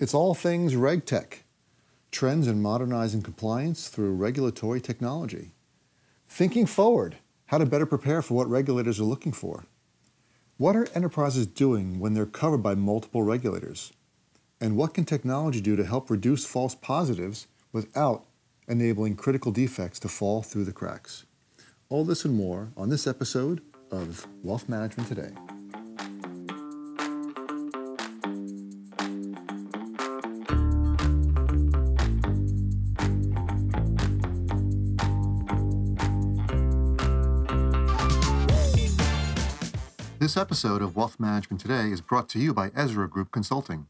It's 0.00 0.14
all 0.14 0.32
things 0.32 0.72
RegTech, 0.72 1.40
trends 2.10 2.48
in 2.48 2.62
modernizing 2.62 3.20
compliance 3.20 3.88
through 3.88 4.14
regulatory 4.14 4.80
technology. 4.80 5.50
Thinking 6.26 6.64
forward, 6.64 7.16
how 7.48 7.58
to 7.58 7.66
better 7.66 7.84
prepare 7.84 8.22
for 8.22 8.32
what 8.32 8.48
regulators 8.48 8.98
are 8.98 9.04
looking 9.04 9.32
for. 9.32 9.66
What 10.56 10.74
are 10.74 10.88
enterprises 10.94 11.46
doing 11.46 12.00
when 12.00 12.14
they're 12.14 12.24
covered 12.24 12.62
by 12.62 12.74
multiple 12.76 13.22
regulators? 13.22 13.92
And 14.58 14.74
what 14.74 14.94
can 14.94 15.04
technology 15.04 15.60
do 15.60 15.76
to 15.76 15.84
help 15.84 16.08
reduce 16.08 16.46
false 16.46 16.74
positives 16.74 17.46
without 17.70 18.24
enabling 18.68 19.16
critical 19.16 19.52
defects 19.52 20.00
to 20.00 20.08
fall 20.08 20.42
through 20.42 20.64
the 20.64 20.72
cracks? 20.72 21.26
All 21.90 22.06
this 22.06 22.24
and 22.24 22.34
more 22.34 22.72
on 22.74 22.88
this 22.88 23.06
episode 23.06 23.60
of 23.90 24.26
Wealth 24.42 24.66
Management 24.66 25.10
Today. 25.10 25.59
Episode 40.40 40.80
of 40.80 40.96
Wealth 40.96 41.20
Management 41.20 41.60
Today 41.60 41.90
is 41.90 42.00
brought 42.00 42.26
to 42.30 42.38
you 42.38 42.54
by 42.54 42.70
Ezra 42.74 43.06
Group 43.06 43.30
Consulting. 43.30 43.88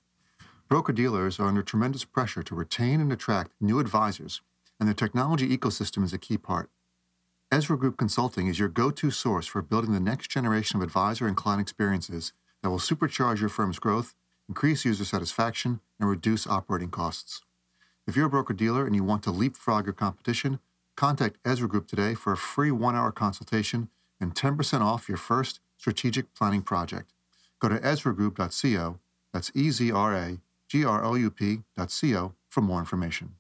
Broker 0.69 0.93
dealers 0.93 1.39
are 1.39 1.47
under 1.47 1.63
tremendous 1.63 2.05
pressure 2.05 2.43
to 2.43 2.57
retain 2.57 3.01
and 3.01 3.13
attract 3.13 3.53
new 3.61 3.79
advisors, 3.79 4.41
and 4.81 4.89
the 4.89 4.93
technology 4.95 5.57
ecosystem 5.57 6.03
is 6.03 6.13
a 6.13 6.19
key 6.19 6.37
part. 6.37 6.69
Ezra 7.53 7.79
Group 7.79 7.97
Consulting 7.97 8.49
is 8.49 8.59
your 8.59 8.69
go 8.69 8.91
to 8.91 9.13
source 9.13 9.47
for 9.47 9.63
building 9.63 9.93
the 9.93 10.01
next 10.01 10.29
generation 10.29 10.77
of 10.77 10.83
advisor 10.83 11.29
and 11.29 11.37
client 11.37 11.61
experiences 11.61 12.33
that 12.65 12.71
will 12.71 12.79
supercharge 12.79 13.39
your 13.39 13.49
firm's 13.49 13.79
growth, 13.79 14.17
increase 14.49 14.85
user 14.85 15.05
satisfaction, 15.05 15.79
and 16.01 16.09
reduce 16.09 16.49
operating 16.49 16.91
costs. 16.91 17.43
If 18.09 18.17
you're 18.17 18.27
a 18.27 18.31
broker 18.31 18.55
dealer 18.55 18.85
and 18.87 18.97
you 18.97 19.05
want 19.05 19.23
to 19.23 19.31
leapfrog 19.31 19.87
your 19.87 19.93
competition, 19.93 20.59
contact 20.97 21.39
Ezra 21.45 21.69
Group 21.69 21.87
today 21.87 22.15
for 22.15 22.33
a 22.33 22.37
free 22.37 22.73
one 22.73 22.97
hour 22.97 23.13
consultation 23.13 23.89
and 24.21 24.35
10% 24.35 24.81
off 24.81 25.09
your 25.09 25.17
first 25.17 25.61
strategic 25.81 26.35
planning 26.35 26.61
project. 26.61 27.11
Go 27.59 27.71
to 27.71 27.79
ezragroup.co, 27.79 28.99
that's 29.33 29.51
E 29.55 29.71
Z 29.71 29.91
R 29.91 30.15
A 30.15 30.39
G 30.69 30.85
R 30.85 31.03
O 31.03 31.15
U 31.15 31.31
P.co 31.31 32.35
for 32.49 32.61
more 32.61 32.81
information. 32.81 33.37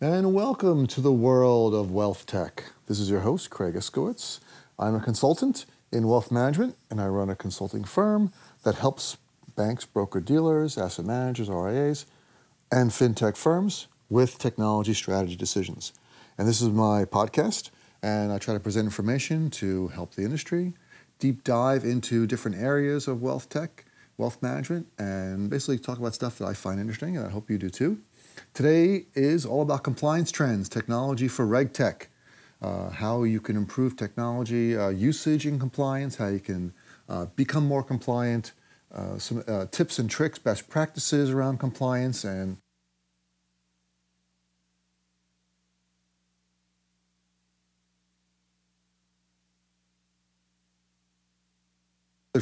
And 0.00 0.34
welcome 0.34 0.88
to 0.88 1.00
the 1.00 1.12
world 1.12 1.74
of 1.74 1.92
wealth 1.92 2.26
tech. 2.26 2.64
This 2.88 2.98
is 2.98 3.08
your 3.08 3.20
host, 3.20 3.50
Craig 3.50 3.74
Iskowitz. 3.74 4.40
I'm 4.80 4.96
a 4.96 5.00
consultant 5.00 5.64
in 5.92 6.08
wealth 6.08 6.32
management, 6.32 6.76
and 6.90 7.00
I 7.00 7.06
run 7.06 7.30
a 7.30 7.36
consulting 7.36 7.84
firm 7.84 8.32
that 8.64 8.74
helps 8.74 9.16
banks, 9.54 9.86
broker 9.86 10.20
dealers, 10.20 10.76
asset 10.76 11.04
managers, 11.04 11.48
RIAs, 11.48 12.06
and 12.72 12.90
fintech 12.90 13.36
firms 13.36 13.86
with 14.10 14.38
technology 14.38 14.92
strategy 14.92 15.36
decisions. 15.36 15.92
And 16.36 16.48
this 16.48 16.60
is 16.60 16.70
my 16.70 17.04
podcast, 17.04 17.70
and 18.02 18.32
I 18.32 18.38
try 18.38 18.54
to 18.54 18.60
present 18.60 18.86
information 18.86 19.50
to 19.50 19.86
help 19.88 20.16
the 20.16 20.22
industry 20.22 20.74
deep 21.18 21.44
dive 21.44 21.84
into 21.84 22.26
different 22.26 22.56
areas 22.56 23.08
of 23.08 23.22
wealth 23.22 23.48
tech, 23.48 23.84
wealth 24.18 24.42
management, 24.42 24.86
and 24.98 25.50
basically 25.50 25.78
talk 25.78 25.98
about 25.98 26.14
stuff 26.14 26.38
that 26.38 26.46
I 26.46 26.54
find 26.54 26.80
interesting, 26.80 27.16
and 27.16 27.26
I 27.26 27.30
hope 27.30 27.50
you 27.50 27.58
do 27.58 27.70
too. 27.70 28.00
Today 28.54 29.06
is 29.14 29.46
all 29.46 29.62
about 29.62 29.82
compliance 29.84 30.30
trends, 30.30 30.68
technology 30.68 31.28
for 31.28 31.46
RegTech, 31.46 32.06
uh, 32.62 32.90
how 32.90 33.22
you 33.22 33.40
can 33.40 33.56
improve 33.56 33.96
technology 33.96 34.76
uh, 34.76 34.88
usage 34.88 35.46
in 35.46 35.58
compliance, 35.58 36.16
how 36.16 36.28
you 36.28 36.40
can 36.40 36.72
uh, 37.08 37.26
become 37.36 37.66
more 37.66 37.82
compliant, 37.82 38.52
uh, 38.94 39.18
some 39.18 39.42
uh, 39.46 39.66
tips 39.70 39.98
and 39.98 40.10
tricks, 40.10 40.38
best 40.38 40.68
practices 40.68 41.30
around 41.30 41.58
compliance, 41.58 42.24
and 42.24 42.58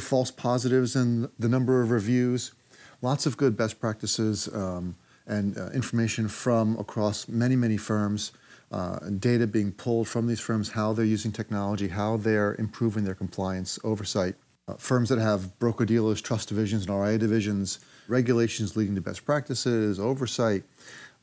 false 0.03 0.31
positives 0.31 0.95
and 0.95 1.29
the 1.37 1.49
number 1.49 1.81
of 1.81 1.91
reviews. 1.91 2.53
Lots 3.01 3.25
of 3.25 3.37
good 3.37 3.55
best 3.55 3.79
practices 3.79 4.47
um, 4.53 4.95
and 5.27 5.57
uh, 5.57 5.69
information 5.71 6.27
from 6.27 6.77
across 6.77 7.27
many, 7.27 7.55
many 7.55 7.77
firms, 7.77 8.31
uh, 8.71 8.99
data 9.19 9.47
being 9.47 9.71
pulled 9.71 10.07
from 10.07 10.27
these 10.27 10.39
firms, 10.39 10.69
how 10.69 10.93
they're 10.93 11.05
using 11.05 11.31
technology, 11.31 11.87
how 11.87 12.17
they're 12.17 12.55
improving 12.55 13.03
their 13.03 13.15
compliance 13.15 13.79
oversight. 13.83 14.35
Uh, 14.67 14.73
firms 14.75 15.09
that 15.09 15.19
have 15.19 15.57
broker 15.59 15.85
dealers, 15.85 16.21
trust 16.21 16.49
divisions, 16.49 16.87
and 16.87 16.99
RIA 16.99 17.17
divisions, 17.19 17.79
regulations 18.07 18.75
leading 18.75 18.95
to 18.95 19.01
best 19.01 19.23
practices, 19.23 19.99
oversight. 19.99 20.63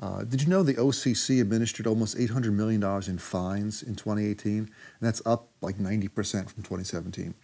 Uh, 0.00 0.24
did 0.24 0.42
you 0.42 0.48
know 0.48 0.62
the 0.62 0.74
OCC 0.74 1.40
administered 1.40 1.86
almost 1.86 2.16
$800 2.16 2.52
million 2.52 2.82
in 3.08 3.18
fines 3.18 3.82
in 3.82 3.94
2018? 3.94 4.58
And 4.58 4.68
that's 5.00 5.22
up 5.24 5.48
like 5.60 5.76
90% 5.76 6.10
from 6.50 6.62
2017. 6.62 7.34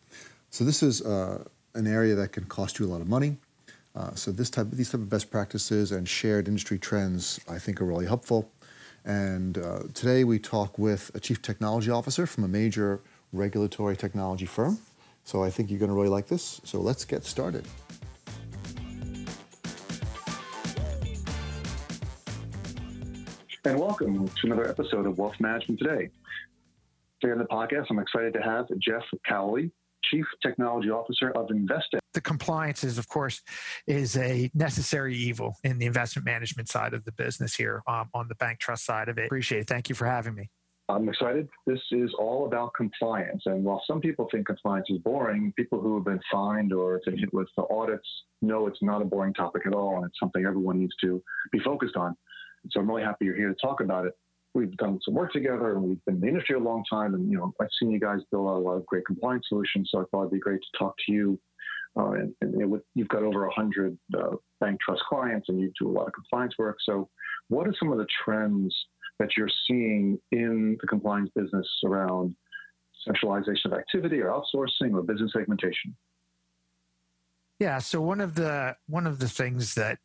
So 0.50 0.64
this 0.64 0.82
is 0.82 1.02
uh, 1.02 1.44
an 1.74 1.86
area 1.86 2.14
that 2.14 2.32
can 2.32 2.44
cost 2.44 2.78
you 2.78 2.86
a 2.86 2.88
lot 2.88 3.02
of 3.02 3.08
money. 3.08 3.36
Uh, 3.94 4.14
so 4.14 4.32
this 4.32 4.48
type, 4.48 4.68
these 4.72 4.90
type 4.90 5.02
of 5.02 5.10
best 5.10 5.30
practices 5.30 5.92
and 5.92 6.08
shared 6.08 6.48
industry 6.48 6.78
trends, 6.78 7.38
I 7.46 7.58
think, 7.58 7.82
are 7.82 7.84
really 7.84 8.06
helpful. 8.06 8.50
And 9.04 9.58
uh, 9.58 9.80
today 9.92 10.24
we 10.24 10.38
talk 10.38 10.78
with 10.78 11.10
a 11.14 11.20
chief 11.20 11.42
technology 11.42 11.90
officer 11.90 12.26
from 12.26 12.44
a 12.44 12.48
major 12.48 13.00
regulatory 13.32 13.94
technology 13.94 14.46
firm. 14.46 14.78
So 15.24 15.44
I 15.44 15.50
think 15.50 15.68
you're 15.68 15.78
going 15.78 15.90
to 15.90 15.94
really 15.94 16.08
like 16.08 16.28
this. 16.28 16.62
So 16.64 16.80
let's 16.80 17.04
get 17.04 17.24
started. 17.24 17.66
And 23.66 23.78
welcome 23.78 24.26
to 24.26 24.46
another 24.46 24.66
episode 24.66 25.04
of 25.04 25.18
Wealth 25.18 25.38
Management 25.40 25.78
Today. 25.78 26.08
Today 27.20 27.32
on 27.32 27.38
the 27.38 27.44
podcast, 27.44 27.88
I'm 27.90 27.98
excited 27.98 28.32
to 28.32 28.40
have 28.40 28.66
Jeff 28.78 29.04
Cowley, 29.26 29.70
Chief 30.10 30.24
Technology 30.42 30.90
Officer 30.90 31.30
of 31.30 31.48
InvestEdge. 31.48 32.00
The 32.14 32.20
compliance 32.20 32.84
is, 32.84 32.98
of 32.98 33.08
course, 33.08 33.42
is 33.86 34.16
a 34.16 34.50
necessary 34.54 35.16
evil 35.16 35.56
in 35.64 35.78
the 35.78 35.86
investment 35.86 36.26
management 36.26 36.68
side 36.68 36.94
of 36.94 37.04
the 37.04 37.12
business 37.12 37.54
here 37.54 37.82
um, 37.86 38.08
on 38.14 38.28
the 38.28 38.34
bank 38.36 38.58
trust 38.58 38.84
side 38.84 39.08
of 39.08 39.18
it. 39.18 39.26
Appreciate 39.26 39.60
it. 39.60 39.66
Thank 39.68 39.88
you 39.88 39.94
for 39.94 40.06
having 40.06 40.34
me. 40.34 40.50
I'm 40.90 41.06
excited. 41.06 41.48
This 41.66 41.80
is 41.90 42.10
all 42.18 42.46
about 42.46 42.72
compliance. 42.74 43.42
And 43.44 43.62
while 43.62 43.82
some 43.86 44.00
people 44.00 44.26
think 44.32 44.46
compliance 44.46 44.86
is 44.88 44.98
boring, 44.98 45.52
people 45.54 45.80
who 45.80 45.96
have 45.96 46.04
been 46.04 46.20
fined 46.32 46.72
or 46.72 46.98
been 47.04 47.18
hit 47.18 47.32
with 47.34 47.48
the 47.58 47.64
audits 47.70 48.08
know 48.40 48.66
it's 48.66 48.80
not 48.80 49.02
a 49.02 49.04
boring 49.04 49.34
topic 49.34 49.66
at 49.66 49.74
all. 49.74 49.96
And 49.96 50.06
it's 50.06 50.18
something 50.18 50.46
everyone 50.46 50.78
needs 50.78 50.94
to 51.02 51.22
be 51.52 51.58
focused 51.58 51.96
on. 51.96 52.16
So 52.70 52.80
I'm 52.80 52.88
really 52.88 53.02
happy 53.02 53.26
you're 53.26 53.36
here 53.36 53.50
to 53.50 53.56
talk 53.60 53.82
about 53.82 54.06
it 54.06 54.14
we've 54.54 54.76
done 54.76 54.98
some 55.04 55.14
work 55.14 55.32
together 55.32 55.74
and 55.74 55.82
we've 55.82 56.04
been 56.04 56.16
in 56.16 56.20
the 56.20 56.28
industry 56.28 56.56
a 56.56 56.60
long 56.60 56.84
time. 56.90 57.14
And, 57.14 57.30
you 57.30 57.38
know, 57.38 57.52
I've 57.60 57.68
seen 57.78 57.90
you 57.90 58.00
guys 58.00 58.20
build 58.30 58.48
a 58.48 58.52
lot 58.52 58.76
of 58.76 58.86
great 58.86 59.06
compliance 59.06 59.46
solutions. 59.48 59.90
So 59.92 60.00
I 60.00 60.04
thought 60.10 60.22
it'd 60.22 60.32
be 60.32 60.38
great 60.38 60.60
to 60.60 60.78
talk 60.78 60.94
to 61.06 61.12
you. 61.12 61.40
Uh, 61.96 62.10
and, 62.12 62.34
and 62.42 62.80
you've 62.94 63.08
got 63.08 63.22
over 63.22 63.46
100 63.46 63.98
uh, 64.16 64.36
bank 64.60 64.78
trust 64.80 65.02
clients 65.08 65.48
and 65.48 65.60
you 65.60 65.72
do 65.80 65.88
a 65.88 65.92
lot 65.92 66.06
of 66.06 66.12
compliance 66.12 66.54
work. 66.58 66.76
So, 66.84 67.08
what 67.48 67.66
are 67.66 67.74
some 67.78 67.90
of 67.90 67.98
the 67.98 68.06
trends 68.24 68.74
that 69.18 69.36
you're 69.36 69.50
seeing 69.66 70.18
in 70.30 70.76
the 70.80 70.86
compliance 70.86 71.30
business 71.34 71.66
around 71.84 72.36
centralization 73.04 73.72
of 73.72 73.78
activity 73.78 74.20
or 74.20 74.28
outsourcing 74.28 74.92
or 74.92 75.02
business 75.02 75.32
segmentation? 75.32 75.96
Yeah, 77.58 77.78
so 77.78 78.00
one 78.00 78.20
of 78.20 78.34
the 78.34 78.76
one 78.86 79.06
of 79.06 79.18
the 79.18 79.28
things 79.28 79.74
that 79.74 79.98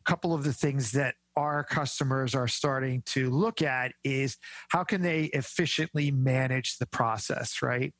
a 0.00 0.04
couple 0.04 0.34
of 0.34 0.44
the 0.44 0.52
things 0.52 0.92
that 0.92 1.14
our 1.36 1.64
customers 1.64 2.34
are 2.34 2.48
starting 2.48 3.02
to 3.06 3.30
look 3.30 3.62
at 3.62 3.92
is 4.04 4.36
how 4.68 4.84
can 4.84 5.02
they 5.02 5.24
efficiently 5.26 6.10
manage 6.10 6.76
the 6.78 6.86
process, 6.86 7.62
right? 7.62 7.92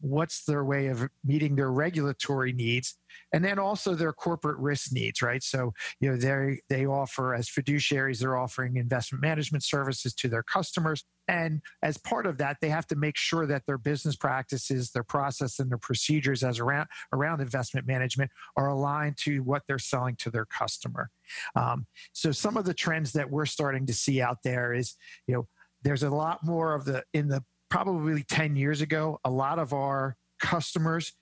What's 0.00 0.44
their 0.44 0.64
way 0.64 0.88
of 0.88 1.08
meeting 1.24 1.56
their 1.56 1.70
regulatory 1.70 2.52
needs 2.52 2.96
and 3.32 3.44
then 3.44 3.58
also 3.58 3.94
their 3.94 4.12
corporate 4.12 4.58
risk 4.58 4.92
needs, 4.92 5.22
right? 5.22 5.42
So, 5.42 5.72
you 6.00 6.10
know, 6.10 6.16
they 6.16 6.60
they 6.68 6.86
offer 6.86 7.34
as 7.34 7.48
fiduciaries, 7.48 8.20
they're 8.20 8.36
offering 8.36 8.76
investment 8.76 9.22
management 9.22 9.64
services 9.64 10.14
to 10.14 10.28
their 10.28 10.42
customers. 10.42 11.04
And 11.26 11.62
as 11.82 11.96
part 11.96 12.26
of 12.26 12.36
that, 12.38 12.58
they 12.60 12.68
have 12.68 12.86
to 12.88 12.96
make 12.96 13.16
sure 13.16 13.46
that 13.46 13.62
their 13.66 13.78
business 13.78 14.14
practices, 14.14 14.90
their 14.90 15.04
process, 15.04 15.58
and 15.58 15.70
their 15.70 15.78
procedures 15.78 16.42
as 16.42 16.58
around 16.58 16.88
around 17.12 17.40
investment 17.40 17.86
management 17.86 18.30
are 18.56 18.68
aligned 18.68 19.16
to 19.18 19.40
what 19.40 19.62
they're 19.66 19.78
selling 19.78 20.16
to 20.16 20.30
their 20.30 20.44
customer. 20.44 21.10
Um, 21.56 21.86
so 22.12 22.30
some 22.30 22.56
of 22.56 22.64
the 22.64 22.74
trends 22.74 23.12
that 23.12 23.30
we're 23.30 23.46
starting 23.46 23.86
to 23.86 23.94
see 23.94 24.20
out 24.20 24.38
there 24.44 24.74
is, 24.74 24.96
you 25.26 25.34
know, 25.34 25.48
there's 25.82 26.02
a 26.02 26.10
lot 26.10 26.44
more 26.44 26.74
of 26.74 26.84
the 26.84 27.04
in 27.12 27.28
the 27.28 27.42
probably 27.74 28.22
10 28.22 28.54
years 28.54 28.82
ago, 28.82 29.18
a 29.24 29.30
lot 29.30 29.58
of 29.58 29.72
our 29.72 30.16
customers 30.40 31.12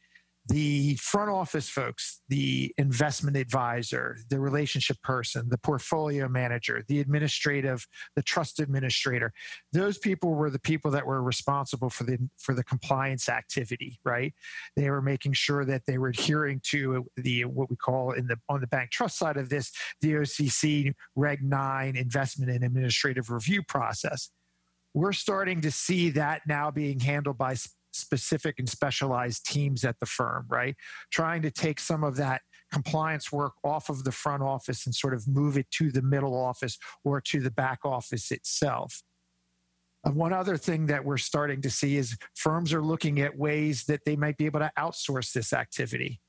the 0.49 0.97
front 0.97 1.31
office 1.31 1.69
folks, 1.69 2.21
the 2.29 2.75
investment 2.77 3.37
advisor, 3.37 4.19
the 4.29 4.41
relationship 4.41 5.01
person, 5.03 5.49
the 5.49 5.59
portfolio 5.59 6.29
manager, 6.29 6.85
the 6.89 6.99
administrative, 6.99 7.87
the 8.17 8.23
trust 8.23 8.59
administrator, 8.59 9.33
those 9.73 9.99
people 9.99 10.35
were 10.35 10.51
the 10.51 10.59
people 10.59 10.91
that 10.91 11.07
were 11.07 11.23
responsible 11.23 11.89
for 11.89 12.03
the 12.03 12.19
for 12.39 12.55
the 12.55 12.65
compliance 12.65 13.29
activity, 13.29 14.01
right? 14.05 14.35
They 14.75 14.91
were 14.91 15.01
making 15.01 15.35
sure 15.35 15.65
that 15.65 15.87
they 15.87 15.97
were 15.97 16.09
adhering 16.09 16.61
to 16.71 17.07
the 17.17 17.45
what 17.45 17.71
we 17.71 17.77
call 17.77 18.11
in 18.11 18.27
the 18.27 18.37
on 18.49 18.61
the 18.61 18.67
bank 18.67 18.91
trust 18.91 19.19
side 19.19 19.37
of 19.37 19.49
this, 19.49 19.71
the 20.01 20.15
OCC 20.15 20.93
Reg 21.15 21.41
9 21.41 21.97
investment 21.97 22.51
and 22.51 22.65
administrative 22.65 23.31
review 23.31 23.63
process. 23.63 24.31
We're 24.95 25.13
starting 25.13 25.61
to 25.63 25.71
see 25.71 26.11
that 26.11 26.43
now 26.47 26.71
being 26.71 27.01
handled 27.01 27.39
by 27.39 27.57
specific 27.93 28.57
and 28.59 28.69
specialized 28.69 29.47
teams 29.47 29.85
at 29.85 29.99
the 30.01 30.07
firm, 30.07 30.47
right? 30.49 30.75
Trying 31.11 31.43
to 31.43 31.51
take 31.51 31.81
some 31.81 32.05
of 32.05 32.17
that 32.17 32.43
compliance 32.73 33.31
work 33.31 33.53
off 33.65 33.91
of 33.91 34.05
the 34.05 34.13
front 34.13 34.43
office 34.43 34.87
and 34.87 34.95
sort 34.95 35.15
of 35.15 35.29
move 35.29 35.57
it 35.57 35.71
to 35.73 35.91
the 35.91 36.03
middle 36.03 36.35
office 36.35 36.79
or 37.05 37.21
to 37.21 37.41
the 37.41 37.51
back 37.51 37.81
office 37.85 38.31
itself. 38.31 39.03
And 40.05 40.17
one 40.17 40.33
other 40.33 40.57
thing 40.57 40.87
that 40.87 41.05
we're 41.05 41.19
starting 41.19 41.61
to 41.63 41.71
see 41.71 41.97
is 41.97 42.17
firms 42.35 42.73
are 42.73 42.83
looking 42.83 43.21
at 43.21 43.39
ways 43.39 43.85
that 43.85 44.01
they 44.05 44.17
might 44.17 44.37
be 44.37 44.47
able 44.47 44.61
to 44.61 44.73
outsource 44.77 45.33
this 45.33 45.53
activity. 45.53 46.21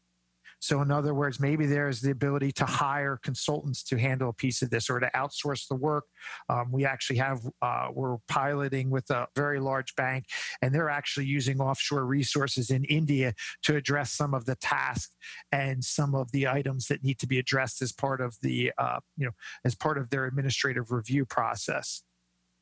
So, 0.64 0.82
in 0.82 0.92
other 0.92 1.14
words, 1.14 1.42
maybe 1.42 1.66
there's 1.66 2.00
the 2.00 2.12
ability 2.12 2.54
to 2.54 2.64
hire 2.64 3.20
consultants 3.22 3.84
to 3.84 3.98
handle 3.98 4.30
a 4.30 4.34
piece 4.34 4.62
of 4.62 4.70
this 4.70 4.90
or 4.90 4.98
to 4.98 5.12
outsource 5.14 5.68
the 5.68 5.76
work. 5.76 6.06
Um, 6.48 6.72
we 6.72 6.86
actually 6.86 7.18
have, 7.18 7.42
uh, 7.62 7.90
we're 7.94 8.16
piloting 8.30 8.90
with 8.90 9.10
a 9.10 9.28
very 9.36 9.60
large 9.60 9.94
bank, 9.98 10.24
and 10.62 10.74
they're 10.74 10.90
actually 10.90 11.26
using 11.26 11.60
offshore 11.60 12.06
resources 12.06 12.70
in 12.70 12.86
India 12.86 13.34
to 13.64 13.76
address 13.76 14.14
some 14.14 14.34
of 14.34 14.46
the 14.46 14.56
tasks 14.56 15.14
and 15.52 15.84
some 15.84 16.16
of 16.16 16.32
the 16.32 16.48
items 16.48 16.88
that 16.88 17.04
need 17.04 17.20
to 17.20 17.28
be 17.28 17.40
addressed 17.40 17.82
as 17.82 17.92
part 17.92 18.22
of 18.22 18.38
the, 18.42 18.72
uh, 18.78 19.02
you 19.18 19.26
know, 19.26 19.34
as 19.66 19.76
part 19.76 19.98
of 19.98 20.10
their 20.12 20.24
administrative 20.28 20.94
review 20.94 21.26
process. 21.26 22.04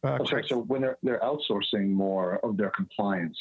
Uh, 0.03 0.17
okay, 0.21 0.41
so 0.49 0.57
when 0.57 0.81
they're, 0.81 0.97
they're 1.03 1.19
outsourcing 1.19 1.91
more 1.91 2.43
of 2.43 2.57
their 2.57 2.71
compliance, 2.71 3.37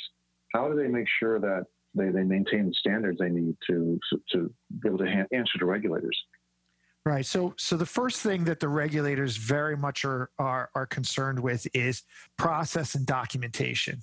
how 0.52 0.68
do 0.68 0.76
they 0.76 0.86
make 0.86 1.06
sure 1.18 1.40
that 1.40 1.64
they, 1.94 2.08
they 2.10 2.22
maintain 2.22 2.66
the 2.66 2.74
standards 2.74 3.18
they 3.18 3.30
need 3.30 3.56
to 3.66 3.98
to 4.32 4.52
be 4.82 4.88
able 4.88 4.98
to 4.98 5.26
answer 5.32 5.58
to 5.58 5.66
regulators. 5.66 6.16
Right. 7.06 7.24
So 7.24 7.54
so 7.56 7.76
the 7.76 7.86
first 7.86 8.20
thing 8.20 8.44
that 8.44 8.60
the 8.60 8.68
regulators 8.68 9.36
very 9.36 9.76
much 9.76 10.04
are 10.04 10.30
are 10.38 10.70
are 10.74 10.86
concerned 10.86 11.40
with 11.40 11.66
is 11.74 12.02
process 12.36 12.94
and 12.94 13.06
documentation. 13.06 14.00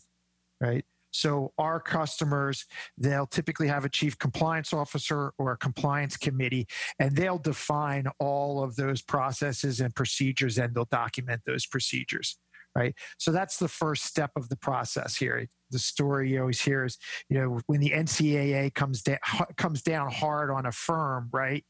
Right. 0.59 0.83
So 1.11 1.53
our 1.57 1.79
customers, 1.79 2.65
they'll 2.97 3.27
typically 3.27 3.67
have 3.67 3.85
a 3.85 3.89
chief 3.89 4.19
compliance 4.19 4.73
officer 4.73 5.31
or 5.37 5.53
a 5.53 5.57
compliance 5.57 6.17
committee, 6.17 6.67
and 6.99 7.15
they'll 7.15 7.39
define 7.39 8.07
all 8.19 8.63
of 8.63 8.75
those 8.75 9.01
processes 9.01 9.79
and 9.79 9.95
procedures 9.95 10.57
and 10.57 10.75
they'll 10.75 10.85
document 10.85 11.41
those 11.45 11.65
procedures 11.65 12.37
right? 12.75 12.95
So 13.17 13.31
that's 13.31 13.57
the 13.57 13.67
first 13.67 14.05
step 14.05 14.31
of 14.35 14.49
the 14.49 14.57
process 14.57 15.15
here. 15.15 15.47
The 15.71 15.79
story 15.79 16.31
you 16.31 16.41
always 16.41 16.61
hear 16.61 16.85
is, 16.85 16.97
you 17.29 17.39
know, 17.39 17.59
when 17.67 17.79
the 17.79 17.89
NCAA 17.89 18.73
comes 18.73 19.01
down 19.01 19.17
comes 19.57 19.81
down 19.81 20.11
hard 20.11 20.49
on 20.49 20.65
a 20.65 20.71
firm, 20.71 21.29
right? 21.33 21.65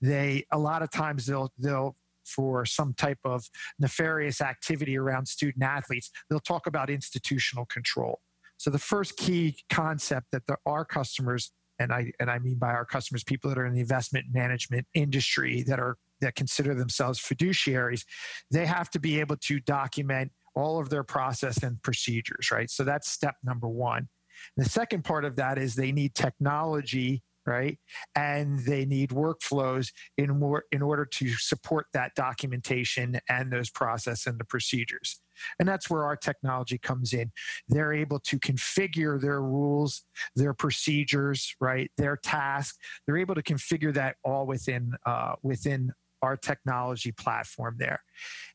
They 0.00 0.44
a 0.52 0.58
lot 0.58 0.82
of 0.82 0.90
times 0.90 1.26
they'll 1.26 1.52
they'll 1.58 1.96
for 2.24 2.64
some 2.64 2.94
type 2.94 3.18
of 3.24 3.48
nefarious 3.78 4.40
activity 4.40 4.96
around 4.96 5.26
student 5.26 5.64
athletes, 5.64 6.10
they'll 6.28 6.38
talk 6.38 6.66
about 6.66 6.90
institutional 6.90 7.66
control. 7.66 8.20
So 8.56 8.70
the 8.70 8.78
first 8.78 9.16
key 9.16 9.56
concept 9.70 10.26
that 10.32 10.46
the, 10.46 10.56
our 10.66 10.84
customers 10.84 11.50
and 11.78 11.92
I 11.92 12.12
and 12.20 12.30
I 12.30 12.38
mean 12.38 12.58
by 12.58 12.68
our 12.68 12.84
customers, 12.84 13.24
people 13.24 13.48
that 13.48 13.58
are 13.58 13.66
in 13.66 13.72
the 13.72 13.80
investment 13.80 14.26
management 14.30 14.86
industry 14.94 15.62
that 15.62 15.80
are 15.80 15.96
that 16.20 16.34
consider 16.34 16.74
themselves 16.74 17.18
fiduciaries, 17.18 18.04
they 18.50 18.66
have 18.66 18.90
to 18.90 19.00
be 19.00 19.18
able 19.18 19.36
to 19.38 19.60
document 19.60 20.30
all 20.54 20.80
of 20.80 20.90
their 20.90 21.04
process 21.04 21.62
and 21.62 21.82
procedures, 21.82 22.50
right? 22.50 22.70
So 22.70 22.84
that's 22.84 23.10
step 23.10 23.36
number 23.44 23.68
one. 23.68 24.08
The 24.56 24.64
second 24.64 25.04
part 25.04 25.24
of 25.24 25.36
that 25.36 25.58
is 25.58 25.74
they 25.74 25.92
need 25.92 26.14
technology, 26.14 27.22
right? 27.46 27.78
And 28.14 28.58
they 28.60 28.84
need 28.84 29.10
workflows 29.10 29.92
in, 30.16 30.38
more, 30.38 30.64
in 30.72 30.82
order 30.82 31.04
to 31.04 31.28
support 31.30 31.86
that 31.92 32.14
documentation 32.14 33.20
and 33.28 33.52
those 33.52 33.70
process 33.70 34.26
and 34.26 34.38
the 34.38 34.44
procedures. 34.44 35.20
And 35.58 35.68
that's 35.68 35.88
where 35.88 36.04
our 36.04 36.16
technology 36.16 36.78
comes 36.78 37.12
in. 37.12 37.32
They're 37.68 37.94
able 37.94 38.20
to 38.20 38.38
configure 38.38 39.20
their 39.20 39.40
rules, 39.40 40.04
their 40.36 40.52
procedures, 40.52 41.54
right? 41.60 41.90
Their 41.96 42.16
task. 42.16 42.76
They're 43.06 43.18
able 43.18 43.34
to 43.34 43.42
configure 43.42 43.94
that 43.94 44.16
all 44.22 44.46
within 44.46 44.92
uh, 45.06 45.34
within 45.42 45.92
our 46.22 46.36
technology 46.36 47.12
platform 47.12 47.76
there. 47.78 48.02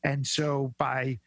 And 0.03 0.25
so 0.25 0.75
by 0.77 1.19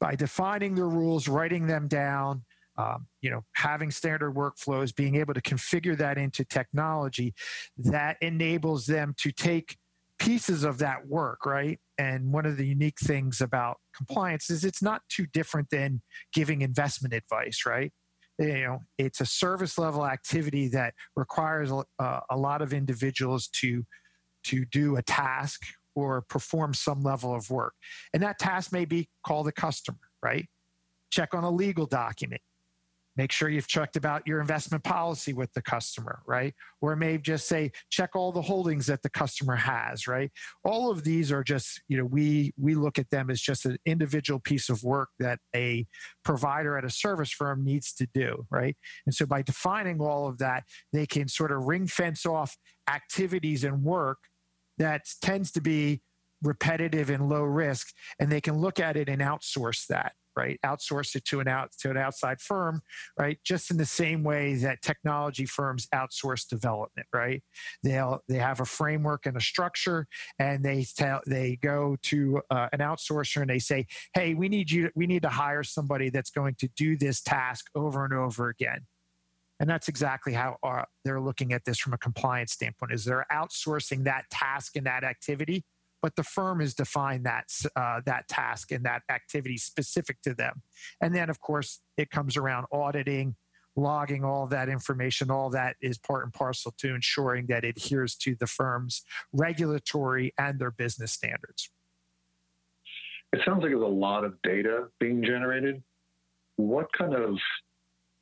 by 0.00 0.14
defining 0.14 0.74
the 0.74 0.84
rules, 0.84 1.28
writing 1.28 1.66
them 1.66 1.88
down, 1.88 2.44
um, 2.78 3.06
you 3.22 3.30
know, 3.30 3.44
having 3.54 3.90
standard 3.90 4.34
workflows, 4.34 4.94
being 4.94 5.16
able 5.16 5.34
to 5.34 5.40
configure 5.40 5.96
that 5.96 6.18
into 6.18 6.44
technology, 6.44 7.34
that 7.78 8.16
enables 8.20 8.86
them 8.86 9.14
to 9.18 9.32
take 9.32 9.76
pieces 10.18 10.64
of 10.64 10.78
that 10.78 11.06
work, 11.06 11.46
right? 11.46 11.78
And 11.98 12.32
one 12.32 12.46
of 12.46 12.56
the 12.56 12.66
unique 12.66 12.98
things 13.00 13.40
about 13.40 13.78
compliance 13.96 14.50
is 14.50 14.64
it's 14.64 14.82
not 14.82 15.02
too 15.08 15.26
different 15.26 15.70
than 15.70 16.02
giving 16.32 16.62
investment 16.62 17.14
advice, 17.14 17.64
right? 17.66 17.92
You 18.38 18.64
know, 18.64 18.78
it's 18.98 19.20
a 19.22 19.26
service 19.26 19.78
level 19.78 20.06
activity 20.06 20.68
that 20.68 20.92
requires 21.16 21.70
a, 21.70 22.20
a 22.30 22.36
lot 22.36 22.60
of 22.60 22.74
individuals 22.74 23.48
to 23.60 23.84
to 24.44 24.64
do 24.66 24.96
a 24.96 25.02
task 25.02 25.62
or 25.96 26.22
perform 26.22 26.74
some 26.74 27.00
level 27.00 27.34
of 27.34 27.50
work. 27.50 27.74
And 28.14 28.22
that 28.22 28.38
task 28.38 28.70
may 28.70 28.84
be 28.84 29.08
call 29.26 29.42
the 29.42 29.50
customer, 29.50 29.98
right? 30.22 30.46
Check 31.10 31.34
on 31.34 31.42
a 31.42 31.50
legal 31.50 31.86
document. 31.86 32.42
Make 33.16 33.32
sure 33.32 33.48
you've 33.48 33.66
checked 33.66 33.96
about 33.96 34.26
your 34.26 34.42
investment 34.42 34.84
policy 34.84 35.32
with 35.32 35.50
the 35.54 35.62
customer, 35.62 36.20
right? 36.26 36.54
Or 36.82 36.92
it 36.92 36.96
may 36.96 37.16
just 37.16 37.48
say, 37.48 37.72
check 37.88 38.10
all 38.14 38.30
the 38.30 38.42
holdings 38.42 38.84
that 38.86 39.02
the 39.02 39.08
customer 39.08 39.56
has, 39.56 40.06
right? 40.06 40.30
All 40.64 40.90
of 40.90 41.02
these 41.02 41.32
are 41.32 41.42
just, 41.42 41.80
you 41.88 41.96
know, 41.96 42.04
we 42.04 42.52
we 42.58 42.74
look 42.74 42.98
at 42.98 43.08
them 43.08 43.30
as 43.30 43.40
just 43.40 43.64
an 43.64 43.78
individual 43.86 44.38
piece 44.38 44.68
of 44.68 44.84
work 44.84 45.08
that 45.18 45.38
a 45.54 45.86
provider 46.24 46.76
at 46.76 46.84
a 46.84 46.90
service 46.90 47.30
firm 47.30 47.64
needs 47.64 47.94
to 47.94 48.06
do, 48.12 48.44
right? 48.50 48.76
And 49.06 49.14
so 49.14 49.24
by 49.24 49.40
defining 49.40 49.98
all 49.98 50.28
of 50.28 50.36
that, 50.38 50.64
they 50.92 51.06
can 51.06 51.26
sort 51.26 51.52
of 51.52 51.64
ring 51.64 51.86
fence 51.86 52.26
off 52.26 52.58
activities 52.86 53.64
and 53.64 53.82
work 53.82 54.18
that 54.78 55.06
tends 55.22 55.50
to 55.52 55.60
be 55.60 56.02
repetitive 56.42 57.10
and 57.10 57.28
low 57.28 57.42
risk 57.42 57.88
and 58.18 58.30
they 58.30 58.40
can 58.40 58.58
look 58.58 58.78
at 58.78 58.96
it 58.96 59.08
and 59.08 59.22
outsource 59.22 59.86
that 59.86 60.12
right? 60.36 60.60
Outsource 60.66 61.16
it 61.16 61.24
to 61.24 61.40
an 61.40 61.48
out 61.48 61.70
to 61.80 61.90
an 61.90 61.96
outside 61.96 62.40
firm 62.40 62.82
right? 63.18 63.38
Just 63.42 63.70
in 63.70 63.78
the 63.78 63.86
same 63.86 64.22
way 64.22 64.54
that 64.56 64.82
technology 64.82 65.46
firms 65.46 65.88
outsource 65.94 66.46
development 66.46 67.06
right? 67.12 67.42
They'll 67.82 68.22
they 68.28 68.36
have 68.36 68.60
a 68.60 68.66
framework 68.66 69.26
and 69.26 69.36
a 69.36 69.40
structure 69.40 70.06
and 70.38 70.62
they 70.62 70.86
tell 70.96 71.20
they 71.26 71.58
go 71.62 71.96
to 72.04 72.42
uh, 72.50 72.68
an 72.72 72.80
outsourcer 72.80 73.40
and 73.40 73.50
they 73.50 73.58
say 73.58 73.86
hey 74.12 74.34
we 74.34 74.48
need 74.48 74.70
you 74.70 74.90
we 74.94 75.06
need 75.06 75.22
to 75.22 75.30
hire 75.30 75.62
somebody 75.62 76.10
that's 76.10 76.30
going 76.30 76.54
to 76.58 76.68
do 76.76 76.96
this 76.96 77.22
task 77.22 77.66
over 77.74 78.04
and 78.04 78.12
over 78.12 78.48
again 78.50 78.80
and 79.58 79.68
that's 79.68 79.88
exactly 79.88 80.32
how 80.32 80.56
uh, 80.62 80.82
they're 81.04 81.20
looking 81.20 81.52
at 81.52 81.64
this 81.64 81.78
from 81.78 81.92
a 81.92 81.98
compliance 81.98 82.52
standpoint 82.52 82.92
is 82.92 83.04
they're 83.04 83.26
outsourcing 83.32 84.04
that 84.04 84.24
task 84.30 84.76
and 84.76 84.86
that 84.86 85.04
activity 85.04 85.64
but 86.02 86.14
the 86.14 86.22
firm 86.22 86.60
has 86.60 86.74
defined 86.74 87.24
that 87.24 87.46
uh, 87.74 88.00
that 88.06 88.28
task 88.28 88.70
and 88.70 88.84
that 88.84 89.02
activity 89.10 89.56
specific 89.56 90.20
to 90.22 90.34
them. 90.34 90.62
And 91.00 91.14
then 91.14 91.30
of 91.30 91.40
course 91.40 91.80
it 91.96 92.10
comes 92.10 92.36
around 92.36 92.66
auditing 92.70 93.34
logging 93.76 94.24
all 94.24 94.46
that 94.46 94.68
information. 94.68 95.30
All 95.30 95.50
that 95.50 95.76
is 95.80 95.98
part 95.98 96.24
and 96.24 96.32
parcel 96.32 96.72
to 96.78 96.94
ensuring 96.94 97.46
that 97.46 97.64
it 97.64 97.76
adheres 97.76 98.14
to 98.16 98.34
the 98.34 98.46
firm's 98.46 99.02
regulatory 99.32 100.32
and 100.38 100.58
their 100.58 100.70
business 100.70 101.12
standards. 101.12 101.70
It 103.32 103.40
sounds 103.44 103.62
like 103.62 103.72
there's 103.72 103.82
a 103.82 103.86
lot 103.86 104.24
of 104.24 104.40
data 104.42 104.86
being 104.98 105.22
generated. 105.22 105.82
What 106.56 106.86
kind 106.96 107.14
of 107.14 107.36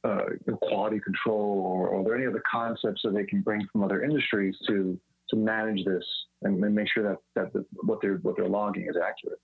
uh, 0.05 0.25
quality 0.63 1.01
control, 1.01 1.61
or, 1.67 1.99
are 1.99 2.05
there 2.05 2.15
any 2.15 2.27
other 2.27 2.43
concepts 2.51 3.01
that 3.05 3.15
they 3.15 3.25
can 3.25 3.41
bring 3.41 3.67
from 3.73 3.83
other 3.83 4.03
industries 4.03 4.57
to 4.69 4.99
to 5.31 5.37
manage 5.37 5.85
this 5.87 6.05
and, 6.43 6.63
and 6.63 6.75
make 6.75 6.89
sure 6.93 7.03
that 7.03 7.19
that 7.35 7.53
the, 7.53 7.65
what 7.83 8.01
they're 8.03 8.17
what 8.19 8.37
they're 8.37 8.49
logging 8.49 8.87
is 8.89 8.97
accurate? 8.97 9.41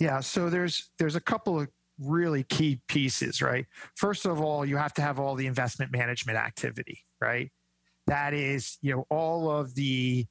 Yeah, 0.00 0.20
so 0.20 0.48
there's 0.48 0.90
there's 0.98 1.16
a 1.16 1.20
couple 1.20 1.60
of 1.60 1.68
really 2.00 2.44
key 2.44 2.80
pieces, 2.88 3.42
right? 3.42 3.66
First 3.96 4.24
of 4.24 4.40
all, 4.40 4.64
you 4.64 4.76
have 4.76 4.94
to 4.94 5.02
have 5.02 5.18
all 5.18 5.34
the 5.34 5.46
investment 5.46 5.92
management 5.92 6.38
activity, 6.38 7.04
right? 7.20 7.50
That 8.06 8.32
is, 8.32 8.78
you 8.80 8.94
know, 8.94 9.04
all 9.10 9.50
of 9.50 9.74
the 9.74 10.26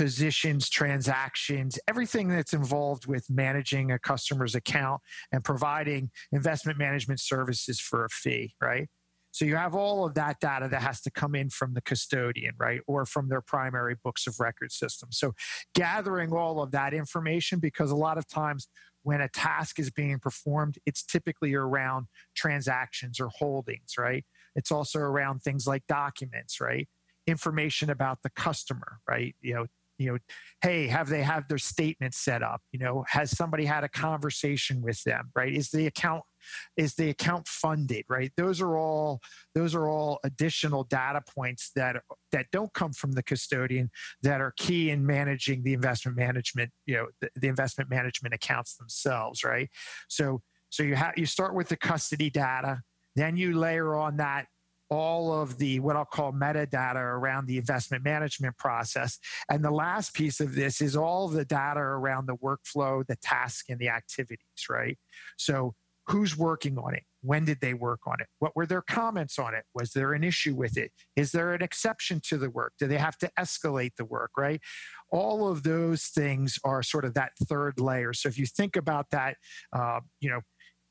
positions, 0.00 0.70
transactions, 0.70 1.78
everything 1.86 2.28
that's 2.28 2.54
involved 2.54 3.06
with 3.06 3.28
managing 3.28 3.92
a 3.92 3.98
customer's 3.98 4.54
account 4.54 4.98
and 5.30 5.44
providing 5.44 6.10
investment 6.32 6.78
management 6.78 7.20
services 7.20 7.78
for 7.78 8.06
a 8.06 8.08
fee, 8.08 8.54
right? 8.62 8.88
So 9.32 9.44
you 9.44 9.56
have 9.56 9.74
all 9.74 10.06
of 10.06 10.14
that 10.14 10.40
data 10.40 10.68
that 10.68 10.80
has 10.80 11.02
to 11.02 11.10
come 11.10 11.34
in 11.34 11.50
from 11.50 11.74
the 11.74 11.82
custodian, 11.82 12.54
right? 12.58 12.80
Or 12.86 13.04
from 13.04 13.28
their 13.28 13.42
primary 13.42 13.94
books 14.02 14.26
of 14.26 14.40
record 14.40 14.72
system. 14.72 15.10
So 15.12 15.34
gathering 15.74 16.32
all 16.32 16.62
of 16.62 16.70
that 16.70 16.94
information, 16.94 17.58
because 17.58 17.90
a 17.90 17.96
lot 17.96 18.16
of 18.16 18.26
times 18.26 18.68
when 19.02 19.20
a 19.20 19.28
task 19.28 19.78
is 19.78 19.90
being 19.90 20.18
performed, 20.18 20.78
it's 20.86 21.02
typically 21.04 21.52
around 21.52 22.06
transactions 22.34 23.20
or 23.20 23.28
holdings, 23.28 23.96
right? 23.98 24.24
It's 24.56 24.72
also 24.72 24.98
around 24.98 25.40
things 25.40 25.66
like 25.66 25.86
documents, 25.86 26.58
right? 26.58 26.88
Information 27.26 27.90
about 27.90 28.20
the 28.22 28.30
customer, 28.30 29.00
right? 29.06 29.36
You 29.42 29.54
know, 29.54 29.66
you 30.00 30.10
know, 30.12 30.18
hey, 30.62 30.86
have 30.86 31.08
they 31.10 31.22
have 31.22 31.46
their 31.46 31.58
statement 31.58 32.14
set 32.14 32.42
up? 32.42 32.62
You 32.72 32.78
know, 32.78 33.04
has 33.06 33.36
somebody 33.36 33.66
had 33.66 33.84
a 33.84 33.88
conversation 33.88 34.80
with 34.80 35.02
them, 35.04 35.30
right? 35.36 35.52
Is 35.52 35.70
the 35.70 35.86
account 35.86 36.22
is 36.78 36.94
the 36.94 37.10
account 37.10 37.46
funded, 37.46 38.06
right? 38.08 38.32
Those 38.38 38.62
are 38.62 38.78
all 38.78 39.20
those 39.54 39.74
are 39.74 39.88
all 39.88 40.18
additional 40.24 40.84
data 40.84 41.20
points 41.36 41.70
that 41.76 41.96
that 42.32 42.46
don't 42.50 42.72
come 42.72 42.94
from 42.94 43.12
the 43.12 43.22
custodian 43.22 43.90
that 44.22 44.40
are 44.40 44.54
key 44.56 44.88
in 44.88 45.04
managing 45.04 45.62
the 45.64 45.74
investment 45.74 46.16
management, 46.16 46.70
you 46.86 46.96
know, 46.96 47.06
the, 47.20 47.28
the 47.36 47.48
investment 47.48 47.90
management 47.90 48.34
accounts 48.34 48.76
themselves, 48.78 49.44
right? 49.44 49.68
So 50.08 50.40
so 50.70 50.82
you 50.82 50.94
have 50.94 51.12
you 51.18 51.26
start 51.26 51.54
with 51.54 51.68
the 51.68 51.76
custody 51.76 52.30
data, 52.30 52.80
then 53.16 53.36
you 53.36 53.58
layer 53.58 53.96
on 53.96 54.16
that 54.16 54.46
all 54.90 55.32
of 55.32 55.58
the 55.58 55.80
what 55.80 55.96
I'll 55.96 56.04
call 56.04 56.32
metadata 56.32 56.96
around 56.96 57.46
the 57.46 57.58
investment 57.58 58.04
management 58.04 58.56
process. 58.58 59.18
And 59.48 59.64
the 59.64 59.70
last 59.70 60.14
piece 60.14 60.40
of 60.40 60.54
this 60.54 60.80
is 60.80 60.96
all 60.96 61.28
the 61.28 61.44
data 61.44 61.80
around 61.80 62.26
the 62.26 62.36
workflow, 62.36 63.06
the 63.06 63.16
task, 63.16 63.66
and 63.68 63.78
the 63.78 63.88
activities, 63.88 64.66
right? 64.68 64.98
So 65.36 65.74
who's 66.06 66.36
working 66.36 66.76
on 66.76 66.94
it? 66.94 67.04
When 67.22 67.44
did 67.44 67.60
they 67.60 67.74
work 67.74 68.00
on 68.06 68.16
it? 68.20 68.26
What 68.38 68.56
were 68.56 68.66
their 68.66 68.82
comments 68.82 69.38
on 69.38 69.54
it? 69.54 69.64
Was 69.74 69.92
there 69.92 70.12
an 70.12 70.24
issue 70.24 70.54
with 70.54 70.76
it? 70.76 70.90
Is 71.14 71.32
there 71.32 71.54
an 71.54 71.62
exception 71.62 72.20
to 72.24 72.38
the 72.38 72.50
work? 72.50 72.72
Do 72.78 72.86
they 72.88 72.98
have 72.98 73.18
to 73.18 73.30
escalate 73.38 73.92
the 73.96 74.06
work, 74.06 74.32
right? 74.36 74.60
All 75.12 75.48
of 75.48 75.62
those 75.62 76.06
things 76.06 76.58
are 76.64 76.82
sort 76.82 77.04
of 77.04 77.14
that 77.14 77.32
third 77.44 77.78
layer. 77.78 78.12
So 78.12 78.28
if 78.28 78.38
you 78.38 78.46
think 78.46 78.74
about 78.74 79.10
that, 79.10 79.36
uh, 79.72 80.00
you 80.20 80.30
know, 80.30 80.40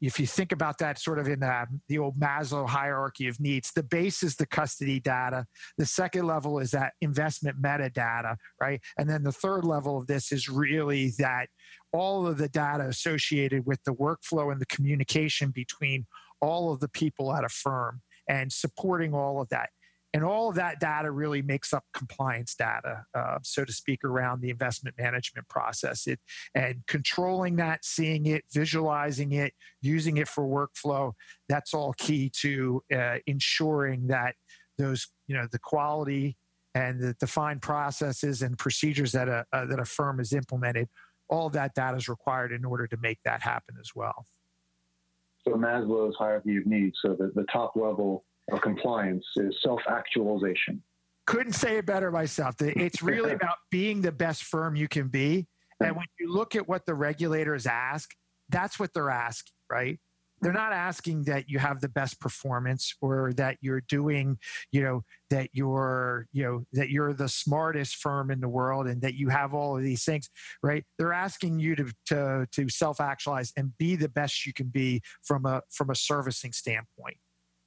if 0.01 0.19
you 0.19 0.25
think 0.25 0.51
about 0.51 0.77
that 0.79 0.99
sort 0.99 1.19
of 1.19 1.27
in 1.27 1.39
the, 1.39 1.65
the 1.87 1.97
old 1.97 2.19
Maslow 2.19 2.67
hierarchy 2.67 3.27
of 3.27 3.39
needs, 3.39 3.71
the 3.71 3.83
base 3.83 4.23
is 4.23 4.35
the 4.35 4.45
custody 4.45 4.99
data. 4.99 5.45
The 5.77 5.85
second 5.85 6.25
level 6.25 6.59
is 6.59 6.71
that 6.71 6.93
investment 7.01 7.61
metadata, 7.61 8.35
right? 8.61 8.81
And 8.97 9.09
then 9.09 9.23
the 9.23 9.31
third 9.31 9.65
level 9.65 9.97
of 9.97 10.07
this 10.07 10.31
is 10.31 10.47
really 10.47 11.11
that 11.19 11.47
all 11.91 12.27
of 12.27 12.37
the 12.37 12.49
data 12.49 12.85
associated 12.85 13.65
with 13.65 13.83
the 13.83 13.93
workflow 13.93 14.51
and 14.51 14.61
the 14.61 14.65
communication 14.67 15.51
between 15.51 16.05
all 16.41 16.71
of 16.71 16.79
the 16.79 16.89
people 16.89 17.33
at 17.33 17.43
a 17.43 17.49
firm 17.49 18.01
and 18.29 18.53
supporting 18.53 19.13
all 19.13 19.41
of 19.41 19.49
that. 19.49 19.69
And 20.13 20.23
all 20.23 20.49
of 20.49 20.55
that 20.55 20.79
data 20.79 21.11
really 21.11 21.43
makes 21.43 21.71
up 21.71 21.85
compliance 21.93 22.55
data, 22.55 23.05
uh, 23.13 23.37
so 23.43 23.63
to 23.63 23.71
speak, 23.71 24.03
around 24.03 24.41
the 24.41 24.49
investment 24.49 24.97
management 24.97 25.47
process. 25.47 26.07
It, 26.07 26.19
and 26.55 26.81
controlling 26.87 27.57
that, 27.57 27.85
seeing 27.85 28.25
it, 28.25 28.43
visualizing 28.51 29.33
it, 29.33 29.53
using 29.81 30.17
it 30.17 30.27
for 30.27 30.45
workflow, 30.45 31.13
that's 31.47 31.75
all 31.75 31.93
key 31.93 32.31
to 32.41 32.81
uh, 32.91 33.17
ensuring 33.27 34.07
that 34.07 34.35
those, 34.79 35.07
you 35.27 35.35
know, 35.35 35.47
the 35.51 35.59
quality 35.59 36.37
and 36.73 36.99
the 36.99 37.13
defined 37.19 37.61
processes 37.61 38.41
and 38.41 38.57
procedures 38.57 39.11
that 39.11 39.27
a, 39.27 39.45
uh, 39.53 39.65
that 39.65 39.79
a 39.79 39.85
firm 39.85 40.17
has 40.17 40.33
implemented, 40.33 40.87
all 41.27 41.49
that 41.51 41.75
data 41.75 41.97
is 41.97 42.09
required 42.09 42.51
in 42.51 42.65
order 42.65 42.87
to 42.87 42.97
make 42.97 43.19
that 43.25 43.41
happen 43.41 43.75
as 43.79 43.91
well. 43.95 44.25
So 45.47 45.53
Maslow's 45.53 46.15
hierarchy 46.17 46.57
of 46.57 46.65
needs, 46.65 46.97
so 47.03 47.15
the, 47.15 47.31
the 47.35 47.45
top 47.51 47.75
level 47.75 48.25
of 48.51 48.61
compliance 48.61 49.25
is 49.37 49.55
self 49.61 49.81
actualization. 49.89 50.81
Couldn't 51.25 51.53
say 51.53 51.77
it 51.77 51.85
better 51.85 52.11
myself. 52.11 52.55
It's 52.59 53.01
really 53.03 53.33
about 53.33 53.57
being 53.71 54.01
the 54.01 54.11
best 54.11 54.43
firm 54.43 54.75
you 54.75 54.87
can 54.87 55.07
be. 55.07 55.47
And 55.79 55.95
when 55.95 56.05
you 56.19 56.31
look 56.31 56.55
at 56.55 56.67
what 56.67 56.85
the 56.85 56.93
regulators 56.93 57.65
ask, 57.65 58.09
that's 58.49 58.79
what 58.79 58.93
they're 58.93 59.11
asking, 59.11 59.53
right? 59.69 59.99
They're 60.41 60.53
not 60.53 60.71
asking 60.71 61.23
that 61.23 61.49
you 61.49 61.59
have 61.59 61.81
the 61.81 61.89
best 61.89 62.19
performance 62.19 62.95
or 63.01 63.33
that 63.33 63.57
you're 63.61 63.81
doing, 63.81 64.37
you 64.71 64.81
know, 64.81 65.03
that 65.29 65.49
you're, 65.51 66.27
you 66.31 66.43
know, 66.43 66.65
that 66.73 66.89
you're 66.89 67.13
the 67.13 67.27
smartest 67.27 67.97
firm 67.97 68.31
in 68.31 68.39
the 68.39 68.47
world 68.47 68.87
and 68.87 69.01
that 69.01 69.15
you 69.15 69.29
have 69.29 69.53
all 69.53 69.75
of 69.75 69.83
these 69.83 70.05
things, 70.05 70.29
right? 70.63 70.85
They're 70.97 71.13
asking 71.13 71.59
you 71.59 71.75
to 71.75 71.91
to 72.07 72.47
to 72.51 72.69
self-actualize 72.69 73.51
and 73.57 73.77
be 73.77 73.95
the 73.95 74.09
best 74.09 74.45
you 74.45 74.53
can 74.53 74.67
be 74.67 75.01
from 75.23 75.45
a 75.45 75.61
from 75.69 75.89
a 75.89 75.95
servicing 75.95 76.53
standpoint. 76.53 77.17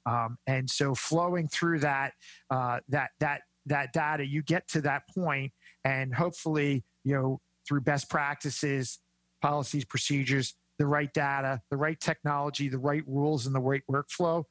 Um, 0.05 0.37
and 0.47 0.69
so 0.69 0.95
flowing 0.95 1.47
through 1.47 1.79
that 1.79 2.13
uh, 2.49 2.79
that 2.89 3.11
that 3.19 3.41
that 3.65 3.93
data, 3.93 4.25
you 4.25 4.43
get 4.43 4.67
to 4.69 4.81
that 4.81 5.03
point, 5.15 5.51
and 5.85 6.13
hopefully, 6.13 6.83
you 7.03 7.15
know, 7.15 7.39
through 7.67 7.81
best 7.81 8.09
practices, 8.09 8.99
policies, 9.41 9.85
procedures, 9.85 10.55
the 10.79 10.85
right 10.85 11.13
data, 11.13 11.61
the 11.69 11.77
right 11.77 11.99
technology, 11.99 12.67
the 12.67 12.77
right 12.77 13.03
rules, 13.07 13.45
and 13.45 13.55
the 13.55 13.61
right 13.61 13.83
workflow, 13.89 14.43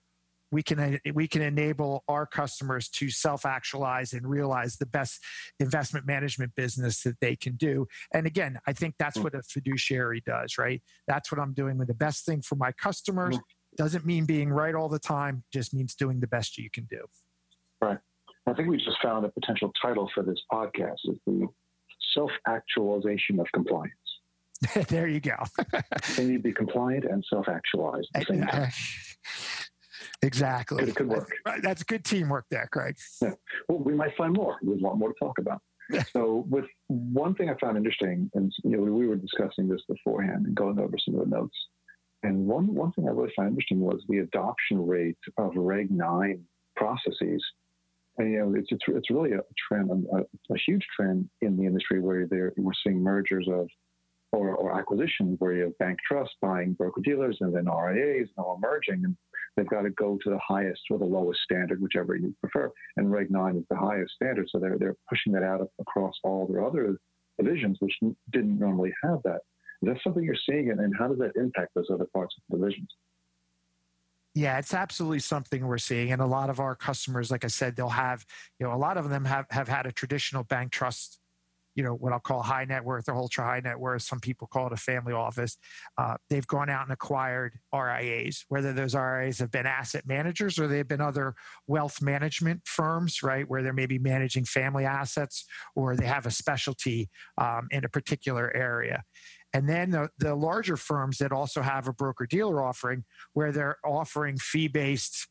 we 0.52 0.62
can 0.62 1.00
we 1.14 1.26
can 1.26 1.42
enable 1.42 2.04
our 2.08 2.26
customers 2.26 2.88
to 2.90 3.10
self-actualize 3.10 4.12
and 4.12 4.26
realize 4.26 4.76
the 4.76 4.86
best 4.86 5.18
investment 5.58 6.06
management 6.06 6.54
business 6.54 7.02
that 7.02 7.18
they 7.20 7.34
can 7.34 7.56
do. 7.56 7.86
And 8.14 8.26
again, 8.26 8.58
I 8.66 8.72
think 8.72 8.94
that's 8.98 9.18
mm. 9.18 9.24
what 9.24 9.34
a 9.34 9.42
fiduciary 9.42 10.22
does, 10.24 10.58
right? 10.58 10.82
That's 11.08 11.32
what 11.32 11.40
I'm 11.40 11.54
doing 11.54 11.78
with 11.78 11.88
the 11.88 11.94
best 11.94 12.24
thing 12.24 12.42
for 12.42 12.56
my 12.56 12.70
customers. 12.72 13.38
Doesn't 13.76 14.04
mean 14.04 14.26
being 14.26 14.50
right 14.50 14.74
all 14.74 14.88
the 14.88 14.98
time, 14.98 15.44
just 15.52 15.72
means 15.72 15.94
doing 15.94 16.20
the 16.20 16.26
best 16.26 16.58
you 16.58 16.70
can 16.70 16.84
do. 16.84 17.06
Right. 17.80 17.98
I 18.46 18.52
think 18.54 18.68
we 18.68 18.76
just 18.76 18.98
found 19.02 19.24
a 19.24 19.28
potential 19.30 19.72
title 19.80 20.10
for 20.14 20.22
this 20.22 20.40
podcast 20.52 20.98
is 21.04 21.16
the 21.26 21.46
self 22.14 22.30
actualization 22.46 23.40
of 23.40 23.46
compliance. 23.52 23.92
there 24.88 25.08
you 25.08 25.20
go. 25.20 25.36
they 26.16 26.24
need 26.26 26.36
to 26.36 26.42
be 26.42 26.52
compliant 26.52 27.04
and 27.04 27.24
self 27.28 27.48
actualized 27.48 28.08
at 28.14 28.26
the 28.26 28.34
same 28.34 28.46
time. 28.46 28.70
Exactly. 30.22 30.84
It 30.84 30.94
could 30.94 31.08
work. 31.08 31.32
That's 31.62 31.82
good 31.82 32.04
teamwork 32.04 32.46
there, 32.50 32.68
Craig. 32.72 32.96
Yeah. 33.20 33.32
Well, 33.68 33.78
we 33.78 33.92
might 33.92 34.16
find 34.16 34.32
more. 34.32 34.56
There's 34.62 34.80
a 34.80 34.84
lot 34.84 34.96
more 34.96 35.08
to 35.08 35.14
talk 35.18 35.38
about. 35.38 35.60
so, 36.12 36.44
with 36.48 36.66
one 36.86 37.34
thing 37.34 37.50
I 37.50 37.56
found 37.60 37.76
interesting, 37.76 38.30
and 38.34 38.52
you 38.62 38.76
know, 38.76 38.82
we 38.82 39.06
were 39.06 39.16
discussing 39.16 39.68
this 39.68 39.82
beforehand 39.88 40.46
and 40.46 40.54
going 40.54 40.78
over 40.78 40.94
some 41.04 41.14
of 41.16 41.28
the 41.28 41.36
notes. 41.36 41.56
And 42.22 42.46
one, 42.46 42.72
one 42.74 42.92
thing 42.92 43.08
I 43.08 43.10
really 43.10 43.32
found 43.36 43.50
interesting 43.50 43.80
was 43.80 44.00
the 44.08 44.18
adoption 44.18 44.86
rate 44.86 45.18
of 45.38 45.52
Reg 45.56 45.90
9 45.90 46.44
processes. 46.76 47.42
And, 48.18 48.30
you 48.30 48.38
know, 48.38 48.54
it's, 48.54 48.68
it's, 48.70 48.84
it's 48.88 49.10
really 49.10 49.32
a 49.32 49.40
trend, 49.68 49.90
a, 49.90 50.18
a 50.18 50.58
huge 50.66 50.86
trend 50.94 51.28
in 51.40 51.56
the 51.56 51.64
industry 51.64 52.00
where 52.00 52.26
they're, 52.26 52.52
we're 52.56 52.72
seeing 52.84 53.02
mergers 53.02 53.48
of 53.50 53.68
or, 54.32 54.54
or 54.54 54.78
acquisitions 54.78 55.36
where 55.40 55.52
you 55.52 55.64
have 55.64 55.78
bank 55.78 55.98
trusts 56.06 56.34
buying 56.40 56.72
broker 56.72 57.00
dealers 57.02 57.36
and 57.40 57.54
then 57.54 57.66
RIAs 57.66 58.28
and 58.36 58.44
all 58.44 58.58
merging. 58.60 59.04
And 59.04 59.16
they've 59.56 59.68
got 59.68 59.82
to 59.82 59.90
go 59.90 60.18
to 60.22 60.30
the 60.30 60.38
highest 60.38 60.80
or 60.90 60.98
the 60.98 61.04
lowest 61.04 61.40
standard, 61.42 61.82
whichever 61.82 62.16
you 62.16 62.34
prefer. 62.40 62.70
And 62.96 63.10
Reg 63.10 63.30
9 63.30 63.56
is 63.56 63.64
the 63.68 63.76
highest 63.76 64.14
standard. 64.14 64.48
So 64.50 64.58
they're, 64.58 64.78
they're 64.78 64.96
pushing 65.08 65.32
that 65.32 65.42
out 65.42 65.68
across 65.80 66.14
all 66.24 66.46
their 66.46 66.64
other 66.64 66.96
divisions, 67.38 67.76
which 67.80 67.94
didn't 68.30 68.58
normally 68.58 68.92
have 69.04 69.18
that. 69.24 69.40
Is 69.82 69.88
that 69.88 69.98
something 70.04 70.22
you're 70.22 70.34
seeing, 70.48 70.70
and 70.70 70.94
how 70.96 71.08
does 71.08 71.18
that 71.18 71.32
impact 71.36 71.74
those 71.74 71.88
other 71.92 72.06
parts 72.12 72.34
of 72.38 72.42
the 72.48 72.64
divisions? 72.64 72.88
Yeah, 74.34 74.58
it's 74.58 74.72
absolutely 74.72 75.18
something 75.18 75.66
we're 75.66 75.76
seeing. 75.76 76.12
And 76.12 76.22
a 76.22 76.26
lot 76.26 76.48
of 76.48 76.58
our 76.58 76.74
customers, 76.74 77.30
like 77.30 77.44
I 77.44 77.48
said, 77.48 77.76
they'll 77.76 77.88
have, 77.88 78.24
you 78.58 78.66
know, 78.66 78.72
a 78.72 78.78
lot 78.78 78.96
of 78.96 79.10
them 79.10 79.26
have, 79.26 79.46
have 79.50 79.68
had 79.68 79.84
a 79.84 79.92
traditional 79.92 80.44
bank 80.44 80.72
trust 80.72 81.18
you 81.74 81.82
know 81.82 81.94
what 81.94 82.12
I'll 82.12 82.20
call 82.20 82.42
high 82.42 82.64
net 82.64 82.84
worth 82.84 83.08
or 83.08 83.14
ultra 83.14 83.44
high 83.44 83.60
net 83.60 83.78
worth. 83.78 84.02
Some 84.02 84.20
people 84.20 84.46
call 84.46 84.66
it 84.66 84.72
a 84.72 84.76
family 84.76 85.12
office. 85.12 85.56
Uh, 85.96 86.16
they've 86.28 86.46
gone 86.46 86.68
out 86.68 86.82
and 86.82 86.92
acquired 86.92 87.58
RIAs, 87.72 88.44
whether 88.48 88.72
those 88.72 88.94
RIAs 88.94 89.38
have 89.38 89.50
been 89.50 89.66
asset 89.66 90.06
managers 90.06 90.58
or 90.58 90.68
they've 90.68 90.86
been 90.86 91.00
other 91.00 91.34
wealth 91.66 92.02
management 92.02 92.62
firms, 92.64 93.22
right, 93.22 93.48
where 93.48 93.62
they're 93.62 93.72
maybe 93.72 93.98
managing 93.98 94.44
family 94.44 94.84
assets 94.84 95.44
or 95.74 95.96
they 95.96 96.06
have 96.06 96.26
a 96.26 96.30
specialty 96.30 97.08
um, 97.38 97.68
in 97.70 97.84
a 97.84 97.88
particular 97.88 98.54
area. 98.54 99.02
And 99.54 99.68
then 99.68 99.90
the, 99.90 100.08
the 100.18 100.34
larger 100.34 100.76
firms 100.76 101.18
that 101.18 101.32
also 101.32 101.60
have 101.60 101.88
a 101.88 101.92
broker 101.92 102.26
dealer 102.26 102.62
offering 102.62 103.04
where 103.34 103.52
they're 103.52 103.76
offering 103.84 104.38
fee 104.38 104.68
based 104.68 105.28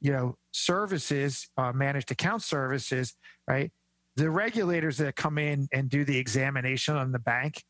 you 0.00 0.12
know 0.12 0.36
services 0.52 1.48
uh, 1.56 1.72
managed 1.72 2.10
account 2.10 2.42
services 2.42 3.14
right? 3.48 3.72
The 4.16 4.30
regulators 4.30 4.98
that 4.98 5.14
come 5.16 5.38
in 5.38 5.68
and 5.72 5.90
do 5.90 6.04
the 6.04 6.16
examination 6.16 6.96
on 6.96 7.12
the 7.12 7.18
bank 7.18 7.64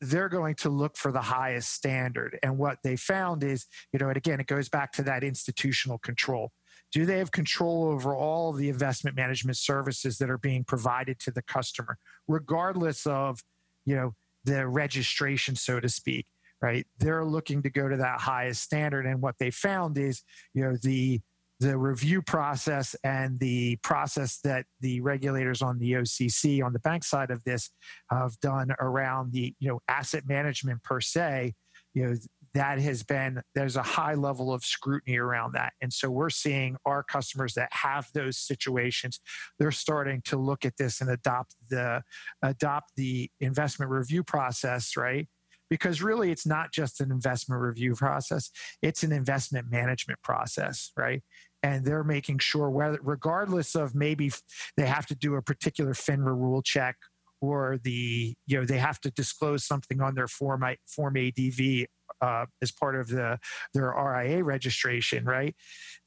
they're 0.00 0.28
going 0.28 0.54
to 0.54 0.68
look 0.68 0.96
for 0.96 1.10
the 1.10 1.20
highest 1.20 1.72
standard. 1.72 2.38
And 2.44 2.56
what 2.56 2.78
they 2.84 2.94
found 2.94 3.42
is 3.42 3.66
you 3.92 3.98
know 3.98 4.08
and 4.08 4.16
again 4.16 4.40
it 4.40 4.46
goes 4.46 4.68
back 4.68 4.92
to 4.92 5.02
that 5.04 5.24
institutional 5.24 5.98
control. 5.98 6.52
Do 6.92 7.04
they 7.04 7.18
have 7.18 7.32
control 7.32 7.84
over 7.84 8.14
all 8.14 8.52
the 8.52 8.68
investment 8.68 9.16
management 9.16 9.58
services 9.58 10.18
that 10.18 10.30
are 10.30 10.38
being 10.38 10.64
provided 10.64 11.18
to 11.20 11.30
the 11.30 11.42
customer 11.42 11.98
regardless 12.28 13.06
of 13.06 13.42
you 13.84 13.96
know 13.96 14.14
the 14.48 14.66
registration 14.66 15.54
so 15.54 15.80
to 15.80 15.88
speak 15.88 16.26
right? 16.60 16.86
They're 16.98 17.24
looking 17.24 17.62
to 17.62 17.70
go 17.70 17.88
to 17.88 17.96
that 17.96 18.20
highest 18.20 18.62
standard. 18.62 19.06
And 19.06 19.22
what 19.22 19.36
they 19.38 19.50
found 19.50 19.98
is 19.98 20.22
you 20.54 20.62
know 20.62 20.76
the 20.82 21.20
the 21.60 21.76
review 21.76 22.22
process 22.22 22.94
and 23.02 23.38
the 23.40 23.76
process 23.82 24.38
that 24.44 24.64
the 24.80 25.00
regulators 25.00 25.60
on 25.60 25.78
the 25.78 25.92
OCC 25.92 26.62
on 26.64 26.72
the 26.72 26.78
bank 26.78 27.02
side 27.02 27.32
of 27.32 27.42
this 27.42 27.70
have 28.10 28.38
done 28.40 28.70
around 28.78 29.32
the 29.32 29.54
you 29.58 29.68
know 29.68 29.80
asset 29.88 30.24
management 30.26 30.82
per 30.82 31.00
se, 31.00 31.54
you 31.94 32.04
know 32.06 32.14
that 32.54 32.78
has 32.80 33.02
been 33.02 33.42
there's 33.54 33.76
a 33.76 33.82
high 33.82 34.14
level 34.14 34.52
of 34.52 34.64
scrutiny 34.64 35.18
around 35.18 35.52
that. 35.52 35.72
And 35.80 35.92
so 35.92 36.10
we're 36.10 36.30
seeing 36.30 36.76
our 36.84 37.02
customers 37.02 37.54
that 37.54 37.68
have 37.72 38.08
those 38.14 38.38
situations 38.38 39.20
they're 39.58 39.70
starting 39.70 40.22
to 40.26 40.36
look 40.36 40.64
at 40.64 40.76
this 40.76 41.00
and 41.00 41.10
adopt 41.10 41.54
the 41.68 42.02
adopt 42.42 42.92
the 42.96 43.30
investment 43.40 43.90
review 43.90 44.22
process 44.22 44.96
right? 44.96 45.28
Because 45.70 46.00
really 46.00 46.30
it's 46.30 46.46
not 46.46 46.72
just 46.72 47.00
an 47.00 47.10
investment 47.10 47.60
review 47.60 47.94
process 47.94 48.50
it's 48.82 49.02
an 49.02 49.12
investment 49.12 49.70
management 49.70 50.20
process 50.22 50.92
right? 50.96 51.22
And 51.62 51.84
they're 51.84 52.04
making 52.04 52.38
sure 52.38 52.70
whether 52.70 52.98
regardless 53.02 53.74
of 53.74 53.94
maybe 53.94 54.30
they 54.76 54.86
have 54.86 55.06
to 55.06 55.14
do 55.14 55.34
a 55.34 55.42
particular 55.42 55.92
finra 55.92 56.36
rule 56.36 56.62
check 56.62 56.96
or 57.40 57.78
the 57.82 58.34
you 58.46 58.58
know 58.58 58.64
they 58.64 58.78
have 58.78 59.00
to 59.00 59.10
disclose 59.10 59.64
something 59.64 60.00
on 60.00 60.14
their 60.14 60.28
form 60.28 60.64
form 60.86 61.16
adv 61.16 61.86
uh, 62.20 62.46
as 62.62 62.70
part 62.72 62.96
of 62.96 63.08
the 63.08 63.38
their 63.74 63.92
ria 63.92 64.42
registration 64.42 65.24
right? 65.24 65.54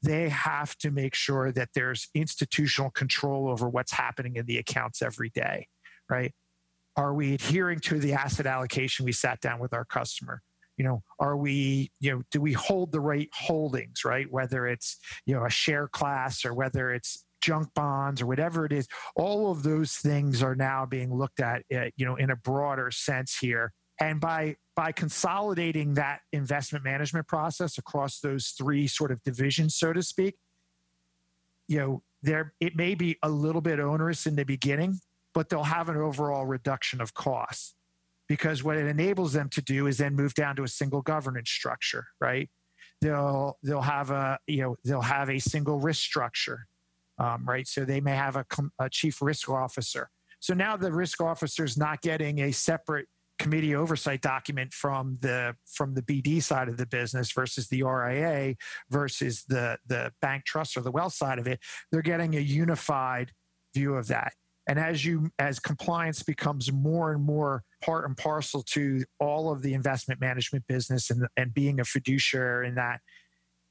They 0.02 0.28
have 0.28 0.76
to 0.78 0.90
make 0.90 1.14
sure 1.14 1.52
that 1.52 1.70
there's 1.74 2.08
institutional 2.14 2.90
control 2.90 3.48
over 3.48 3.68
what's 3.68 3.92
happening 3.92 4.36
in 4.36 4.46
the 4.46 4.58
accounts 4.58 5.02
every 5.02 5.30
day 5.30 5.68
right? 6.10 6.32
Are 6.96 7.14
we 7.14 7.34
adhering 7.34 7.80
to 7.80 7.98
the 7.98 8.12
asset 8.12 8.46
allocation 8.46 9.04
we 9.06 9.12
sat 9.12 9.40
down 9.40 9.60
with 9.60 9.72
our 9.72 9.84
customer? 9.84 10.42
You 10.76 10.84
know 10.84 11.02
are 11.20 11.36
we 11.36 11.90
you 12.00 12.12
know 12.12 12.22
do 12.30 12.40
we 12.40 12.52
hold 12.52 12.92
the 12.92 13.00
right 13.00 13.28
holdings 13.32 14.04
right? 14.04 14.26
Whether 14.30 14.66
it's 14.66 14.98
you 15.26 15.34
know 15.34 15.44
a 15.44 15.50
share 15.50 15.88
class 15.88 16.44
or 16.44 16.54
whether 16.54 16.92
it's 16.92 17.24
junk 17.42 17.68
bonds 17.74 18.22
or 18.22 18.26
whatever 18.26 18.64
it 18.64 18.72
is 18.72 18.86
all 19.16 19.50
of 19.50 19.64
those 19.64 19.96
things 19.96 20.42
are 20.42 20.54
now 20.54 20.86
being 20.86 21.12
looked 21.12 21.40
at 21.40 21.62
uh, 21.74 21.86
you 21.96 22.06
know 22.06 22.14
in 22.16 22.30
a 22.30 22.36
broader 22.36 22.90
sense 22.90 23.36
here 23.36 23.72
and 24.00 24.20
by 24.20 24.56
by 24.74 24.90
consolidating 24.90 25.94
that 25.94 26.20
investment 26.32 26.84
management 26.84 27.26
process 27.26 27.78
across 27.78 28.20
those 28.20 28.48
three 28.48 28.86
sort 28.86 29.10
of 29.10 29.22
divisions 29.22 29.74
so 29.74 29.92
to 29.92 30.02
speak 30.02 30.36
you 31.68 31.78
know 31.78 32.02
there 32.22 32.54
it 32.60 32.76
may 32.76 32.94
be 32.94 33.16
a 33.22 33.28
little 33.28 33.60
bit 33.60 33.80
onerous 33.80 34.26
in 34.26 34.36
the 34.36 34.44
beginning 34.44 34.98
but 35.34 35.48
they'll 35.48 35.62
have 35.62 35.88
an 35.88 35.96
overall 35.96 36.44
reduction 36.46 37.00
of 37.00 37.14
costs. 37.14 37.74
Because 38.28 38.62
what 38.62 38.76
it 38.76 38.86
enables 38.86 39.32
them 39.32 39.48
to 39.50 39.60
do 39.60 39.86
is 39.86 39.98
then 39.98 40.14
move 40.14 40.32
down 40.34 40.56
to 40.56 40.62
a 40.62 40.68
single 40.68 41.02
governance 41.02 41.50
structure 41.50 42.06
right? 42.20 42.48
They'll 43.00 43.58
they'll 43.62 43.82
have 43.82 44.10
a 44.10 44.38
you 44.46 44.62
know 44.62 44.76
they'll 44.84 45.02
have 45.02 45.28
a 45.28 45.38
single 45.38 45.80
risk 45.80 46.00
structure 46.00 46.66
um, 47.18 47.44
right? 47.44 47.66
So 47.68 47.84
they 47.84 48.00
may 48.00 48.16
have 48.16 48.36
a, 48.36 48.46
a 48.78 48.88
chief 48.88 49.20
risk 49.20 49.50
officer. 49.50 50.08
So 50.40 50.54
now 50.54 50.76
the 50.76 50.90
risk 50.90 51.20
officer 51.20 51.64
is 51.64 51.76
not 51.76 52.00
getting 52.00 52.40
a 52.40 52.52
separate 52.52 53.06
committee 53.38 53.74
oversight 53.74 54.20
document 54.20 54.72
from 54.72 55.18
the 55.20 55.54
from 55.66 55.94
the 55.94 56.02
BD 56.02 56.42
side 56.42 56.68
of 56.68 56.76
the 56.76 56.86
business 56.86 57.32
versus 57.32 57.68
the 57.68 57.82
RIA 57.82 58.54
versus 58.90 59.44
the 59.48 59.78
the 59.86 60.12
bank 60.20 60.44
trust 60.44 60.76
or 60.76 60.80
the 60.80 60.90
wealth 60.90 61.14
side 61.14 61.38
of 61.38 61.46
it. 61.46 61.60
They're 61.90 62.02
getting 62.02 62.36
a 62.36 62.40
unified 62.40 63.32
view 63.74 63.94
of 63.94 64.08
that. 64.08 64.32
And 64.68 64.78
as 64.78 65.04
you 65.04 65.30
as 65.38 65.58
compliance 65.58 66.22
becomes 66.22 66.70
more 66.72 67.12
and 67.12 67.22
more 67.22 67.64
part 67.82 68.06
and 68.06 68.16
parcel 68.16 68.62
to 68.62 69.04
all 69.18 69.50
of 69.50 69.62
the 69.62 69.74
investment 69.74 70.20
management 70.20 70.66
business 70.68 71.10
and, 71.10 71.26
and 71.36 71.52
being 71.52 71.80
a 71.80 71.84
fiduciary 71.84 72.68
in 72.68 72.76
that, 72.76 73.00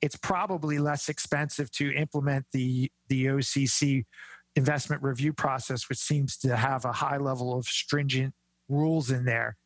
it's 0.02 0.18
probably 0.18 0.80
less 0.80 1.08
expensive 1.08 1.72
to 1.72 1.94
implement 1.94 2.46
the 2.52 2.92
the 3.08 3.28
OCC 3.28 4.04
investment 4.58 5.02
review 5.02 5.32
process, 5.32 5.88
which 5.88 6.00
seems 6.00 6.38
to 6.38 6.58
have 6.58 6.84
a 6.84 6.92
high 6.92 7.18
level 7.18 7.58
of 7.58 7.66
stringent 7.66 8.34
rules 8.72 9.12
in 9.12 9.26
there. 9.26 9.58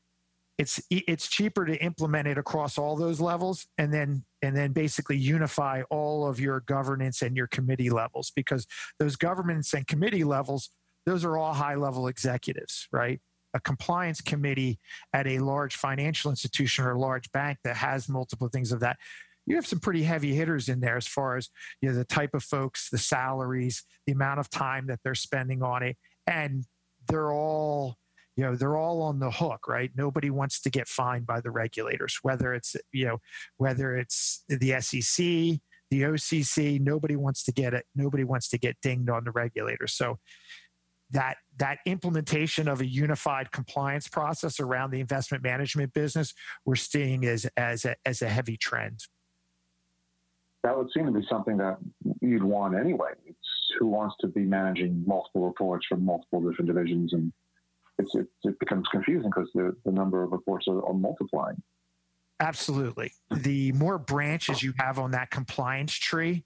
It's 0.58 0.82
it's 0.90 1.28
cheaper 1.28 1.66
to 1.66 1.76
implement 1.84 2.30
it 2.30 2.38
across 2.38 2.78
all 2.78 2.96
those 2.96 3.20
levels, 3.20 3.68
and 3.78 3.94
then 3.94 4.24
and 4.42 4.56
then 4.56 4.72
basically 4.72 5.18
unify 5.18 5.82
all 5.90 6.28
of 6.28 6.40
your 6.40 6.62
governance 6.62 7.22
and 7.22 7.36
your 7.36 7.48
committee 7.48 7.90
levels 7.90 8.32
because 8.34 8.66
those 8.98 9.18
governance 9.18 9.74
and 9.74 9.86
committee 9.86 10.24
levels 10.24 10.70
those 11.06 11.24
are 11.24 11.38
all 11.38 11.54
high 11.54 11.76
level 11.76 12.08
executives, 12.08 12.88
right? 12.92 13.22
A 13.54 13.60
compliance 13.60 14.22
committee 14.22 14.80
at 15.14 15.28
a 15.28 15.40
large 15.40 15.76
financial 15.76 16.32
institution 16.32 16.86
or 16.86 16.92
a 16.92 17.00
large 17.00 17.32
bank 17.32 17.60
that 17.64 17.78
has 17.78 18.10
multiple 18.10 18.50
things 18.50 18.72
of 18.72 18.80
that. 18.82 18.98
You 19.46 19.56
have 19.56 19.68
some 19.68 19.80
pretty 19.80 20.04
heavy 20.04 20.34
hitters 20.34 20.68
in 20.68 20.80
there 20.80 20.98
as 20.98 21.08
far 21.08 21.38
as 21.38 21.50
you 21.82 21.90
know 21.90 21.96
the 21.96 22.04
type 22.06 22.34
of 22.34 22.44
folks, 22.44 22.90
the 22.90 22.98
salaries, 22.98 23.84
the 24.08 24.14
amount 24.14 24.40
of 24.40 24.50
time 24.50 24.88
that 24.88 25.00
they're 25.04 25.16
spending 25.16 25.62
on 25.62 25.84
it, 25.84 25.98
and 26.26 26.66
they're 27.08 27.32
all 27.32 27.98
you 28.36 28.44
know 28.44 28.56
they're 28.56 28.78
all 28.78 29.02
on 29.02 29.20
the 29.20 29.32
hook 29.32 29.68
right? 29.68 29.92
Nobody 29.96 30.30
wants 30.30 30.62
to 30.62 30.70
get 30.70 30.88
fined 30.88 31.26
by 31.26 31.42
the 31.42 31.52
regulators 31.52 32.20
whether 32.22 32.54
it's 32.54 32.76
you 32.92 33.06
know 33.06 33.18
whether 33.58 33.96
it's 33.96 34.44
the 34.50 34.80
sec 34.80 35.60
the 35.92 36.02
occ 36.02 36.82
nobody 36.82 37.16
wants 37.16 37.44
to 37.44 37.52
get 37.52 37.74
it 37.74 37.86
nobody 37.96 38.24
wants 38.24 38.50
to 38.50 38.58
get 38.58 38.76
dinged 38.82 39.10
on 39.10 39.24
the 39.24 39.32
regulators. 39.32 39.94
So 39.94 40.20
that 41.12 41.38
that 41.58 41.80
implementation 41.86 42.68
of 42.68 42.82
a 42.82 42.86
unified 42.86 43.52
compliance 43.52 44.08
process 44.08 44.60
around 44.60 44.92
the 44.92 45.00
investment 45.00 45.44
management 45.44 45.94
business 45.94 46.34
we're 46.66 46.76
seeing 46.76 47.26
as 47.26 47.46
as 47.58 47.86
a, 47.86 47.96
as 48.06 48.22
a 48.22 48.30
heavy 48.30 48.58
trend. 48.58 49.02
That 50.64 50.76
would 50.76 50.88
seem 50.96 51.06
to 51.06 51.12
be 51.12 51.26
something 51.30 51.58
that 51.58 51.78
you'd 52.22 52.44
want 52.44 52.76
anyway. 52.76 53.12
It's 53.28 53.38
who 53.78 53.88
wants 53.88 54.16
to 54.22 54.28
be 54.28 54.42
managing 54.42 55.04
multiple 55.06 55.46
reports 55.46 55.86
from 55.88 56.04
multiple 56.04 56.42
different 56.42 56.68
divisions 56.68 57.14
and 57.14 57.32
it's, 57.98 58.16
it, 58.16 58.28
it 58.44 58.60
becomes 58.60 58.88
confusing 58.90 59.30
because 59.30 59.50
the, 59.54 59.76
the 59.86 59.92
number 59.92 60.24
of 60.24 60.32
reports 60.32 60.68
are, 60.68 60.86
are 60.86 60.94
multiplying. 60.94 61.62
Absolutely. 62.40 63.14
The 63.32 63.72
more 63.74 63.98
branches 63.98 64.62
you 64.62 64.74
have 64.78 65.00
on 65.00 65.12
that 65.12 65.32
compliance 65.32 65.94
tree 65.94 66.44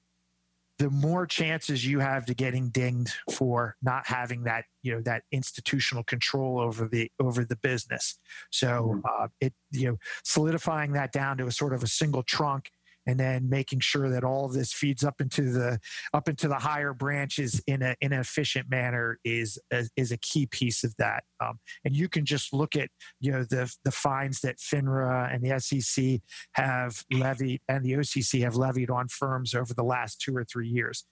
the 0.79 0.89
more 0.89 1.27
chances 1.27 1.85
you 1.85 1.99
have 1.99 2.25
to 2.25 2.33
getting 2.33 2.69
dinged 2.69 3.13
for 3.33 3.75
not 3.81 4.07
having 4.07 4.43
that 4.43 4.63
you 4.81 4.93
know 4.93 5.01
that 5.01 5.23
institutional 5.31 6.03
control 6.03 6.59
over 6.59 6.87
the 6.87 7.11
over 7.19 7.43
the 7.43 7.57
business. 7.57 8.17
So 8.49 8.95
mm-hmm. 8.95 9.23
uh, 9.23 9.27
it 9.41 9.53
you 9.71 9.89
know 9.89 9.97
solidifying 10.23 10.93
that 10.93 11.11
down 11.11 11.37
to 11.37 11.47
a 11.47 11.51
sort 11.51 11.73
of 11.73 11.83
a 11.83 11.87
single 11.87 12.23
trunk 12.23 12.71
and 13.09 13.19
then 13.19 13.49
making 13.49 13.79
sure 13.79 14.07
that 14.07 14.23
all 14.23 14.45
of 14.45 14.53
this 14.53 14.71
feeds 14.71 15.03
up 15.03 15.19
into 15.19 15.51
the 15.51 15.79
up 16.13 16.29
into 16.29 16.47
the 16.47 16.55
higher 16.55 16.93
branches 16.93 17.59
in, 17.65 17.81
a, 17.81 17.95
in 18.01 18.13
an 18.13 18.19
efficient 18.19 18.69
manner 18.69 19.17
is 19.25 19.57
is 19.97 20.11
a 20.11 20.17
key 20.17 20.45
piece 20.45 20.83
of 20.83 20.95
that. 20.97 21.23
Um, 21.43 21.59
and 21.83 21.95
you 21.95 22.07
can 22.07 22.23
just 22.23 22.53
look 22.53 22.75
at 22.75 22.89
you 23.19 23.31
know 23.31 23.43
the 23.43 23.73
the 23.83 23.91
fines 23.91 24.41
that 24.41 24.57
FINRA 24.57 25.33
and 25.33 25.43
the 25.43 25.59
SEC 25.59 26.21
have 26.51 27.03
levied 27.11 27.61
and 27.67 27.83
the 27.83 27.93
OCC 27.93 28.43
have 28.43 28.55
levied 28.55 28.91
on 28.91 29.07
firms 29.07 29.55
over 29.55 29.73
the 29.73 29.83
last 29.83 30.21
two 30.21 30.37
or 30.37 30.43
three 30.43 30.67
years. 30.67 31.03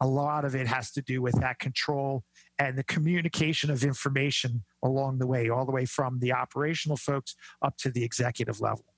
A 0.00 0.08
lot 0.08 0.44
of 0.44 0.56
it 0.56 0.66
has 0.66 0.90
to 0.92 1.02
do 1.02 1.22
with 1.22 1.40
that 1.40 1.60
control 1.60 2.24
and 2.58 2.76
the 2.76 2.82
communication 2.82 3.70
of 3.70 3.84
information 3.84 4.64
along 4.82 5.18
the 5.18 5.26
way, 5.26 5.48
all 5.48 5.64
the 5.64 5.72
way 5.72 5.84
from 5.84 6.18
the 6.18 6.32
operational 6.32 6.96
folks 6.96 7.36
up 7.62 7.76
to 7.78 7.90
the 7.90 8.02
executive 8.02 8.60
level. 8.60 8.93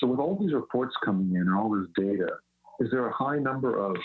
So 0.00 0.06
with 0.06 0.18
all 0.18 0.36
these 0.40 0.54
reports 0.54 0.94
coming 1.04 1.34
in, 1.34 1.42
and 1.42 1.54
all 1.54 1.70
this 1.70 1.86
data, 1.96 2.30
is 2.80 2.90
there 2.90 3.06
a 3.06 3.12
high 3.12 3.38
number 3.38 3.78
of 3.78 3.96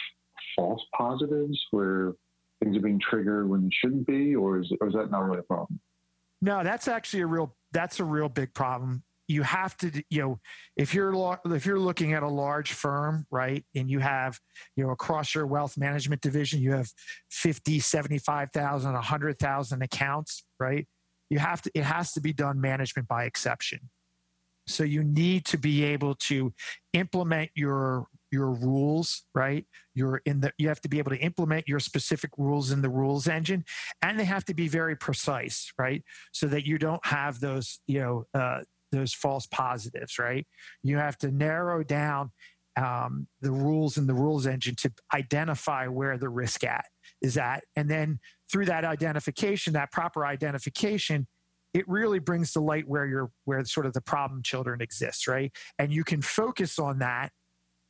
false 0.55 0.81
positives 0.93 1.57
where 1.71 2.13
things 2.61 2.75
are 2.77 2.81
being 2.81 2.99
triggered 2.99 3.49
when 3.49 3.63
they 3.63 3.69
shouldn't 3.81 4.05
be, 4.05 4.35
or 4.35 4.59
is, 4.59 4.71
or 4.81 4.89
is 4.89 4.93
that 4.93 5.09
not 5.09 5.23
really 5.23 5.39
a 5.39 5.43
problem? 5.43 5.79
No, 6.41 6.63
that's 6.63 6.87
actually 6.87 7.21
a 7.21 7.27
real 7.27 7.55
that's 7.71 7.99
a 7.99 8.03
real 8.03 8.29
big 8.29 8.53
problem. 8.53 9.03
You 9.27 9.41
have 9.41 9.75
to, 9.77 9.91
you 10.09 10.21
know, 10.21 10.39
if 10.77 10.93
you're 10.93 11.39
if 11.45 11.65
you're 11.65 11.79
looking 11.79 12.13
at 12.13 12.23
a 12.23 12.27
large 12.27 12.73
firm, 12.73 13.25
right, 13.31 13.65
and 13.73 13.89
you 13.89 13.99
have, 13.99 14.37
you 14.75 14.83
know, 14.83 14.91
across 14.91 15.33
your 15.33 15.47
wealth 15.47 15.77
management 15.77 16.21
division, 16.21 16.61
you 16.61 16.73
have 16.73 16.89
50, 17.31 17.79
75,000, 17.79 18.93
100,000 18.93 19.81
accounts, 19.81 20.43
right? 20.59 20.87
You 21.29 21.39
have 21.39 21.61
to 21.63 21.71
it 21.73 21.83
has 21.83 22.11
to 22.13 22.21
be 22.21 22.33
done 22.33 22.61
management 22.61 23.07
by 23.07 23.23
exception. 23.23 23.89
So 24.67 24.83
you 24.83 25.03
need 25.03 25.45
to 25.45 25.57
be 25.57 25.83
able 25.83 26.15
to 26.15 26.53
implement 26.93 27.51
your 27.55 28.07
your 28.31 28.51
rules, 28.51 29.23
right? 29.33 29.65
You're 29.93 30.21
in 30.25 30.41
the 30.41 30.51
you 30.57 30.67
have 30.67 30.81
to 30.81 30.89
be 30.89 30.99
able 30.99 31.11
to 31.11 31.17
implement 31.17 31.67
your 31.67 31.79
specific 31.79 32.31
rules 32.37 32.71
in 32.71 32.81
the 32.81 32.89
rules 32.89 33.27
engine, 33.27 33.63
and 34.01 34.19
they 34.19 34.25
have 34.25 34.45
to 34.45 34.53
be 34.53 34.67
very 34.67 34.95
precise, 34.95 35.71
right? 35.77 36.03
So 36.33 36.47
that 36.47 36.65
you 36.65 36.77
don't 36.77 37.05
have 37.05 37.39
those, 37.39 37.79
you 37.87 37.99
know, 37.99 38.25
uh, 38.33 38.61
those 38.91 39.13
false 39.13 39.45
positives, 39.45 40.19
right? 40.19 40.45
You 40.83 40.97
have 40.97 41.17
to 41.19 41.31
narrow 41.31 41.83
down 41.83 42.31
um, 42.75 43.27
the 43.41 43.51
rules 43.51 43.97
in 43.97 44.05
the 44.05 44.13
rules 44.13 44.45
engine 44.45 44.75
to 44.75 44.91
identify 45.13 45.87
where 45.87 46.17
the 46.17 46.29
risk 46.29 46.63
at 46.63 46.85
is 47.21 47.37
at, 47.37 47.63
and 47.75 47.89
then 47.89 48.19
through 48.51 48.65
that 48.65 48.83
identification, 48.83 49.73
that 49.73 49.91
proper 49.91 50.25
identification, 50.25 51.27
it 51.75 51.87
really 51.89 52.19
brings 52.19 52.53
to 52.53 52.61
light 52.61 52.87
where 52.87 53.05
you're 53.05 53.31
where 53.45 53.63
sort 53.65 53.85
of 53.85 53.93
the 53.93 54.01
problem 54.01 54.41
children 54.43 54.81
exists 54.81 55.27
right 55.27 55.51
and 55.79 55.93
you 55.93 56.03
can 56.03 56.21
focus 56.21 56.79
on 56.79 56.99
that 56.99 57.31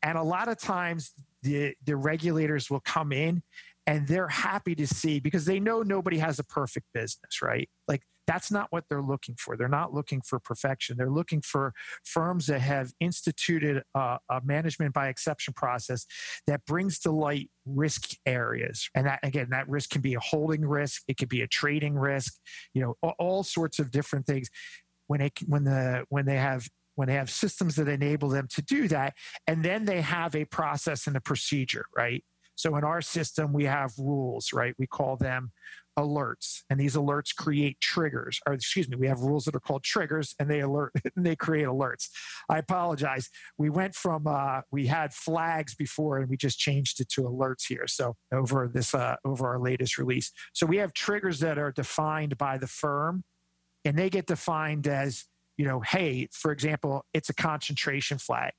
And 0.04 0.18
a 0.18 0.24
lot 0.24 0.48
of 0.50 0.60
times 0.60 1.14
the, 1.42 1.74
the 1.84 1.96
regulators 1.96 2.70
will 2.70 2.82
come 2.82 3.12
in 3.12 3.42
and 3.88 4.08
they're 4.08 4.28
happy 4.28 4.76
to 4.76 4.88
see 4.88 5.20
because 5.20 5.46
they 5.46 5.60
know 5.60 5.82
nobody 5.82 6.20
has 6.20 6.40
a 6.40 6.44
perfect 6.44 6.88
business, 6.94 7.42
right? 7.42 7.70
Like 7.88 8.04
that's 8.28 8.52
not 8.52 8.68
what 8.72 8.86
they're 8.90 9.02
looking 9.02 9.36
for. 9.40 9.58
They're 9.58 9.68
not 9.68 9.94
looking 9.94 10.22
for 10.22 10.40
perfection. 10.40 10.98
They're 10.98 11.10
looking 11.10 11.42
for 11.42 11.74
firms 12.04 12.48
that 12.48 12.62
have 12.62 12.92
instituted 13.00 13.84
a, 13.94 14.18
a, 14.30 14.42
management 14.44 14.94
by 14.94 15.10
exception 15.10 15.54
process 15.54 16.06
that 16.48 16.66
brings 16.66 17.00
to 17.00 17.12
light 17.12 17.50
risk 17.66 18.12
areas. 18.26 18.90
And 18.96 19.08
that, 19.08 19.20
again, 19.24 19.48
that 19.52 19.68
risk 19.70 19.92
can 19.92 20.02
be 20.02 20.14
a 20.16 20.20
holding 20.20 20.66
risk, 20.66 21.04
it 21.08 21.18
could 21.18 21.30
be 21.30 21.42
a 21.42 21.48
trading 21.48 21.96
risk, 21.96 22.36
you 22.74 22.82
know, 22.82 22.96
all, 23.02 23.16
all 23.20 23.44
sorts 23.44 23.80
of 23.80 23.92
different 23.92 24.26
things. 24.26 24.50
When 25.08 25.22
it, 25.22 25.34
when 25.46 25.64
the, 25.64 26.04
when 26.10 26.26
they 26.26 26.38
have 26.38 26.68
when 26.96 27.10
they 27.10 27.14
have 27.14 27.30
systems 27.30 27.76
that 27.76 27.90
enable 27.90 28.30
them 28.30 28.48
to 28.50 28.62
do 28.62 28.88
that, 28.88 29.14
and 29.48 29.64
then 29.64 29.86
they 29.86 30.02
have 30.02 30.34
a 30.34 30.46
process 30.46 31.08
and 31.08 31.16
a 31.18 31.22
procedure, 31.22 31.86
right? 31.96 32.24
So 32.56 32.78
in 32.78 32.84
our 32.84 33.02
system, 33.02 33.54
we 33.54 33.66
have 33.66 33.92
rules, 33.98 34.54
right? 34.54 34.74
We 34.80 34.88
call 34.88 35.18
them 35.18 35.52
alerts 35.98 36.62
and 36.70 36.80
these 36.80 36.96
alerts 36.96 37.34
create 37.36 37.80
triggers 37.80 38.40
or 38.46 38.54
excuse 38.54 38.90
me 38.90 38.98
we 38.98 39.08
have 39.08 39.22
rules 39.22 39.46
that 39.46 39.56
are 39.56 39.62
called 39.62 39.84
triggers 39.84 40.36
and 40.40 40.50
they 40.50 40.60
alert 40.60 40.92
and 41.16 41.26
they 41.26 41.36
create 41.36 41.68
alerts. 41.68 42.10
I 42.50 42.58
apologize. 42.58 43.30
We 43.58 43.70
went 43.70 43.96
from 43.96 44.28
uh, 44.28 44.62
we 44.72 44.88
had 44.88 45.14
flags 45.14 45.76
before 45.76 46.18
and 46.18 46.30
we 46.30 46.38
just 46.38 46.60
changed 46.60 47.00
it 47.00 47.10
to 47.10 47.22
alerts 47.22 47.68
here. 47.68 47.88
So 47.88 48.16
over 48.34 48.70
this 48.74 48.94
uh, 48.94 49.16
over 49.26 49.48
our 49.48 49.60
latest 49.60 49.98
release. 49.98 50.32
So 50.54 50.66
we 50.66 50.78
have 50.78 50.94
triggers 50.94 51.40
that 51.40 51.58
are 51.58 51.72
defined 51.72 52.38
by 52.38 52.58
the 52.58 52.68
firm 52.68 53.24
and 53.84 53.98
they 53.98 54.10
get 54.10 54.26
defined 54.26 54.88
as 54.88 55.26
you 55.58 55.66
know 55.66 55.80
hey 55.80 56.28
for 56.32 56.52
example 56.52 57.06
it's 57.14 57.30
a 57.30 57.34
concentration 57.34 58.18
flag 58.18 58.52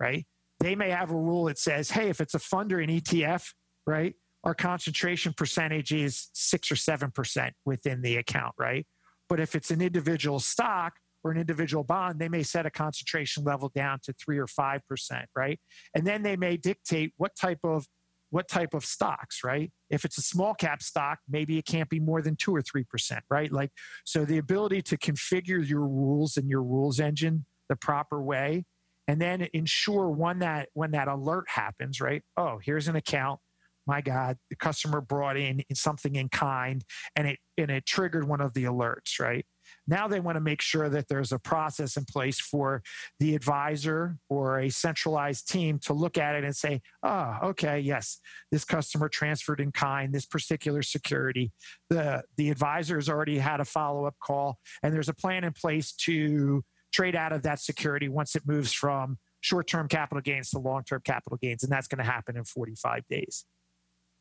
right? 0.00 0.26
They 0.58 0.74
may 0.74 0.90
have 0.90 1.10
a 1.10 1.16
rule 1.16 1.44
that 1.44 1.58
says 1.58 1.90
hey 1.90 2.08
if 2.08 2.20
it's 2.20 2.34
a 2.34 2.38
funder 2.38 2.82
in 2.82 2.90
etf 2.90 3.52
right 3.86 4.14
our 4.44 4.54
concentration 4.54 5.32
percentage 5.32 5.92
is 5.92 6.28
six 6.32 6.70
or 6.70 6.76
seven 6.76 7.10
percent 7.10 7.54
within 7.64 8.02
the 8.02 8.16
account, 8.16 8.54
right? 8.58 8.86
But 9.28 9.40
if 9.40 9.54
it's 9.54 9.70
an 9.70 9.80
individual 9.80 10.40
stock 10.40 10.94
or 11.24 11.30
an 11.30 11.38
individual 11.38 11.84
bond, 11.84 12.18
they 12.18 12.28
may 12.28 12.42
set 12.42 12.66
a 12.66 12.70
concentration 12.70 13.44
level 13.44 13.70
down 13.74 13.98
to 14.04 14.12
three 14.12 14.38
or 14.38 14.46
five 14.46 14.80
percent, 14.88 15.26
right? 15.36 15.60
And 15.94 16.06
then 16.06 16.22
they 16.22 16.36
may 16.36 16.56
dictate 16.56 17.12
what 17.16 17.36
type 17.36 17.60
of 17.64 17.86
what 18.30 18.48
type 18.48 18.72
of 18.72 18.82
stocks, 18.84 19.44
right? 19.44 19.70
If 19.90 20.06
it's 20.06 20.16
a 20.16 20.22
small 20.22 20.54
cap 20.54 20.82
stock, 20.82 21.18
maybe 21.28 21.58
it 21.58 21.66
can't 21.66 21.90
be 21.90 22.00
more 22.00 22.22
than 22.22 22.34
two 22.34 22.54
or 22.54 22.62
three 22.62 22.84
percent, 22.84 23.22
right? 23.30 23.52
Like 23.52 23.70
so 24.04 24.24
the 24.24 24.38
ability 24.38 24.82
to 24.82 24.96
configure 24.96 25.66
your 25.66 25.86
rules 25.86 26.36
and 26.36 26.48
your 26.48 26.62
rules 26.62 26.98
engine 26.98 27.44
the 27.68 27.76
proper 27.76 28.20
way 28.20 28.64
and 29.06 29.20
then 29.20 29.48
ensure 29.52 30.08
when 30.08 30.40
that 30.40 30.68
when 30.74 30.92
that 30.92 31.08
alert 31.08 31.44
happens, 31.48 32.00
right? 32.00 32.22
Oh, 32.36 32.58
here's 32.62 32.88
an 32.88 32.96
account 32.96 33.40
my 33.86 34.00
God, 34.00 34.36
the 34.50 34.56
customer 34.56 35.00
brought 35.00 35.36
in 35.36 35.62
something 35.74 36.14
in 36.14 36.28
kind 36.28 36.84
and 37.16 37.28
it 37.28 37.38
and 37.58 37.70
it 37.70 37.86
triggered 37.86 38.26
one 38.26 38.40
of 38.40 38.54
the 38.54 38.64
alerts, 38.64 39.20
right? 39.20 39.44
Now 39.86 40.08
they 40.08 40.20
want 40.20 40.36
to 40.36 40.40
make 40.40 40.60
sure 40.60 40.88
that 40.88 41.08
there's 41.08 41.32
a 41.32 41.38
process 41.38 41.96
in 41.96 42.04
place 42.04 42.40
for 42.40 42.82
the 43.18 43.34
advisor 43.34 44.16
or 44.28 44.60
a 44.60 44.68
centralized 44.68 45.48
team 45.48 45.78
to 45.80 45.92
look 45.92 46.18
at 46.18 46.34
it 46.34 46.44
and 46.44 46.54
say, 46.54 46.80
oh, 47.02 47.36
okay, 47.42 47.80
yes, 47.80 48.18
this 48.50 48.64
customer 48.64 49.08
transferred 49.08 49.60
in 49.60 49.72
kind, 49.72 50.12
this 50.12 50.26
particular 50.26 50.82
security. 50.82 51.52
The, 51.90 52.22
the 52.36 52.50
advisor 52.50 52.96
has 52.96 53.08
already 53.08 53.38
had 53.38 53.60
a 53.60 53.64
follow 53.64 54.06
up 54.06 54.14
call, 54.22 54.58
and 54.82 54.92
there's 54.92 55.08
a 55.08 55.14
plan 55.14 55.44
in 55.44 55.52
place 55.52 55.92
to 55.92 56.64
trade 56.92 57.16
out 57.16 57.32
of 57.32 57.42
that 57.42 57.60
security 57.60 58.08
once 58.08 58.36
it 58.36 58.42
moves 58.46 58.72
from 58.72 59.18
short 59.40 59.66
term 59.66 59.88
capital 59.88 60.20
gains 60.20 60.50
to 60.50 60.58
long 60.58 60.84
term 60.84 61.00
capital 61.04 61.38
gains. 61.40 61.62
And 61.62 61.72
that's 61.72 61.88
going 61.88 62.04
to 62.04 62.10
happen 62.10 62.36
in 62.36 62.44
45 62.44 63.06
days. 63.08 63.44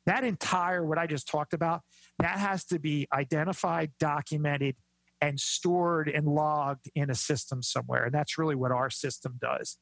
That 0.06 0.24
entire, 0.24 0.86
what 0.86 0.98
I 0.98 1.08
just 1.08 1.28
talked 1.28 1.54
about, 1.54 1.82
that 2.20 2.38
has 2.40 2.66
to 2.66 2.80
be 2.80 3.08
identified, 3.14 3.92
documented, 4.00 4.76
and 5.22 5.40
stored 5.40 6.10
and 6.10 6.28
logged 6.28 6.90
in 6.96 7.10
a 7.10 7.16
system 7.16 7.62
somewhere. 7.62 8.06
And 8.06 8.14
that's 8.14 8.38
really 8.38 8.56
what 8.56 8.72
our 8.72 8.90
system 8.90 9.38
does. 9.40 9.78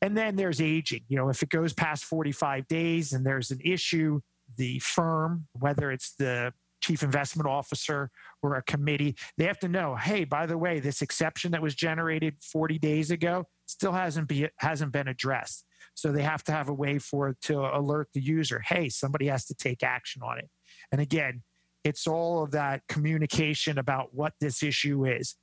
And 0.00 0.16
then 0.16 0.36
there's 0.36 0.60
aging. 0.60 1.04
You 1.08 1.18
know, 1.18 1.28
if 1.28 1.42
it 1.42 1.50
goes 1.50 1.72
past 1.72 2.04
45 2.04 2.66
days 2.68 3.12
and 3.12 3.26
there's 3.26 3.50
an 3.50 3.60
issue, 3.62 4.20
the 4.56 4.78
firm, 4.78 5.46
whether 5.52 5.90
it's 5.90 6.14
the 6.14 6.52
chief 6.80 7.02
investment 7.02 7.48
officer 7.48 8.10
or 8.42 8.54
a 8.54 8.62
committee, 8.62 9.16
they 9.36 9.44
have 9.44 9.58
to 9.58 9.68
know, 9.68 9.96
hey, 9.96 10.24
by 10.24 10.46
the 10.46 10.56
way, 10.56 10.80
this 10.80 11.02
exception 11.02 11.50
that 11.52 11.60
was 11.60 11.74
generated 11.74 12.36
40 12.40 12.78
days 12.78 13.10
ago 13.10 13.44
still 13.66 13.92
hasn't 13.92 14.28
be 14.28 14.48
hasn't 14.58 14.92
been 14.92 15.08
addressed. 15.08 15.64
So 15.98 16.12
they 16.12 16.22
have 16.22 16.44
to 16.44 16.52
have 16.52 16.68
a 16.68 16.72
way 16.72 17.00
for 17.00 17.30
it 17.30 17.40
to 17.42 17.58
alert 17.58 18.10
the 18.14 18.20
user, 18.20 18.60
hey, 18.60 18.88
somebody 18.88 19.26
has 19.26 19.46
to 19.46 19.54
take 19.54 19.82
action 19.82 20.22
on 20.22 20.38
it. 20.38 20.48
And 20.92 21.00
again, 21.00 21.42
it's 21.82 22.06
all 22.06 22.44
of 22.44 22.52
that 22.52 22.82
communication 22.88 23.78
about 23.78 24.14
what 24.14 24.34
this 24.40 24.62
issue 24.62 25.04
is 25.04 25.34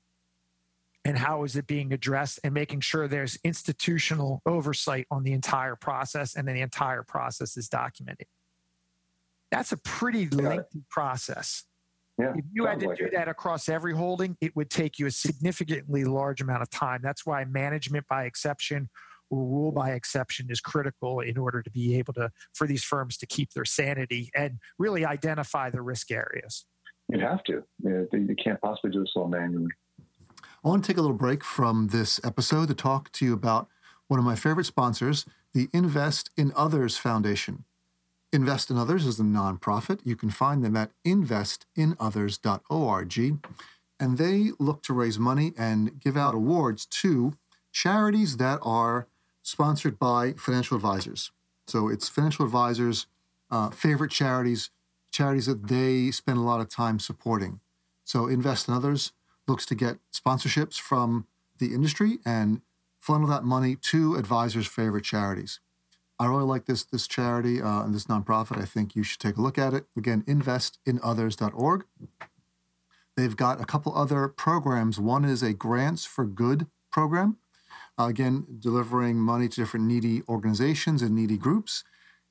and 1.04 1.18
how 1.18 1.44
is 1.44 1.58
it 1.58 1.68
being 1.68 1.92
addressed 1.92 2.40
and 2.46 2.54
making 2.54 2.80
sure 2.80 3.06
there's 3.10 3.38
institutional 3.44 4.42
oversight 4.46 5.08
on 5.12 5.24
the 5.24 5.34
entire 5.34 5.76
process 5.76 6.38
and 6.38 6.48
then 6.48 6.56
the 6.56 6.62
entire 6.62 7.04
process 7.04 7.58
is 7.58 7.68
documented. 7.68 8.28
That's 9.52 9.74
a 9.74 9.78
pretty 9.78 10.30
lengthy 10.30 10.86
process. 10.90 11.66
Yeah, 12.18 12.32
if 12.34 12.46
you 12.54 12.66
had 12.66 12.80
to 12.80 12.88
like 12.88 12.98
do 12.98 13.06
it. 13.08 13.12
that 13.12 13.28
across 13.28 13.68
every 13.68 13.94
holding, 13.94 14.38
it 14.40 14.56
would 14.56 14.70
take 14.70 15.00
you 15.00 15.06
a 15.06 15.12
significantly 15.12 16.06
large 16.06 16.40
amount 16.40 16.62
of 16.62 16.70
time. 16.70 17.02
That's 17.04 17.26
why 17.26 17.44
management 17.44 18.08
by 18.08 18.24
exception 18.24 18.88
rule 19.32 19.72
by 19.72 19.92
exception 19.92 20.48
is 20.50 20.62
critical 20.62 21.20
in 21.20 21.38
order 21.38 21.62
to 21.62 21.70
be 21.70 21.98
able 21.98 22.14
to 22.14 22.30
for 22.54 22.68
these 22.68 22.84
firms 22.84 23.18
to 23.18 23.26
keep 23.26 23.54
their 23.54 23.66
sanity 23.66 24.30
and 24.36 24.60
really 24.78 25.06
identify 25.06 25.70
the 25.70 25.82
risk 25.82 26.12
areas. 26.12 26.66
You'd 27.10 27.22
have 27.22 27.44
to. 27.46 27.64
You, 27.84 28.08
know, 28.12 28.12
you 28.12 28.36
can't 28.42 28.62
possibly 28.62 28.92
do 28.92 29.02
this 29.02 29.12
all 29.16 29.28
manually. 29.28 29.72
I 30.64 30.68
want 30.68 30.84
to 30.84 30.88
take 30.88 30.98
a 30.98 31.02
little 31.02 31.16
break 31.16 31.44
from 31.44 31.90
this 31.90 32.20
episode 32.24 32.68
to 32.70 32.74
talk 32.74 33.12
to 33.14 33.26
you 33.26 33.34
about 33.34 33.68
one 34.08 34.20
of 34.20 34.26
my 34.26 34.36
favorite 34.36 34.66
sponsors, 34.66 35.26
the 35.54 35.70
Invest 35.74 36.32
in 36.36 36.52
Others 36.56 36.98
Foundation. 36.98 37.64
Invest 38.34 38.72
in 38.72 38.78
Others 38.78 39.06
is 39.06 39.20
a 39.20 39.24
nonprofit. 39.24 40.00
You 40.04 40.16
can 40.16 40.32
find 40.32 40.64
them 40.64 40.76
at 40.76 40.90
investinothers.org. 41.06 43.40
And 44.00 44.18
they 44.18 44.52
look 44.60 44.82
to 44.84 44.94
raise 44.94 45.20
money 45.20 45.54
and 45.58 46.00
give 46.00 46.16
out 46.18 46.36
awards 46.36 46.86
to 46.88 47.34
charities 47.72 48.38
that 48.38 48.60
are 48.62 49.08
sponsored 49.46 50.00
by 50.00 50.34
financial 50.34 50.76
advisors. 50.76 51.32
So 51.68 51.88
it's 51.88 52.10
financial 52.10 52.46
advisors' 52.46 53.06
uh, 53.52 53.70
favorite 53.70 54.10
charities, 54.10 54.72
charities 55.12 55.46
that 55.46 55.68
they 55.68 56.10
spend 56.10 56.40
a 56.40 56.42
lot 56.42 56.62
of 56.62 56.68
time 56.68 57.00
supporting. 57.00 57.60
So 58.04 58.28
Invest 58.28 58.68
in 58.68 58.74
Others 58.74 59.14
looks 59.48 59.66
to 59.68 59.76
get 59.76 59.98
sponsorships 60.12 60.80
from 60.80 61.28
the 61.60 61.76
industry 61.76 62.18
and 62.26 62.62
funnel 63.00 63.28
that 63.28 63.44
money 63.44 63.76
to 63.76 64.16
advisors' 64.16 64.66
favorite 64.66 65.04
charities. 65.04 65.60
I 66.18 66.26
really 66.26 66.44
like 66.44 66.66
this 66.66 66.84
this 66.84 67.08
charity 67.08 67.62
uh, 67.62 67.84
and 67.84 67.94
this 67.94 68.06
nonprofit. 68.06 68.60
I 68.60 68.66
think 68.66 68.96
you 68.96 69.04
should 69.04 69.20
take 69.20 69.38
a 69.38 69.42
look 69.42 69.60
at 69.60 69.74
it. 69.74 69.86
Again, 69.96 70.24
investinothers.org. 70.24 71.86
They've 73.16 73.36
got 73.36 73.62
a 73.62 73.66
couple 73.66 73.96
other 73.96 74.28
programs. 74.28 75.00
One 75.00 75.24
is 75.24 75.44
a 75.44 75.54
Grants 75.54 76.04
for 76.06 76.26
Good 76.26 76.68
program. 76.92 77.38
Again, 77.98 78.46
delivering 78.60 79.18
money 79.18 79.48
to 79.48 79.56
different 79.56 79.86
needy 79.86 80.22
organizations 80.28 81.02
and 81.02 81.16
needy 81.16 81.38
groups. 81.38 81.84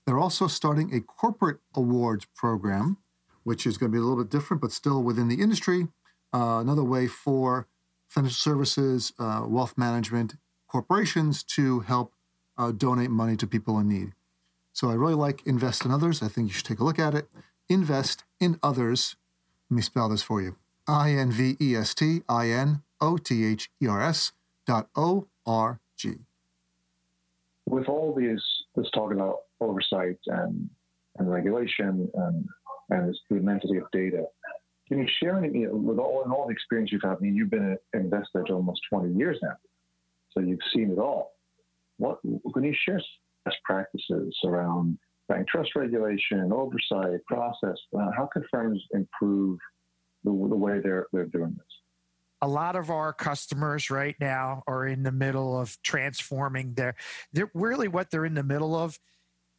They're 0.07 0.19
also 0.19 0.47
starting 0.47 0.95
a 0.95 1.01
corporate 1.01 1.59
awards 1.75 2.27
program, 2.35 2.99
which 3.45 3.67
is 3.67 3.79
going 3.79 3.91
to 3.91 3.97
be 3.97 3.99
a 3.99 4.05
little 4.05 4.23
bit 4.23 4.31
different, 4.31 4.61
but 4.61 4.73
still 4.73 5.03
within 5.03 5.29
the 5.29 5.41
industry. 5.41 5.89
Uh, 6.35 6.59
another 6.61 6.85
way 6.85 7.07
for 7.07 7.67
financial 8.07 8.35
services, 8.35 9.13
uh, 9.19 9.45
wealth 9.47 9.79
management 9.79 10.35
corporations 10.69 11.43
to 11.43 11.81
help 11.81 12.13
uh, 12.59 12.73
donate 12.73 13.11
money 13.11 13.37
to 13.37 13.47
people 13.47 13.79
in 13.79 13.89
need. 13.89 14.13
So 14.73 14.91
I 14.91 14.95
really 14.95 15.15
like 15.15 15.47
Invest 15.47 15.85
in 15.85 15.91
Others. 15.91 16.23
I 16.23 16.29
think 16.29 16.49
you 16.49 16.55
should 16.55 16.67
take 16.67 16.81
a 16.81 16.85
look 16.85 16.99
at 16.99 17.15
it. 17.15 17.29
Invest 17.69 18.25
in 18.41 18.59
Others. 18.63 19.17
Let 19.71 19.77
me 19.77 19.83
spell 19.83 20.09
this 20.09 20.23
for 20.23 20.43
you 20.43 20.57
I 20.87 21.13
N 21.13 21.31
V 21.31 21.57
E 21.61 21.75
S 21.77 21.95
T 21.95 22.23
I 22.29 22.51
N 22.51 22.83
O 23.01 23.17
T 23.17 23.45
H 23.45 23.71
E 23.81 23.87
R 23.87 24.03
S 24.03 24.33
dot 24.67 24.89
O 24.97 25.27
R 25.47 25.81
G. 25.97 26.15
With 27.67 27.89
all 27.89 28.15
these, 28.15 28.43
this 28.77 28.91
talk 28.95 29.13
about 29.13 29.41
oversight 29.61 30.19
and, 30.27 30.69
and 31.19 31.31
regulation 31.31 32.11
and, 32.15 32.49
and 32.91 33.09
this, 33.09 33.19
the 33.31 33.37
immensity 33.37 33.79
of 33.79 33.91
data, 33.91 34.25
can 34.89 34.99
you 34.99 35.07
share 35.21 35.43
any, 35.43 35.67
with 35.67 35.99
all, 35.99 36.23
and 36.25 36.33
all 36.33 36.47
the 36.47 36.53
experience 36.53 36.93
you've 36.93 37.03
had? 37.03 37.17
I 37.17 37.21
mean, 37.21 37.35
you've 37.35 37.51
been 37.51 37.79
an 37.95 38.01
investor 38.01 38.45
almost 38.51 38.83
20 38.91 39.15
years 39.15 39.39
now, 39.43 39.57
so 40.33 40.41
you've 40.41 40.61
seen 40.75 40.91
it 40.91 40.99
all. 40.99 41.33
What 41.97 42.21
can 42.23 42.65
you 42.65 42.75
share 42.87 43.01
best 43.45 43.57
practices 43.65 44.37
around 44.45 44.99
bank 45.29 45.49
trust 45.49 45.71
regulation, 45.75 46.53
oversight, 46.53 47.25
process? 47.27 47.79
Uh, 47.97 48.11
how 48.17 48.29
can 48.33 48.45
firms 48.51 48.83
improve 48.93 49.59
the, 50.25 50.31
the 50.31 50.57
way 50.57 50.81
they're 50.83 51.07
they're 51.13 51.27
doing 51.27 51.55
this? 51.57 51.74
A 52.45 52.47
lot 52.47 52.77
of 52.77 52.91
our 52.91 53.11
customers 53.15 53.89
right 53.89 54.17
now 54.21 54.63
are 54.67 54.87
in 54.87 55.03
the 55.03 55.11
middle 55.11 55.59
of 55.59 55.79
transforming 55.83 56.75
their 56.75 56.95
they're 57.33 57.51
really 57.55 57.89
what 57.89 58.11
they're 58.11 58.27
in 58.27 58.35
the 58.35 58.43
middle 58.43 58.77
of 58.77 58.99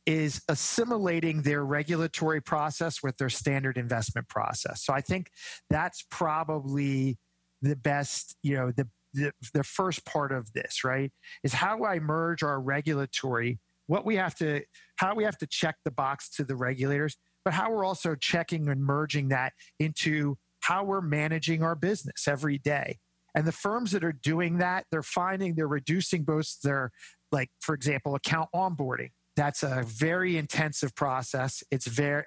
is 0.06 0.44
assimilating 0.50 1.42
their 1.42 1.66
regulatory 1.66 2.40
process 2.40 3.02
with 3.02 3.18
their 3.18 3.30
standard 3.30 3.76
investment 3.76 4.28
process. 4.30 4.84
So 4.84 4.94
I 4.94 5.02
think 5.02 5.32
that's 5.68 6.06
probably 6.12 7.18
the 7.64 7.76
best, 7.76 8.36
you 8.44 8.56
know, 8.56 8.72
the 8.72 8.88
the, 9.16 9.32
the 9.54 9.64
first 9.64 10.06
part 10.06 10.32
of 10.32 10.52
this, 10.54 10.84
right? 10.84 11.12
Is 11.44 11.54
how 11.54 11.78
do 11.78 11.86
I 11.86 12.00
merge 12.00 12.44
our 12.44 12.60
regulatory, 12.60 13.60
what 13.88 14.06
we 14.06 14.18
have 14.18 14.36
to, 14.36 14.62
how 14.98 15.16
we 15.16 15.24
have 15.24 15.38
to 15.38 15.48
check 15.48 15.78
the 15.86 15.92
box 15.92 16.30
to 16.32 16.44
the 16.44 16.56
regulators, 16.56 17.18
but 17.46 17.54
how 17.54 17.72
we're 17.72 17.86
also 17.86 18.14
checking 18.14 18.68
and 18.68 18.84
merging 18.84 19.30
that 19.30 19.54
into 19.80 20.38
how 20.66 20.84
we're 20.84 21.02
managing 21.02 21.62
our 21.62 21.76
business 21.76 22.28
every 22.28 22.58
day. 22.58 22.98
And 23.36 23.46
the 23.46 23.52
firms 23.52 23.92
that 23.92 24.04
are 24.04 24.14
doing 24.14 24.58
that, 24.60 24.86
they're 24.92 25.04
finding 25.04 25.56
they're 25.56 25.68
reducing 25.68 26.24
both 26.24 26.60
their, 26.64 26.92
like, 27.32 27.50
for 27.60 27.76
example, 27.76 28.16
account 28.16 28.50
onboarding. 28.56 29.10
That's 29.36 29.64
a 29.64 29.84
very 29.86 30.38
intensive 30.38 30.96
process. 30.96 31.62
It's 31.70 31.86
very 31.86 32.24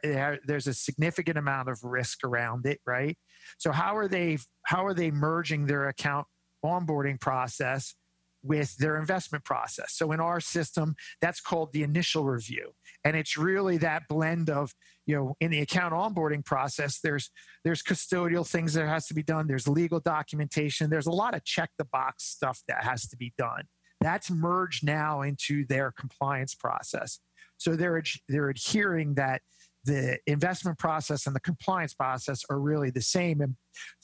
there's 0.46 0.66
a 0.66 0.74
significant 0.74 1.38
amount 1.38 1.70
of 1.70 1.82
risk 1.82 2.22
around 2.22 2.66
it 2.66 2.80
right? 2.86 3.16
So 3.56 3.72
how 3.72 3.96
are 3.96 4.08
they 4.08 4.38
how 4.64 4.84
are 4.84 4.94
they 4.94 5.10
merging 5.10 5.66
their 5.66 5.88
account 5.88 6.26
onboarding 6.64 7.18
process 7.18 7.94
with 8.42 8.76
their 8.76 8.98
investment 8.98 9.44
process. 9.44 9.94
So 9.94 10.12
in 10.12 10.20
our 10.20 10.40
system 10.40 10.94
that's 11.20 11.40
called 11.40 11.72
the 11.72 11.82
initial 11.82 12.24
review. 12.24 12.72
And 13.04 13.16
it's 13.16 13.36
really 13.36 13.78
that 13.78 14.02
blend 14.08 14.50
of 14.50 14.72
you 15.06 15.16
know 15.16 15.36
in 15.40 15.50
the 15.50 15.60
account 15.60 15.94
onboarding 15.94 16.44
process 16.44 17.00
there's 17.00 17.30
there's 17.64 17.82
custodial 17.82 18.48
things 18.48 18.74
that 18.74 18.88
has 18.88 19.06
to 19.06 19.14
be 19.14 19.22
done. 19.22 19.46
There's 19.46 19.68
legal 19.68 20.00
documentation. 20.00 20.90
There's 20.90 21.06
a 21.06 21.12
lot 21.12 21.34
of 21.34 21.44
check 21.44 21.70
the 21.78 21.84
box 21.84 22.24
stuff 22.24 22.62
that 22.68 22.84
has 22.84 23.08
to 23.08 23.16
be 23.16 23.32
done. 23.38 23.64
That's 24.00 24.30
merged 24.30 24.84
now 24.84 25.22
into 25.22 25.66
their 25.66 25.92
compliance 25.92 26.54
process. 26.54 27.18
So 27.56 27.74
they're 27.74 28.02
they're 28.28 28.50
adhering 28.50 29.14
that 29.14 29.42
the 29.84 30.18
investment 30.26 30.78
process 30.78 31.26
and 31.26 31.34
the 31.34 31.40
compliance 31.40 31.94
process 31.94 32.42
are 32.50 32.58
really 32.58 32.90
the 32.90 33.02
same 33.02 33.40
and 33.40 33.54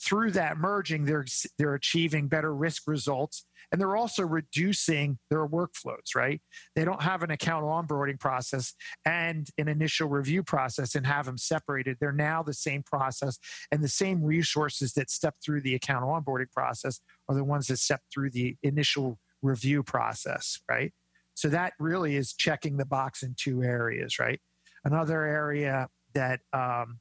through 0.01 0.31
that 0.31 0.57
merging 0.57 1.05
they're 1.05 1.25
they're 1.57 1.75
achieving 1.75 2.27
better 2.27 2.55
risk 2.55 2.83
results 2.87 3.45
and 3.71 3.81
they're 3.81 3.97
also 3.97 4.23
reducing 4.23 5.17
their 5.29 5.45
workflows 5.47 6.15
right 6.15 6.41
they 6.75 6.85
don't 6.85 7.01
have 7.01 7.23
an 7.23 7.31
account 7.31 7.65
onboarding 7.65 8.19
process 8.19 8.73
and 9.05 9.49
an 9.57 9.67
initial 9.67 10.07
review 10.07 10.41
process 10.41 10.95
and 10.95 11.05
have 11.05 11.25
them 11.25 11.37
separated 11.37 11.97
they're 11.99 12.11
now 12.11 12.41
the 12.41 12.53
same 12.53 12.81
process 12.83 13.37
and 13.71 13.83
the 13.83 13.89
same 13.89 14.23
resources 14.23 14.93
that 14.93 15.09
step 15.09 15.35
through 15.43 15.61
the 15.61 15.75
account 15.75 16.05
onboarding 16.05 16.51
process 16.51 17.01
are 17.27 17.35
the 17.35 17.43
ones 17.43 17.67
that 17.67 17.77
step 17.77 18.01
through 18.13 18.29
the 18.29 18.55
initial 18.63 19.19
review 19.45 19.83
process, 19.83 20.59
right? 20.69 20.91
So 21.35 21.49
that 21.49 21.73
really 21.79 22.15
is 22.15 22.33
checking 22.33 22.77
the 22.77 22.85
box 22.85 23.23
in 23.23 23.35
two 23.37 23.63
areas, 23.63 24.19
right? 24.19 24.39
Another 24.85 25.23
area 25.23 25.89
that 26.13 26.39
um, 26.53 26.99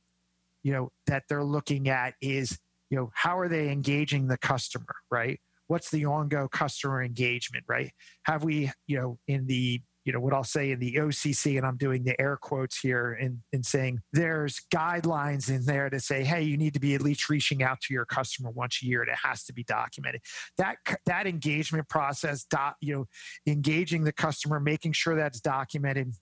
you 0.63 0.73
know 0.73 0.91
that 1.07 1.25
they're 1.29 1.45
looking 1.45 1.89
at 1.89 2.15
is 2.21 2.59
you 2.91 2.97
know 2.97 3.11
how 3.15 3.39
are 3.39 3.49
they 3.49 3.71
engaging 3.71 4.27
the 4.27 4.39
customer, 4.39 4.97
right? 5.11 5.41
What's 5.67 5.91
the 5.91 6.07
ongoing 6.07 6.49
customer 6.49 7.03
engagement, 7.03 7.65
right? 7.69 7.93
Have 8.25 8.43
we 8.43 8.73
you 8.87 8.99
know 8.99 9.19
in 9.29 9.47
the 9.47 9.81
you 10.05 10.13
know 10.13 10.21
what 10.21 10.35
I'll 10.35 10.45
say 10.45 10.71
in 10.71 10.81
the 10.81 10.95
OCC, 10.97 11.57
and 11.57 11.67
I'm 11.67 11.79
doing 11.79 12.05
the 12.05 12.21
air 12.21 12.37
quotes 12.37 12.79
here 12.79 13.15
in, 13.19 13.43
in 13.53 13.63
saying 13.63 14.01
there's 14.13 14.61
guidelines 14.73 15.49
in 15.49 15.65
there 15.65 15.89
to 15.89 15.99
say, 15.99 16.23
hey, 16.23 16.43
you 16.43 16.59
need 16.59 16.75
to 16.75 16.81
be 16.81 16.95
at 16.95 17.01
least 17.01 17.31
reaching 17.31 17.63
out 17.63 17.81
to 17.83 17.95
your 17.95 18.05
customer 18.05 18.51
once 18.51 18.81
a 18.83 18.87
year, 18.87 19.01
and 19.01 19.11
it 19.11 19.19
has 19.23 19.45
to 19.45 19.55
be 19.55 19.65
documented. 19.65 20.21
That 20.59 20.77
that 21.07 21.27
engagement 21.27 21.89
process, 21.89 22.45
dot, 22.45 22.77
you 22.81 22.95
know, 22.95 23.07
engaging 23.47 24.05
the 24.05 24.13
customer, 24.13 24.61
making 24.61 24.93
sure 24.93 25.17
that's 25.17 25.41
documented, 25.41 26.13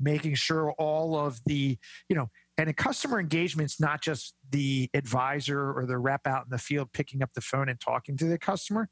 making 0.00 0.34
sure 0.34 0.72
all 0.78 1.16
of 1.16 1.40
the 1.46 1.78
you 2.08 2.16
know 2.16 2.28
and 2.58 2.68
a 2.68 2.72
customer 2.72 3.20
engagement's 3.20 3.80
not 3.80 4.02
just 4.02 4.34
the 4.50 4.88
advisor 4.94 5.72
or 5.72 5.86
the 5.86 5.98
rep 5.98 6.26
out 6.26 6.44
in 6.44 6.50
the 6.50 6.58
field 6.58 6.88
picking 6.92 7.22
up 7.22 7.30
the 7.34 7.40
phone 7.40 7.68
and 7.68 7.80
talking 7.80 8.16
to 8.16 8.26
the 8.26 8.38
customer 8.38 8.88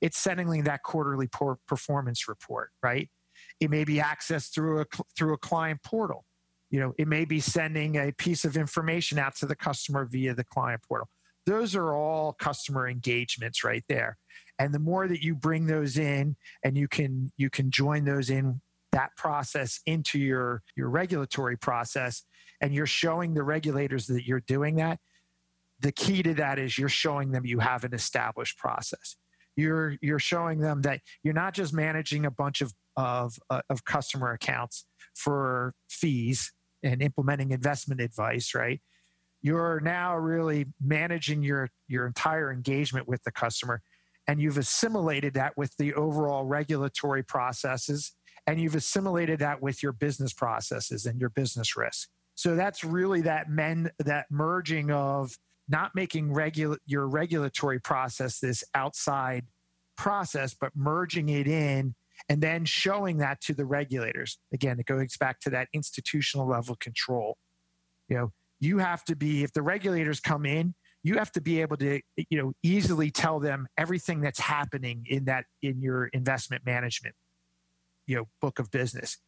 it's 0.00 0.18
sending 0.18 0.64
that 0.64 0.82
quarterly 0.82 1.28
performance 1.66 2.28
report 2.28 2.70
right 2.82 3.10
it 3.60 3.70
may 3.70 3.84
be 3.84 3.96
accessed 3.96 4.54
through 4.54 4.80
a 4.80 4.86
through 5.16 5.34
a 5.34 5.38
client 5.38 5.82
portal. 5.82 6.24
You 6.70 6.80
know, 6.80 6.94
it 6.98 7.08
may 7.08 7.24
be 7.24 7.40
sending 7.40 7.96
a 7.96 8.12
piece 8.12 8.44
of 8.44 8.56
information 8.56 9.18
out 9.18 9.34
to 9.36 9.46
the 9.46 9.56
customer 9.56 10.04
via 10.04 10.34
the 10.34 10.44
client 10.44 10.82
portal. 10.86 11.08
Those 11.46 11.74
are 11.74 11.94
all 11.94 12.32
customer 12.32 12.88
engagements 12.88 13.64
right 13.64 13.84
there. 13.88 14.18
And 14.58 14.72
the 14.72 14.78
more 14.78 15.08
that 15.08 15.22
you 15.22 15.34
bring 15.34 15.66
those 15.66 15.98
in 15.98 16.36
and 16.64 16.76
you 16.76 16.86
can 16.86 17.32
you 17.36 17.50
can 17.50 17.70
join 17.70 18.04
those 18.04 18.30
in 18.30 18.60
that 18.92 19.10
process 19.16 19.80
into 19.86 20.18
your 20.18 20.62
your 20.76 20.88
regulatory 20.88 21.56
process 21.56 22.22
and 22.60 22.74
you're 22.74 22.86
showing 22.86 23.34
the 23.34 23.42
regulators 23.42 24.06
that 24.06 24.26
you're 24.26 24.40
doing 24.46 24.76
that 24.76 24.98
the 25.80 25.92
key 25.92 26.22
to 26.22 26.34
that 26.34 26.58
is 26.58 26.76
you're 26.76 26.88
showing 26.88 27.30
them 27.30 27.46
you 27.46 27.58
have 27.58 27.84
an 27.84 27.94
established 27.94 28.58
process 28.58 29.16
you're 29.56 29.96
you're 30.00 30.18
showing 30.18 30.60
them 30.60 30.82
that 30.82 31.00
you're 31.22 31.34
not 31.34 31.54
just 31.54 31.72
managing 31.72 32.26
a 32.26 32.30
bunch 32.30 32.60
of 32.60 32.72
of, 32.96 33.38
uh, 33.48 33.62
of 33.70 33.84
customer 33.84 34.32
accounts 34.32 34.84
for 35.14 35.74
fees 35.88 36.52
and 36.82 37.02
implementing 37.02 37.50
investment 37.50 38.00
advice, 38.00 38.54
right? 38.54 38.80
You're 39.42 39.80
now 39.80 40.16
really 40.16 40.66
managing 40.80 41.42
your, 41.42 41.70
your 41.88 42.06
entire 42.06 42.52
engagement 42.52 43.08
with 43.08 43.22
the 43.24 43.32
customer 43.32 43.80
and 44.26 44.40
you've 44.40 44.58
assimilated 44.58 45.34
that 45.34 45.56
with 45.56 45.74
the 45.78 45.94
overall 45.94 46.44
regulatory 46.44 47.22
processes 47.22 48.12
and 48.46 48.60
you've 48.60 48.74
assimilated 48.74 49.38
that 49.40 49.62
with 49.62 49.82
your 49.82 49.92
business 49.92 50.32
processes 50.32 51.06
and 51.06 51.20
your 51.20 51.30
business 51.30 51.76
risk. 51.76 52.08
So 52.34 52.56
that's 52.56 52.84
really 52.84 53.20
that 53.22 53.50
men 53.50 53.90
that 53.98 54.26
merging 54.30 54.90
of 54.90 55.36
not 55.68 55.94
making 55.94 56.32
regular 56.32 56.78
your 56.86 57.06
regulatory 57.06 57.80
process 57.80 58.40
this 58.40 58.64
outside 58.74 59.44
process, 59.96 60.54
but 60.58 60.72
merging 60.74 61.28
it 61.28 61.46
in 61.46 61.94
and 62.28 62.40
then 62.40 62.64
showing 62.64 63.18
that 63.18 63.40
to 63.42 63.54
the 63.54 63.64
regulators. 63.64 64.38
Again, 64.52 64.78
it 64.80 64.86
goes 64.86 65.16
back 65.16 65.40
to 65.40 65.50
that 65.50 65.68
institutional 65.72 66.48
level 66.48 66.76
control. 66.76 67.36
You 68.08 68.16
know, 68.16 68.32
you 68.58 68.78
have 68.78 69.04
to 69.04 69.16
be, 69.16 69.42
if 69.42 69.52
the 69.52 69.62
regulators 69.62 70.20
come 70.20 70.44
in, 70.44 70.74
you 71.02 71.16
have 71.16 71.32
to 71.32 71.40
be 71.40 71.60
able 71.60 71.76
to, 71.78 72.00
you 72.16 72.38
know, 72.42 72.52
easily 72.62 73.10
tell 73.10 73.40
them 73.40 73.66
everything 73.78 74.20
that's 74.20 74.40
happening 74.40 75.06
in 75.08 75.24
that, 75.26 75.44
in 75.62 75.80
your 75.80 76.06
investment 76.08 76.66
management, 76.66 77.14
you 78.10 78.16
know, 78.16 78.26
book 78.40 78.58
of 78.58 78.72
business. 78.72 79.18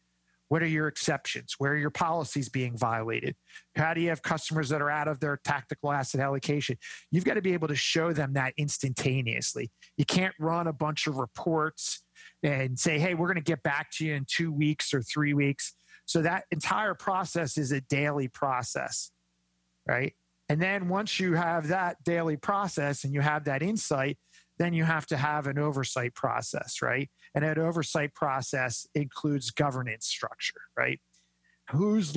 What 0.49 0.61
are 0.61 0.67
your 0.67 0.89
exceptions? 0.89 1.55
Where 1.57 1.71
are 1.71 1.77
your 1.77 1.89
policies 1.89 2.49
being 2.49 2.77
violated? 2.77 3.33
How 3.77 3.93
do 3.93 4.01
you 4.01 4.09
have 4.09 4.21
customers 4.21 4.67
that 4.69 4.81
are 4.81 4.89
out 4.89 5.07
of 5.07 5.21
their 5.21 5.39
tactical 5.45 5.93
asset 5.93 6.19
allocation? 6.19 6.77
You've 7.09 7.23
got 7.23 7.35
to 7.35 7.41
be 7.41 7.53
able 7.53 7.69
to 7.69 7.77
show 7.77 8.11
them 8.11 8.33
that 8.33 8.53
instantaneously. 8.57 9.71
You 9.95 10.03
can't 10.03 10.35
run 10.37 10.67
a 10.67 10.73
bunch 10.73 11.07
of 11.07 11.15
reports 11.15 12.03
and 12.43 12.77
say, 12.77 12.99
hey, 12.99 13.13
we're 13.13 13.27
going 13.27 13.37
to 13.37 13.41
get 13.41 13.63
back 13.63 13.89
to 13.93 14.05
you 14.05 14.15
in 14.15 14.25
two 14.27 14.51
weeks 14.51 14.93
or 14.93 15.01
three 15.01 15.33
weeks. 15.33 15.73
So 16.05 16.21
that 16.23 16.43
entire 16.51 16.93
process 16.93 17.57
is 17.57 17.71
a 17.71 17.79
daily 17.79 18.27
process, 18.27 19.11
right? 19.87 20.13
And 20.49 20.61
then 20.61 20.89
once 20.89 21.21
you 21.21 21.35
have 21.35 21.69
that 21.69 22.03
daily 22.03 22.35
process 22.35 23.05
and 23.05 23.13
you 23.13 23.21
have 23.21 23.45
that 23.45 23.63
insight, 23.63 24.17
then 24.57 24.73
you 24.73 24.83
have 24.83 25.05
to 25.07 25.17
have 25.17 25.47
an 25.47 25.57
oversight 25.57 26.13
process, 26.13 26.81
right? 26.81 27.09
And 27.33 27.43
that 27.43 27.57
oversight 27.57 28.13
process 28.13 28.85
includes 28.93 29.51
governance 29.51 30.05
structure, 30.05 30.61
right? 30.77 30.99
Who's 31.71 32.15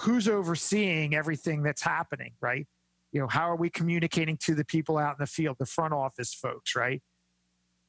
who's 0.00 0.28
overseeing 0.28 1.14
everything 1.14 1.62
that's 1.62 1.82
happening, 1.82 2.34
right? 2.40 2.66
You 3.10 3.20
know, 3.20 3.26
how 3.28 3.50
are 3.50 3.56
we 3.56 3.70
communicating 3.70 4.38
to 4.44 4.54
the 4.54 4.64
people 4.64 4.98
out 4.98 5.12
in 5.12 5.16
the 5.20 5.26
field, 5.26 5.56
the 5.58 5.66
front 5.66 5.92
office 5.92 6.34
folks, 6.34 6.76
right? 6.76 7.02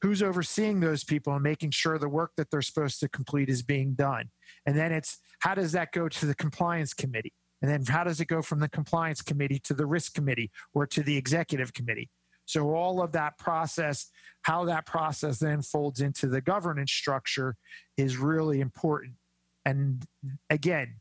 who's 0.04 0.22
overseeing 0.22 0.80
those 0.80 1.02
people 1.02 1.32
and 1.32 1.42
making 1.42 1.70
sure 1.70 1.96
the 1.96 2.06
work 2.06 2.30
that 2.36 2.50
they're 2.50 2.60
supposed 2.60 3.00
to 3.00 3.08
complete 3.08 3.48
is 3.48 3.62
being 3.62 3.94
done. 3.94 4.28
And 4.66 4.76
then 4.76 4.92
it's 4.92 5.16
how 5.38 5.54
does 5.54 5.72
that 5.72 5.92
go 5.92 6.10
to 6.10 6.26
the 6.26 6.34
compliance 6.34 6.92
committee? 6.92 7.32
And 7.62 7.70
then 7.70 7.86
how 7.86 8.04
does 8.04 8.20
it 8.20 8.26
go 8.26 8.42
from 8.42 8.60
the 8.60 8.68
compliance 8.68 9.22
committee 9.22 9.58
to 9.60 9.72
the 9.72 9.86
risk 9.86 10.12
committee 10.12 10.50
or 10.74 10.86
to 10.88 11.02
the 11.02 11.16
executive 11.16 11.72
committee? 11.72 12.10
So, 12.46 12.74
all 12.74 13.02
of 13.02 13.12
that 13.12 13.38
process, 13.38 14.10
how 14.42 14.64
that 14.66 14.86
process 14.86 15.38
then 15.38 15.62
folds 15.62 16.00
into 16.00 16.26
the 16.26 16.40
governance 16.40 16.92
structure 16.92 17.56
is 17.96 18.16
really 18.16 18.60
important. 18.60 19.14
And 19.64 20.04
again, 20.50 20.96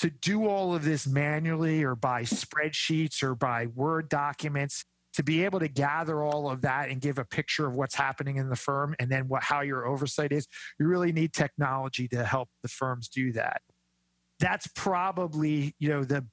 to 0.00 0.10
do 0.10 0.46
all 0.46 0.74
of 0.74 0.84
this 0.84 1.06
manually 1.06 1.82
or 1.82 1.94
by 1.94 2.22
spreadsheets 2.22 3.22
or 3.22 3.34
by 3.34 3.66
Word 3.66 4.08
documents 4.08 4.84
to 5.12 5.22
be 5.22 5.44
able 5.44 5.60
to 5.60 5.68
gather 5.68 6.22
all 6.22 6.48
of 6.48 6.62
that 6.62 6.88
and 6.88 7.00
give 7.00 7.18
a 7.18 7.24
picture 7.24 7.66
of 7.66 7.74
what's 7.74 7.94
happening 7.94 8.36
in 8.36 8.48
the 8.48 8.56
firm 8.56 8.94
and 8.98 9.10
then 9.10 9.28
what 9.28 9.42
how 9.42 9.60
your 9.60 9.86
oversight 9.86 10.32
is 10.32 10.46
you 10.78 10.86
really 10.86 11.12
need 11.12 11.32
technology 11.32 12.06
to 12.08 12.24
help 12.24 12.48
the 12.62 12.68
firms 12.68 13.08
do 13.08 13.32
that 13.32 13.60
that's 14.40 14.66
probably 14.74 15.74
you 15.78 15.88
know 15.88 16.02
the 16.02 16.26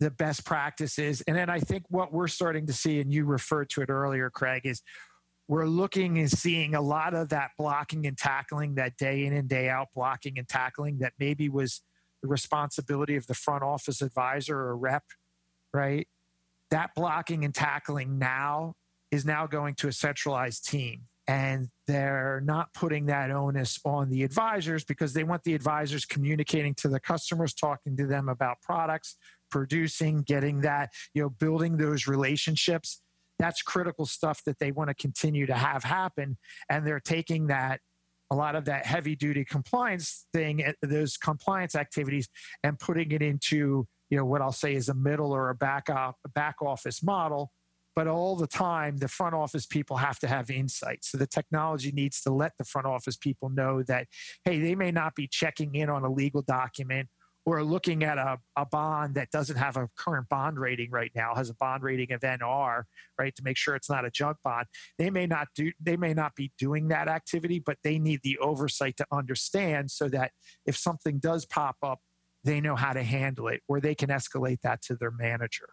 the 0.00 0.10
best 0.10 0.46
practices. 0.46 1.22
And 1.26 1.36
then 1.36 1.50
i 1.50 1.58
think 1.58 1.84
what 1.88 2.12
we're 2.12 2.28
starting 2.28 2.66
to 2.66 2.72
see 2.72 3.00
and 3.00 3.12
you 3.12 3.24
referred 3.24 3.68
to 3.70 3.82
it 3.82 3.90
earlier 3.90 4.30
craig 4.30 4.62
is 4.64 4.82
we're 5.48 5.66
looking 5.66 6.18
and 6.18 6.30
seeing 6.30 6.74
a 6.74 6.80
lot 6.80 7.14
of 7.14 7.30
that 7.30 7.50
blocking 7.58 8.06
and 8.06 8.16
tackling 8.16 8.74
that 8.76 8.96
day 8.96 9.24
in 9.24 9.32
and 9.32 9.48
day 9.48 9.68
out 9.68 9.88
blocking 9.94 10.38
and 10.38 10.48
tackling 10.48 10.98
that 10.98 11.14
maybe 11.18 11.48
was 11.48 11.82
the 12.22 12.28
responsibility 12.28 13.16
of 13.16 13.26
the 13.26 13.34
front 13.34 13.62
office 13.62 14.02
advisor 14.02 14.58
or 14.58 14.76
rep 14.76 15.04
right? 15.72 16.08
That 16.70 16.90
blocking 16.94 17.44
and 17.44 17.54
tackling 17.54 18.18
now 18.18 18.74
is 19.10 19.24
now 19.24 19.46
going 19.46 19.74
to 19.76 19.88
a 19.88 19.92
centralized 19.92 20.68
team 20.68 21.02
and 21.28 21.68
they're 21.86 22.42
not 22.44 22.72
putting 22.72 23.06
that 23.06 23.30
onus 23.30 23.78
on 23.84 24.08
the 24.08 24.22
advisors 24.24 24.82
because 24.82 25.12
they 25.12 25.24
want 25.24 25.44
the 25.44 25.54
advisors 25.54 26.06
communicating 26.06 26.74
to 26.74 26.88
the 26.88 26.98
customers 26.98 27.52
talking 27.52 27.96
to 27.98 28.06
them 28.06 28.30
about 28.30 28.60
products 28.62 29.16
producing 29.50 30.22
getting 30.22 30.60
that 30.62 30.90
you 31.14 31.22
know 31.22 31.30
building 31.30 31.76
those 31.76 32.06
relationships. 32.06 33.02
That's 33.38 33.62
critical 33.62 34.04
stuff 34.04 34.42
that 34.44 34.58
they 34.58 34.72
want 34.72 34.88
to 34.88 34.94
continue 34.94 35.46
to 35.46 35.54
have 35.54 35.84
happen 35.84 36.38
and 36.68 36.86
they're 36.86 37.00
taking 37.00 37.46
that 37.48 37.80
a 38.30 38.34
lot 38.34 38.56
of 38.56 38.64
that 38.66 38.84
heavy 38.84 39.14
duty 39.16 39.44
compliance 39.44 40.26
thing 40.32 40.62
eh, 40.62 40.72
those 40.82 41.16
compliance 41.16 41.74
activities 41.74 42.28
and 42.62 42.78
putting 42.78 43.10
it 43.12 43.22
into 43.22 43.86
you 44.10 44.18
know 44.18 44.24
what 44.24 44.42
i'll 44.42 44.52
say 44.52 44.74
is 44.74 44.90
a 44.90 44.94
middle 44.94 45.32
or 45.32 45.48
a 45.48 45.54
back, 45.54 45.88
off, 45.88 46.16
back 46.34 46.56
office 46.60 47.02
model 47.02 47.50
but 47.98 48.06
all 48.06 48.36
the 48.36 48.46
time 48.46 48.98
the 48.98 49.08
front 49.08 49.34
office 49.34 49.66
people 49.66 49.96
have 49.96 50.20
to 50.20 50.28
have 50.28 50.50
insight. 50.50 51.00
So 51.02 51.18
the 51.18 51.26
technology 51.26 51.90
needs 51.90 52.20
to 52.20 52.30
let 52.30 52.52
the 52.56 52.62
front 52.62 52.86
office 52.86 53.16
people 53.16 53.48
know 53.48 53.82
that 53.88 54.06
hey 54.44 54.60
they 54.60 54.76
may 54.76 54.92
not 54.92 55.16
be 55.16 55.26
checking 55.26 55.74
in 55.74 55.90
on 55.90 56.04
a 56.04 56.08
legal 56.08 56.42
document 56.42 57.08
or 57.44 57.64
looking 57.64 58.04
at 58.04 58.16
a, 58.16 58.38
a 58.54 58.64
bond 58.66 59.16
that 59.16 59.32
doesn't 59.32 59.56
have 59.56 59.76
a 59.76 59.88
current 59.96 60.28
bond 60.28 60.60
rating 60.60 60.92
right 60.92 61.10
now 61.16 61.34
has 61.34 61.50
a 61.50 61.54
bond 61.54 61.82
rating 61.82 62.12
of 62.12 62.20
nr 62.20 62.84
right 63.18 63.34
to 63.34 63.42
make 63.42 63.56
sure 63.56 63.74
it's 63.74 63.90
not 63.90 64.04
a 64.04 64.12
junk 64.12 64.36
bond. 64.44 64.66
They 64.96 65.10
may 65.10 65.26
not 65.26 65.48
do 65.56 65.72
they 65.80 65.96
may 65.96 66.14
not 66.14 66.36
be 66.36 66.52
doing 66.56 66.86
that 66.88 67.08
activity 67.08 67.58
but 67.58 67.78
they 67.82 67.98
need 67.98 68.20
the 68.22 68.38
oversight 68.38 68.96
to 68.98 69.06
understand 69.10 69.90
so 69.90 70.08
that 70.10 70.30
if 70.64 70.76
something 70.76 71.18
does 71.18 71.46
pop 71.46 71.74
up 71.82 71.98
they 72.44 72.60
know 72.60 72.76
how 72.76 72.92
to 72.92 73.02
handle 73.02 73.48
it 73.48 73.60
or 73.66 73.80
they 73.80 73.96
can 73.96 74.08
escalate 74.08 74.60
that 74.62 74.82
to 74.82 74.94
their 74.94 75.10
manager 75.10 75.70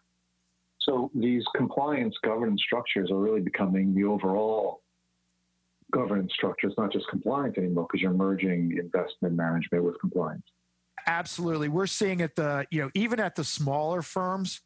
so 0.86 1.10
these 1.16 1.44
compliance 1.56 2.16
governance 2.24 2.62
structures 2.64 3.10
are 3.10 3.18
really 3.18 3.42
becoming 3.42 3.94
the 3.96 4.04
overall 4.04 4.82
governance 5.92 6.32
structure. 6.34 6.68
It's 6.68 6.78
not 6.78 6.92
just 6.92 7.08
compliance 7.10 7.58
anymore 7.58 7.88
because 7.90 8.02
you're 8.02 8.12
merging 8.12 8.78
investment 8.78 9.36
management 9.36 9.84
with 9.84 10.00
compliance. 10.00 10.46
Absolutely. 11.08 11.70
We're 11.70 11.88
seeing 11.88 12.22
at 12.22 12.36
the, 12.36 12.66
you 12.72 12.82
know, 12.82 12.92
even 12.94 13.20
at 13.20 13.36
the 13.36 13.44
smaller 13.44 14.02
firms, 14.02 14.62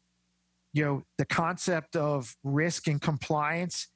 you 0.72 0.84
know, 0.84 1.02
the 1.18 1.24
concept 1.24 1.96
of 1.96 2.36
risk 2.44 2.86
and 2.86 3.00
compliance 3.00 3.88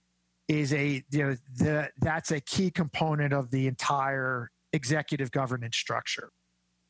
is 0.48 0.72
a, 0.72 1.02
you 1.10 1.24
know, 1.24 1.36
the, 1.56 1.90
that's 2.00 2.30
a 2.30 2.40
key 2.40 2.70
component 2.70 3.32
of 3.32 3.50
the 3.50 3.66
entire 3.66 4.50
executive 4.72 5.30
governance 5.30 5.76
structure 5.76 6.30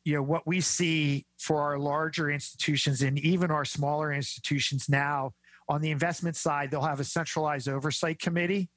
you 0.04 0.14
know 0.14 0.22
what 0.22 0.46
we 0.46 0.60
see 0.60 1.26
for 1.38 1.60
our 1.60 1.78
larger 1.78 2.30
institutions 2.30 3.02
and 3.02 3.18
even 3.18 3.50
our 3.50 3.64
smaller 3.64 4.12
institutions 4.12 4.88
now 4.88 5.32
on 5.68 5.80
the 5.80 5.90
investment 5.90 6.36
side 6.36 6.70
they'll 6.70 6.82
have 6.82 7.00
a 7.00 7.04
centralized 7.04 7.68
oversight 7.68 8.18
committee. 8.18 8.68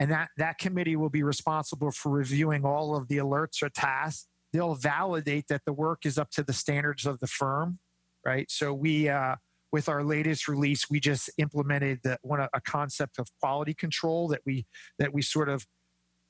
And 0.00 0.12
that 0.12 0.28
that 0.36 0.58
committee 0.58 0.94
will 0.94 1.10
be 1.10 1.24
responsible 1.24 1.90
for 1.90 2.10
reviewing 2.10 2.64
all 2.64 2.96
of 2.96 3.08
the 3.08 3.16
alerts 3.16 3.62
or 3.62 3.68
tasks. 3.68 4.28
They'll 4.52 4.76
validate 4.76 5.48
that 5.48 5.62
the 5.66 5.72
work 5.72 6.06
is 6.06 6.16
up 6.16 6.30
to 6.30 6.44
the 6.44 6.52
standards 6.52 7.04
of 7.04 7.18
the 7.18 7.26
firm 7.26 7.80
right? 8.24 8.50
So 8.50 8.74
we 8.74 9.08
uh, 9.08 9.36
with 9.72 9.88
our 9.88 10.04
latest 10.04 10.48
release 10.48 10.90
we 10.90 11.00
just 11.00 11.30
implemented 11.38 12.00
the, 12.02 12.18
one 12.22 12.40
a 12.40 12.60
concept 12.60 13.18
of 13.18 13.28
quality 13.40 13.74
control 13.74 14.28
that 14.28 14.40
we 14.46 14.66
that 14.98 15.12
we 15.12 15.22
sort 15.22 15.48
of 15.48 15.66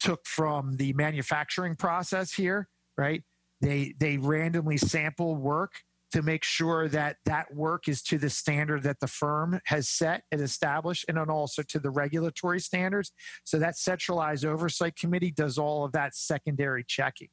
took 0.01 0.25
from 0.27 0.77
the 0.77 0.93
manufacturing 0.93 1.75
process 1.75 2.33
here 2.33 2.69
right 2.97 3.23
they 3.61 3.95
they 3.99 4.19
randomly 4.19 4.77
sample 4.77 5.37
work 5.37 5.73
to 6.11 6.23
make 6.23 6.43
sure 6.43 6.89
that 6.89 7.17
that 7.27 7.55
work 7.55 7.89
is 7.89 8.03
to 8.03 8.19
the 8.19 8.31
standard 8.31 8.83
that 8.83 9.01
the 9.01 9.07
firm 9.07 9.61
has 9.65 9.89
set 9.89 10.23
and 10.33 10.41
established 10.41 11.05
and 11.09 11.19
then 11.19 11.29
also 11.29 11.63
to 11.63 11.79
the 11.79 11.91
regulatory 11.91 12.61
standards. 12.61 13.13
So 13.45 13.59
that 13.59 13.77
centralized 13.77 14.45
oversight 14.45 14.97
committee 14.97 15.31
does 15.31 15.59
all 15.59 15.85
of 15.85 15.93
that 15.93 16.15
secondary 16.15 16.85
checking. 16.85 17.29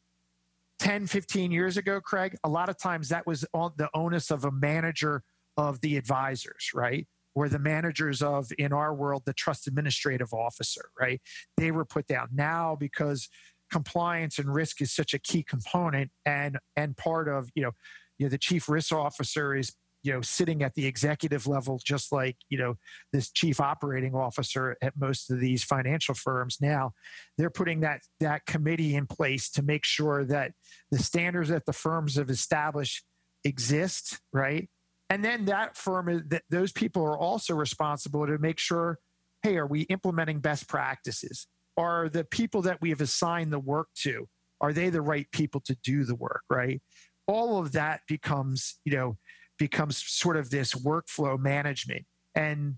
10 0.79 1.07
15 1.07 1.51
years 1.51 1.77
ago 1.77 2.01
craig 2.01 2.35
a 2.43 2.49
lot 2.49 2.67
of 2.67 2.77
times 2.77 3.07
that 3.07 3.25
was 3.25 3.45
on 3.53 3.71
the 3.77 3.89
onus 3.93 4.29
of 4.29 4.43
a 4.43 4.51
manager 4.51 5.23
of 5.55 5.79
the 5.79 5.95
advisors 5.95 6.71
right? 6.73 7.07
Or 7.33 7.47
the 7.47 7.59
managers 7.59 8.21
of 8.21 8.51
in 8.57 8.73
our 8.73 8.93
world 8.93 9.23
the 9.25 9.31
trust 9.31 9.67
administrative 9.67 10.33
officer 10.33 10.89
right? 10.99 11.21
They 11.55 11.71
were 11.71 11.85
put 11.85 12.07
down. 12.07 12.27
Now 12.33 12.75
because 12.77 13.29
compliance 13.75 14.39
and 14.39 14.53
risk 14.53 14.81
is 14.81 14.93
such 14.93 15.13
a 15.13 15.19
key 15.19 15.43
component. 15.43 16.09
And 16.25 16.57
and 16.77 16.95
part 16.95 17.27
of 17.27 17.49
you 17.55 17.63
know 17.63 17.71
you 18.17 18.25
know 18.25 18.29
the 18.29 18.37
chief 18.37 18.69
risk 18.69 18.93
officer 18.93 19.53
is 19.53 19.73
you 20.01 20.13
know 20.13 20.21
sitting 20.21 20.63
at 20.63 20.75
the 20.75 20.85
executive 20.85 21.45
level 21.45 21.81
just 21.83 22.13
like 22.13 22.37
you 22.47 22.57
know 22.57 22.75
this 23.11 23.29
chief 23.31 23.59
operating 23.59 24.15
officer 24.15 24.77
at 24.81 24.93
most 24.95 25.29
of 25.29 25.41
these 25.41 25.61
financial 25.61 26.15
firms 26.15 26.57
now. 26.61 26.93
They're 27.37 27.49
putting 27.49 27.81
that 27.81 27.99
that 28.21 28.45
committee 28.45 28.95
in 28.95 29.07
place 29.07 29.49
to 29.51 29.61
make 29.61 29.83
sure 29.83 30.23
that 30.23 30.53
the 30.89 30.99
standards 30.99 31.49
that 31.49 31.65
the 31.65 31.73
firms 31.73 32.15
have 32.15 32.29
established 32.29 33.03
exist 33.43 34.21
right? 34.31 34.69
And 35.09 35.23
then 35.23 35.45
that 35.45 35.77
firm 35.77 36.09
is 36.09 36.21
that 36.29 36.43
those 36.49 36.71
people 36.71 37.03
are 37.03 37.17
also 37.17 37.53
responsible 37.53 38.25
to 38.25 38.37
make 38.37 38.57
sure 38.57 38.99
hey 39.43 39.57
are 39.57 39.67
we 39.67 39.81
implementing 39.81 40.39
best 40.39 40.69
practices 40.69 41.47
are 41.77 42.09
the 42.09 42.23
people 42.23 42.61
that 42.63 42.81
we 42.81 42.89
have 42.89 43.01
assigned 43.01 43.51
the 43.51 43.59
work 43.59 43.87
to 43.95 44.27
are 44.61 44.73
they 44.73 44.89
the 44.89 45.01
right 45.01 45.27
people 45.31 45.61
to 45.61 45.75
do 45.83 46.03
the 46.03 46.15
work 46.15 46.43
right? 46.49 46.81
All 47.27 47.59
of 47.59 47.71
that 47.73 48.01
becomes 48.07 48.79
you 48.85 48.95
know 48.95 49.17
becomes 49.57 49.97
sort 49.97 50.37
of 50.37 50.49
this 50.49 50.73
workflow 50.73 51.39
management. 51.39 52.05
And 52.35 52.75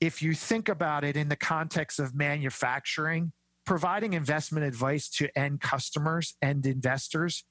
if 0.00 0.22
you 0.22 0.34
think 0.34 0.68
about 0.68 1.04
it 1.04 1.16
in 1.16 1.28
the 1.28 1.36
context 1.36 1.98
of 1.98 2.14
manufacturing 2.14 3.32
providing 3.64 4.12
investment 4.12 4.64
advice 4.64 5.08
to 5.08 5.28
end 5.36 5.60
customers 5.60 6.34
and 6.40 6.64
investors 6.66 7.44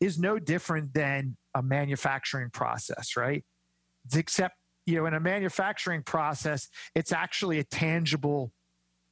is 0.00 0.18
no 0.18 0.38
different 0.38 0.92
than 0.92 1.36
a 1.54 1.62
manufacturing 1.62 2.50
process 2.50 3.16
right? 3.16 3.44
Except 4.14 4.54
you 4.86 4.96
know 4.96 5.06
in 5.06 5.14
a 5.14 5.20
manufacturing 5.20 6.02
process 6.02 6.68
it's 6.94 7.12
actually 7.12 7.58
a 7.58 7.64
tangible 7.64 8.52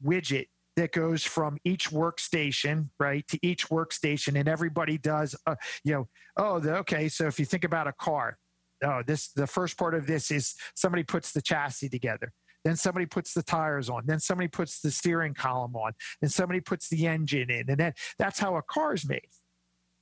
widget 0.04 0.46
that 0.80 0.92
goes 0.92 1.22
from 1.22 1.58
each 1.64 1.90
workstation 1.90 2.88
right 2.98 3.26
to 3.28 3.38
each 3.42 3.68
workstation 3.68 4.38
and 4.38 4.48
everybody 4.48 4.96
does 4.96 5.36
uh, 5.46 5.54
you 5.84 5.92
know 5.92 6.08
oh 6.36 6.58
the, 6.58 6.74
okay 6.76 7.08
so 7.08 7.26
if 7.26 7.38
you 7.38 7.44
think 7.44 7.64
about 7.64 7.86
a 7.86 7.92
car 7.92 8.38
oh 8.84 9.02
this 9.06 9.28
the 9.32 9.46
first 9.46 9.76
part 9.76 9.94
of 9.94 10.06
this 10.06 10.30
is 10.30 10.54
somebody 10.74 11.02
puts 11.02 11.32
the 11.32 11.42
chassis 11.42 11.88
together 11.88 12.32
then 12.64 12.76
somebody 12.76 13.06
puts 13.06 13.34
the 13.34 13.42
tires 13.42 13.88
on 13.88 14.02
then 14.06 14.20
somebody 14.20 14.48
puts 14.48 14.80
the 14.80 14.90
steering 14.90 15.34
column 15.34 15.74
on 15.76 15.92
then 16.20 16.30
somebody 16.30 16.60
puts 16.60 16.88
the 16.88 17.06
engine 17.06 17.50
in 17.50 17.68
and 17.68 17.78
then 17.78 17.92
that's 18.18 18.38
how 18.38 18.56
a 18.56 18.62
car 18.62 18.94
is 18.94 19.08
made. 19.08 19.28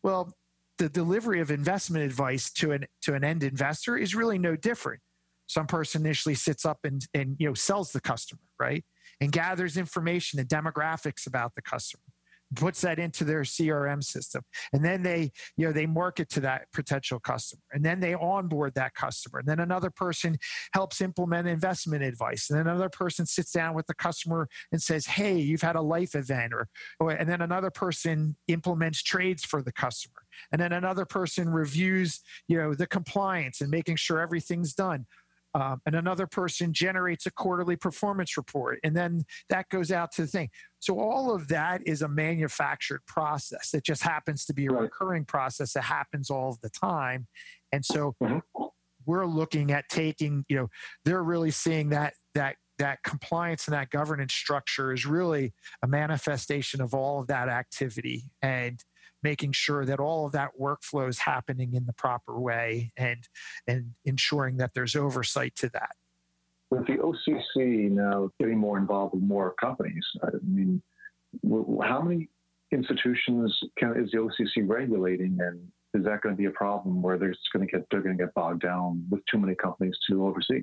Well 0.02 0.32
the 0.78 0.88
delivery 0.88 1.40
of 1.40 1.50
investment 1.50 2.04
advice 2.04 2.52
to 2.52 2.72
an 2.72 2.86
to 3.02 3.14
an 3.14 3.24
end 3.24 3.42
investor 3.42 3.96
is 3.96 4.14
really 4.14 4.38
no 4.38 4.54
different. 4.56 5.00
Some 5.46 5.66
person 5.66 6.04
initially 6.04 6.34
sits 6.34 6.64
up 6.64 6.78
and 6.84 7.04
and 7.14 7.36
you 7.38 7.48
know 7.48 7.54
sells 7.54 7.92
the 7.92 8.00
customer 8.00 8.42
right 8.60 8.84
and 9.20 9.33
gathers 9.33 9.76
information 9.76 10.38
and 10.38 10.48
demographics 10.48 11.26
about 11.26 11.54
the 11.54 11.62
customer 11.62 12.02
puts 12.57 12.81
that 12.81 12.98
into 12.98 13.24
their 13.24 13.42
crm 13.42 14.02
system. 14.02 14.42
And 14.72 14.85
then 14.85 15.02
they 15.02 15.33
you 15.57 15.66
know 15.66 15.72
they 15.72 15.87
market 15.87 16.28
to 16.31 16.40
that 16.40 16.70
potential 16.72 17.20
customer. 17.20 17.62
And 17.72 17.85
then 17.85 18.00
they 18.00 18.14
onboard 18.14 18.74
that 18.74 18.94
customer. 18.94 19.40
And 19.40 19.48
then 19.48 19.61
another 19.61 19.90
person 19.90 20.37
helps 20.72 21.00
implement 21.00 21.48
investment 21.48 22.02
advice. 22.02 22.50
And 22.50 22.59
then 22.59 22.66
another 22.66 22.88
person 22.88 23.26
sits 23.26 23.52
down 23.52 23.74
with 23.74 23.87
the 23.87 23.94
customer 23.94 24.48
and 24.72 24.81
says 24.81 25.07
hey 25.07 25.38
you've 25.38 25.62
had 25.62 25.76
a 25.76 25.83
life 25.83 26.14
event 26.14 26.52
or, 26.52 26.68
or 27.00 27.11
and 27.11 27.28
then 27.28 27.42
another 27.42 27.70
person 27.70 28.37
implements 28.48 29.02
trades 29.02 29.44
for 29.44 29.62
the 29.62 29.72
customer. 29.72 30.22
And 30.52 30.61
then 30.61 30.72
another 30.72 31.04
person 31.04 31.48
reviews 31.48 32.20
you 32.46 32.57
know 32.57 32.74
the 32.74 32.87
compliance 32.87 33.61
and 33.61 33.70
making 33.70 33.96
sure 33.96 34.20
everything's 34.20 34.72
done 34.72 35.07
um, 35.54 35.80
and 35.87 35.94
another 35.94 36.26
person 36.26 36.72
generates 36.72 37.26
a 37.26 37.30
quarterly 37.30 37.76
performance 37.76 38.37
report 38.37 38.78
and 38.82 38.96
then 38.96 39.24
that 39.48 39.68
goes 39.68 39.90
out 39.90 40.12
to 40.12 40.22
the 40.22 40.28
thing. 40.28 40.50
So 40.80 41.00
all 41.00 41.34
of 41.34 41.48
that 41.48 41.82
is 41.87 42.02
a 42.02 42.08
manufactured 42.08 43.00
process. 43.06 43.74
It 43.74 43.84
just 43.84 44.02
happens 44.02 44.44
to 44.46 44.54
be 44.54 44.66
a 44.66 44.72
recurring 44.72 45.24
process 45.24 45.72
that 45.72 45.82
happens 45.82 46.30
all 46.30 46.57
the 46.62 46.70
time. 46.70 47.26
And 47.72 47.84
so 47.84 48.14
mm-hmm. 48.22 48.38
we're 49.07 49.26
looking 49.26 49.72
at 49.72 49.88
taking 49.88 50.44
you 50.49 50.57
know 50.57 50.68
they're 51.05 51.22
really 51.22 51.51
seeing 51.51 51.90
that 51.90 52.14
that 52.34 52.57
that 52.78 53.03
compliance 53.03 53.66
and 53.66 53.74
that 53.74 53.90
governance 53.90 54.32
structure 54.32 54.92
is 54.92 55.05
really 55.05 55.53
a 55.82 55.86
manifestation 55.86 56.80
of 56.80 56.94
all 56.94 57.20
of 57.20 57.26
that 57.26 57.49
activity. 57.49 58.30
And 58.40 58.82
making 59.22 59.52
sure 59.52 59.84
that 59.84 60.00
all 60.00 60.26
of 60.26 60.32
that 60.32 60.50
workflow 60.60 61.08
is 61.08 61.18
happening 61.18 61.74
in 61.74 61.86
the 61.86 61.92
proper 61.92 62.38
way 62.38 62.92
and 62.96 63.28
and 63.66 63.94
ensuring 64.04 64.56
that 64.58 64.74
there's 64.74 64.96
oversight 64.96 65.54
to 65.56 65.68
that. 65.70 65.96
With 66.70 66.86
the 66.86 66.96
OCC 66.96 67.90
now 67.90 68.30
getting 68.38 68.58
more 68.58 68.76
involved 68.76 69.14
with 69.14 69.22
more 69.22 69.54
companies, 69.54 70.04
I 70.22 70.28
mean, 70.42 70.82
how 71.82 72.02
many 72.02 72.28
institutions 72.72 73.58
can, 73.78 73.96
is 73.96 74.10
the 74.10 74.18
OCC 74.18 74.68
regulating, 74.68 75.38
and 75.40 75.66
is 75.94 76.04
that 76.04 76.20
going 76.20 76.34
to 76.34 76.38
be 76.38 76.44
a 76.44 76.50
problem 76.50 77.00
where 77.00 77.16
they're 77.16 77.34
going 77.52 77.66
to 77.66 77.72
get 77.72 77.86
they're 77.90 78.02
going 78.02 78.16
to 78.16 78.24
get 78.24 78.34
bogged 78.34 78.62
down 78.62 79.04
with 79.10 79.24
too 79.26 79.38
many 79.38 79.54
companies 79.54 79.96
to 80.10 80.26
oversee? 80.26 80.62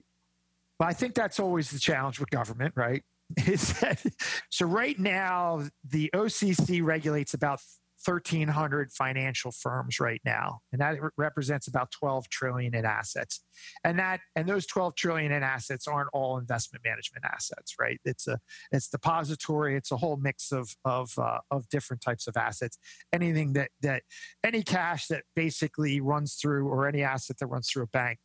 Well, 0.79 0.89
I 0.89 0.93
think 0.93 1.15
that's 1.15 1.39
always 1.39 1.71
the 1.71 1.79
challenge 1.79 2.19
with 2.19 2.29
government, 2.29 2.73
right? 2.75 3.03
Is 3.47 3.79
that, 3.79 4.03
so 4.51 4.65
right 4.65 4.99
now 4.99 5.63
the 5.89 6.11
OCC 6.13 6.83
regulates 6.83 7.33
about 7.33 7.59
1,300 8.05 8.91
financial 8.91 9.51
firms 9.51 9.99
right 9.99 10.21
now, 10.25 10.59
and 10.71 10.81
that 10.81 10.97
represents 11.17 11.67
about 11.67 11.91
12 11.91 12.29
trillion 12.29 12.75
in 12.75 12.85
assets. 12.85 13.41
And 13.83 13.97
that 13.99 14.19
and 14.35 14.47
those 14.47 14.65
12 14.67 14.95
trillion 14.95 15.31
in 15.31 15.43
assets 15.43 15.87
aren't 15.87 16.09
all 16.13 16.37
investment 16.37 16.83
management 16.85 17.25
assets, 17.25 17.75
right? 17.79 17.99
It's 18.05 18.27
a 18.27 18.39
it's 18.71 18.87
depository. 18.87 19.75
It's 19.75 19.91
a 19.91 19.97
whole 19.97 20.17
mix 20.17 20.51
of 20.51 20.75
of 20.85 21.11
uh, 21.17 21.39
of 21.51 21.67
different 21.69 22.01
types 22.01 22.27
of 22.27 22.37
assets. 22.37 22.77
Anything 23.13 23.53
that 23.53 23.71
that 23.81 24.03
any 24.43 24.63
cash 24.63 25.07
that 25.07 25.23
basically 25.35 26.01
runs 26.01 26.35
through 26.35 26.67
or 26.67 26.87
any 26.87 27.03
asset 27.03 27.37
that 27.39 27.47
runs 27.47 27.69
through 27.69 27.83
a 27.83 27.87
bank 27.87 28.19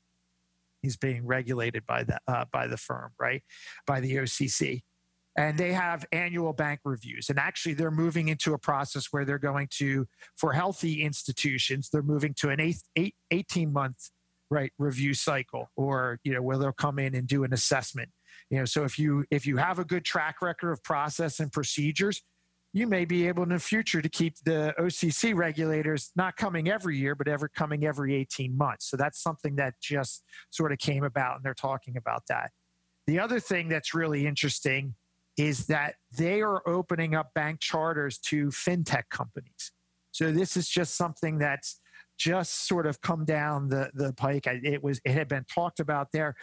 is 0.82 0.96
being 0.96 1.26
regulated 1.26 1.84
by 1.86 2.04
the 2.04 2.18
uh, 2.26 2.44
by 2.52 2.66
the 2.66 2.76
firm, 2.76 3.12
right? 3.18 3.42
By 3.86 4.00
the 4.00 4.16
OCC 4.16 4.82
and 5.36 5.56
they 5.56 5.72
have 5.72 6.04
annual 6.12 6.52
bank 6.52 6.80
reviews 6.84 7.30
and 7.30 7.38
actually 7.38 7.74
they're 7.74 7.90
moving 7.90 8.28
into 8.28 8.54
a 8.54 8.58
process 8.58 9.08
where 9.10 9.24
they're 9.24 9.38
going 9.38 9.68
to 9.70 10.06
for 10.36 10.52
healthy 10.52 11.02
institutions 11.02 11.88
they're 11.90 12.02
moving 12.02 12.34
to 12.34 12.50
an 12.50 12.60
eight, 12.60 12.82
eight, 12.96 13.14
18 13.30 13.72
month 13.72 14.10
right 14.50 14.72
review 14.78 15.14
cycle 15.14 15.70
or 15.76 16.18
you 16.24 16.32
know 16.32 16.42
where 16.42 16.58
they'll 16.58 16.72
come 16.72 16.98
in 16.98 17.14
and 17.14 17.28
do 17.28 17.44
an 17.44 17.52
assessment 17.52 18.08
you 18.50 18.58
know 18.58 18.64
so 18.64 18.84
if 18.84 18.98
you 18.98 19.24
if 19.30 19.46
you 19.46 19.56
have 19.56 19.78
a 19.78 19.84
good 19.84 20.04
track 20.04 20.42
record 20.42 20.72
of 20.72 20.82
process 20.82 21.40
and 21.40 21.52
procedures 21.52 22.22
you 22.72 22.86
may 22.86 23.04
be 23.04 23.26
able 23.26 23.42
in 23.42 23.48
the 23.48 23.58
future 23.58 24.00
to 24.00 24.08
keep 24.08 24.36
the 24.44 24.72
OCC 24.78 25.34
regulators 25.34 26.12
not 26.14 26.36
coming 26.36 26.68
every 26.68 26.96
year, 26.96 27.16
but 27.16 27.26
ever 27.26 27.48
coming 27.48 27.84
every 27.84 28.14
18 28.14 28.56
months. 28.56 28.88
So 28.88 28.96
that's 28.96 29.20
something 29.20 29.56
that 29.56 29.74
just 29.80 30.22
sort 30.50 30.70
of 30.70 30.78
came 30.78 31.02
about, 31.02 31.36
and 31.36 31.44
they're 31.44 31.52
talking 31.52 31.96
about 31.96 32.22
that. 32.28 32.52
The 33.08 33.18
other 33.18 33.40
thing 33.40 33.68
that's 33.68 33.92
really 33.92 34.24
interesting 34.24 34.94
is 35.40 35.66
that 35.66 35.94
they 36.18 36.42
are 36.42 36.62
opening 36.68 37.14
up 37.14 37.32
bank 37.34 37.60
charters 37.60 38.18
to 38.18 38.48
fintech 38.48 39.04
companies. 39.10 39.72
So 40.12 40.32
this 40.32 40.54
is 40.54 40.68
just 40.68 40.96
something 40.96 41.38
that's 41.38 41.80
just 42.18 42.68
sort 42.68 42.86
of 42.86 43.00
come 43.00 43.24
down 43.24 43.68
the, 43.70 43.90
the 43.94 44.12
pike. 44.12 44.46
It 44.46 44.82
was 44.82 45.00
it 45.06 45.12
had 45.12 45.28
been 45.28 45.46
talked 45.52 45.80
about 45.80 46.08
there. 46.12 46.34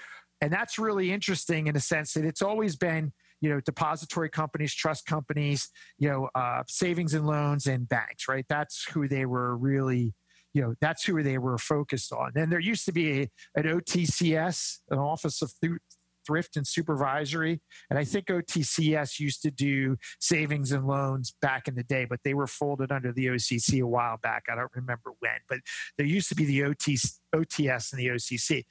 And 0.41 0.51
that's 0.51 0.79
really 0.79 1.11
interesting 1.11 1.67
in 1.67 1.75
a 1.75 1.79
sense 1.79 2.13
that 2.13 2.25
it's 2.25 2.41
always 2.41 2.75
been, 2.75 3.13
you 3.39 3.49
know, 3.51 3.59
depository 3.61 4.29
companies, 4.29 4.73
trust 4.73 5.05
companies, 5.05 5.69
you 5.99 6.09
know, 6.09 6.29
uh, 6.33 6.63
savings 6.67 7.13
and 7.13 7.27
loans 7.27 7.67
and 7.67 7.87
banks, 7.87 8.27
right? 8.27 8.45
That's 8.49 8.83
who 8.89 9.07
they 9.07 9.27
were 9.27 9.55
really, 9.57 10.15
you 10.53 10.61
know, 10.63 10.73
that's 10.81 11.03
who 11.03 11.21
they 11.21 11.37
were 11.37 11.59
focused 11.59 12.11
on. 12.11 12.31
And 12.35 12.51
there 12.51 12.59
used 12.59 12.85
to 12.85 12.91
be 12.91 13.21
a, 13.21 13.29
an 13.55 13.65
OTCS, 13.65 14.77
an 14.89 14.97
Office 14.97 15.43
of 15.43 15.51
thrift 16.27 16.57
and 16.57 16.67
supervisory. 16.67 17.61
And 17.89 17.97
I 17.97 18.03
think 18.03 18.27
OTCS 18.27 19.19
used 19.19 19.41
to 19.43 19.51
do 19.51 19.97
savings 20.19 20.73
and 20.73 20.85
loans 20.85 21.33
back 21.41 21.67
in 21.67 21.75
the 21.75 21.83
day, 21.83 22.05
but 22.05 22.19
they 22.23 22.33
were 22.33 22.47
folded 22.47 22.91
under 22.91 23.13
the 23.13 23.27
OCC 23.27 23.81
a 23.81 23.87
while 23.87 24.17
back. 24.21 24.43
I 24.51 24.55
don't 24.55 24.71
remember 24.75 25.13
when, 25.19 25.39
but 25.47 25.59
there 25.97 26.05
used 26.05 26.29
to 26.29 26.35
be 26.35 26.45
the 26.45 26.63
OT, 26.63 26.97
OTS 27.33 27.93
and 27.93 27.99
the 27.99 28.07
OCC. 28.07 28.65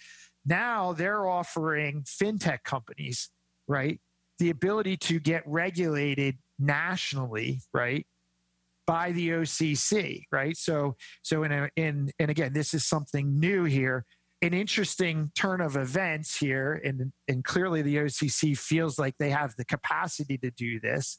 Now 0.45 0.93
they're 0.93 1.27
offering 1.27 2.05
fintech 2.05 2.63
companies, 2.63 3.31
right, 3.67 3.99
the 4.39 4.51
ability 4.51 4.99
to 4.99 5.19
get 5.19 5.43
regulated 5.47 6.37
nationally, 6.59 7.63
right, 7.73 8.07
by 8.87 9.13
the 9.13 9.31
OCC, 9.31 10.23
right? 10.31 10.57
So, 10.57 10.95
so 11.23 11.43
in 11.43 11.53
a, 11.53 11.69
in 11.75 12.11
and 12.19 12.31
again, 12.31 12.53
this 12.53 12.75
is 12.75 12.87
something 12.87 13.41
new 13.41 13.65
here 13.65 14.05
an 14.43 14.53
interesting 14.53 15.31
turn 15.35 15.61
of 15.61 15.77
events 15.77 16.37
here, 16.37 16.81
and, 16.85 17.13
and 17.29 17.45
clearly 17.45 17.83
the 17.83 17.97
OCC 17.97 18.57
feels 18.57 18.99
like 18.99 19.15
they 19.19 19.31
have 19.31 19.55
the 19.57 19.65
capacity 19.65 20.37
to 20.39 20.51
do 20.51 20.79
this. 20.81 21.19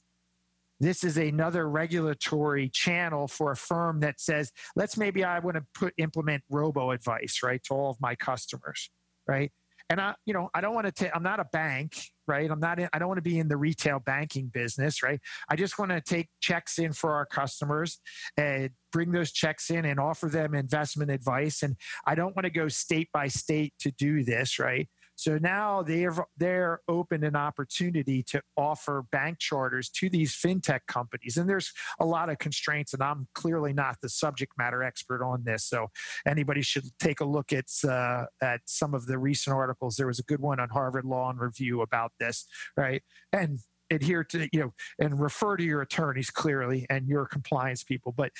This 0.79 1.03
is 1.03 1.17
another 1.17 1.67
regulatory 1.67 2.69
channel 2.69 3.27
for 3.27 3.51
a 3.51 3.55
firm 3.55 4.01
that 4.01 4.19
says, 4.19 4.51
let's 4.75 4.97
maybe 4.97 5.23
I 5.23 5.39
want 5.39 5.55
to 5.57 5.63
put 5.73 5.93
implement 5.97 6.43
robo 6.51 6.91
advice, 6.91 7.39
right, 7.43 7.61
to 7.63 7.73
all 7.73 7.89
of 7.89 7.97
my 7.99 8.13
customers, 8.15 8.91
right? 9.27 9.51
And 9.89 9.99
I, 9.99 10.13
you 10.25 10.33
know, 10.33 10.49
I 10.53 10.61
don't 10.61 10.75
want 10.75 10.85
to 10.85 10.91
take, 10.91 11.11
I'm 11.15 11.23
not 11.23 11.39
a 11.39 11.45
bank, 11.51 11.95
right? 12.27 12.49
I'm 12.49 12.59
not, 12.59 12.79
in, 12.79 12.89
I 12.93 12.99
don't 12.99 13.07
want 13.07 13.17
to 13.17 13.29
be 13.29 13.39
in 13.39 13.47
the 13.47 13.57
retail 13.57 13.99
banking 13.99 14.47
business, 14.47 15.01
right? 15.03 15.19
I 15.49 15.55
just 15.55 15.79
want 15.79 15.91
to 15.91 16.01
take 16.01 16.29
checks 16.41 16.79
in 16.79 16.93
for 16.93 17.13
our 17.13 17.25
customers 17.25 17.99
and 18.37 18.69
bring 18.91 19.11
those 19.11 19.31
checks 19.31 19.69
in 19.69 19.85
and 19.85 19.99
offer 19.99 20.27
them 20.27 20.55
investment 20.55 21.11
advice. 21.11 21.63
And 21.63 21.75
I 22.05 22.15
don't 22.15 22.35
want 22.35 22.45
to 22.45 22.49
go 22.51 22.67
state 22.67 23.09
by 23.13 23.27
state 23.27 23.73
to 23.79 23.91
do 23.91 24.23
this, 24.23 24.59
right? 24.59 24.87
So 25.17 25.39
now 25.39 25.81
they're 25.81 26.15
they're 26.37 26.81
open 26.87 27.23
an 27.23 27.35
opportunity 27.35 28.21
to 28.23 28.41
offer 28.55 29.03
bank 29.11 29.39
charters 29.39 29.89
to 29.89 30.09
these 30.09 30.35
fintech 30.35 30.81
companies, 30.87 31.37
and 31.37 31.49
there's 31.49 31.73
a 31.99 32.05
lot 32.05 32.29
of 32.29 32.37
constraints. 32.37 32.93
And 32.93 33.01
I'm 33.01 33.27
clearly 33.33 33.73
not 33.73 33.97
the 34.01 34.09
subject 34.09 34.53
matter 34.59 34.83
expert 34.83 35.25
on 35.25 35.43
this, 35.43 35.65
so 35.65 35.87
anybody 36.27 36.61
should 36.61 36.85
take 36.99 37.19
a 37.19 37.25
look 37.25 37.51
at 37.51 37.65
uh, 37.83 38.25
at 38.43 38.61
some 38.65 38.93
of 38.93 39.07
the 39.07 39.17
recent 39.17 39.55
articles. 39.55 39.95
There 39.95 40.05
was 40.05 40.19
a 40.19 40.23
good 40.23 40.39
one 40.39 40.59
on 40.59 40.69
Harvard 40.69 41.03
Law 41.03 41.31
and 41.31 41.39
Review 41.39 41.81
about 41.81 42.11
this, 42.19 42.45
right? 42.77 43.01
And 43.33 43.59
adhere 43.89 44.23
to 44.23 44.47
you 44.51 44.59
know 44.59 44.73
and 44.99 45.19
refer 45.19 45.57
to 45.57 45.63
your 45.63 45.81
attorneys 45.81 46.29
clearly 46.29 46.85
and 46.89 47.07
your 47.07 47.25
compliance 47.25 47.85
people 47.85 48.11
but 48.11 48.33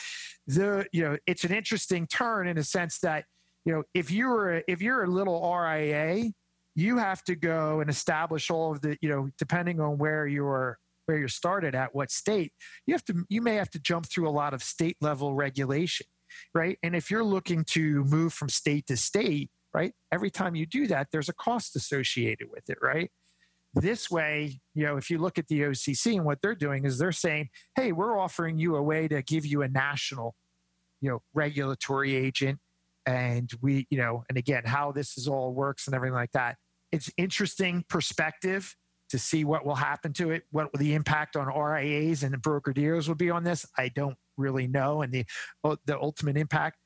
the 0.46 0.86
you 0.92 1.02
know 1.02 1.18
it's 1.26 1.46
an 1.46 1.54
interesting 1.54 2.06
turn 2.08 2.50
in 2.50 2.58
a 2.58 2.64
sense 2.66 3.00
that 3.00 3.24
you 3.64 3.72
know 3.72 3.82
if 3.94 4.12
you're 4.12 4.62
if 4.68 4.82
you're 4.82 5.06
a 5.06 5.08
little 5.08 5.42
RIA 5.50 6.34
you 6.78 6.98
have 6.98 7.24
to 7.24 7.36
go 7.36 7.82
and 7.82 7.90
establish 7.90 8.52
all 8.52 8.72
of 8.72 8.82
the 8.82 8.96
you 9.02 9.10
know 9.10 9.30
depending 9.38 9.82
on 9.82 9.98
where 9.98 10.28
you're 10.28 10.78
where 11.06 11.18
you're 11.18 11.28
started 11.28 11.74
at 11.74 11.94
what 11.94 12.12
state 12.12 12.54
you 12.86 12.94
have 12.94 13.04
to 13.04 13.26
you 13.30 13.42
may 13.42 13.56
have 13.56 13.70
to 13.70 13.80
jump 13.80 14.06
through 14.06 14.30
a 14.30 14.32
lot 14.32 14.54
of 14.54 14.64
state 14.64 14.96
level 15.02 15.34
regulation 15.34 16.06
right? 16.54 16.78
And 16.84 16.94
if 16.94 17.10
you're 17.10 17.24
looking 17.24 17.64
to 17.70 18.04
move 18.04 18.34
from 18.34 18.48
state 18.48 18.86
to 18.88 18.96
state 18.96 19.50
right 19.74 19.94
every 20.12 20.30
time 20.30 20.56
you 20.56 20.66
do 20.66 20.88
that 20.88 21.08
there's 21.12 21.30
a 21.30 21.34
cost 21.34 21.76
associated 21.76 22.48
with 22.52 22.70
it 22.70 22.78
right? 22.82 23.12
This 23.74 24.10
way 24.12 24.60
you 24.76 24.86
know 24.86 24.98
if 24.98 25.10
you 25.10 25.18
look 25.18 25.40
at 25.40 25.48
the 25.48 25.62
occ 25.62 26.16
and 26.16 26.26
what 26.26 26.42
they're 26.42 26.56
doing 26.56 26.86
is 26.86 27.00
they're 27.00 27.12
saying 27.12 27.50
hey 27.76 27.92
we're 27.92 28.18
offering 28.18 28.60
you 28.60 28.76
a 28.76 28.84
way 28.84 29.08
to 29.08 29.24
give 29.24 29.46
you 29.46 29.64
a 29.64 29.68
national 29.68 30.36
you 31.02 31.10
know 31.10 31.22
regulatory 31.34 32.16
agent 32.16 32.60
and 33.08 33.52
we 33.62 33.88
you 33.90 33.98
know 33.98 34.24
and 34.30 34.38
again 34.38 34.64
how 34.66 34.92
this 34.92 35.18
is 35.18 35.28
all 35.28 35.54
works 35.54 35.88
and 35.88 35.96
everything 35.96 36.14
like 36.14 36.32
that 36.34 36.58
it's 36.92 37.12
interesting 37.18 37.84
perspective 37.90 38.76
to 39.10 39.18
see 39.18 39.46
what 39.46 39.66
will 39.66 39.76
happen 39.76 40.14
to 40.14 40.32
it, 40.32 40.44
what 40.52 40.72
the 40.74 40.94
impact 40.94 41.36
on 41.36 41.48
RIAs 41.48 42.24
and 42.24 42.34
the 42.34 42.38
broker 42.38 42.74
dealers 42.74 43.08
will 43.08 43.16
be 43.16 43.30
on 43.30 43.44
this. 43.44 43.66
I 43.78 43.90
don't 43.90 44.18
really 44.38 44.68
know, 44.68 45.02
and 45.02 45.12
the 45.12 45.26
the 45.86 46.00
ultimate 46.00 46.38
impact. 46.38 46.78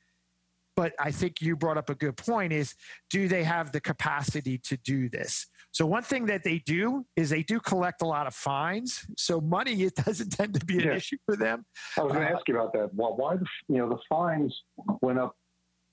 But 0.75 0.93
I 0.99 1.11
think 1.11 1.41
you 1.41 1.55
brought 1.55 1.77
up 1.77 1.89
a 1.89 1.95
good 1.95 2.15
point: 2.15 2.53
is 2.53 2.75
do 3.09 3.27
they 3.27 3.43
have 3.43 3.71
the 3.71 3.81
capacity 3.81 4.57
to 4.59 4.77
do 4.77 5.09
this? 5.09 5.47
So 5.71 5.85
one 5.85 6.03
thing 6.03 6.25
that 6.25 6.43
they 6.43 6.59
do 6.59 7.05
is 7.15 7.29
they 7.29 7.43
do 7.43 7.59
collect 7.59 8.01
a 8.01 8.05
lot 8.05 8.27
of 8.27 8.35
fines. 8.35 9.05
So 9.17 9.39
money 9.39 9.83
it 9.83 9.95
doesn't 9.95 10.29
tend 10.31 10.53
to 10.59 10.65
be 10.65 10.79
an 10.79 10.87
yeah. 10.87 10.95
issue 10.95 11.17
for 11.25 11.35
them. 11.35 11.65
I 11.97 12.03
was 12.03 12.13
going 12.13 12.25
to 12.25 12.31
uh, 12.31 12.35
ask 12.35 12.47
you 12.47 12.59
about 12.59 12.73
that. 12.73 12.93
Why, 12.93 13.09
why 13.09 13.35
the, 13.37 13.45
you 13.67 13.77
know 13.77 13.89
the 13.89 13.99
fines 14.09 14.55
went 15.01 15.19
up 15.19 15.35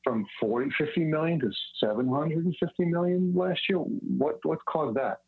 from 0.05 0.27
40, 0.41 0.71
50 0.79 1.05
million 1.05 1.41
to 1.41 1.51
750 1.81 2.85
million 2.85 3.35
last 3.35 3.61
year. 3.69 3.79
What 3.79 4.39
what 4.45 4.65
caused 4.67 4.97
that? 4.97 5.19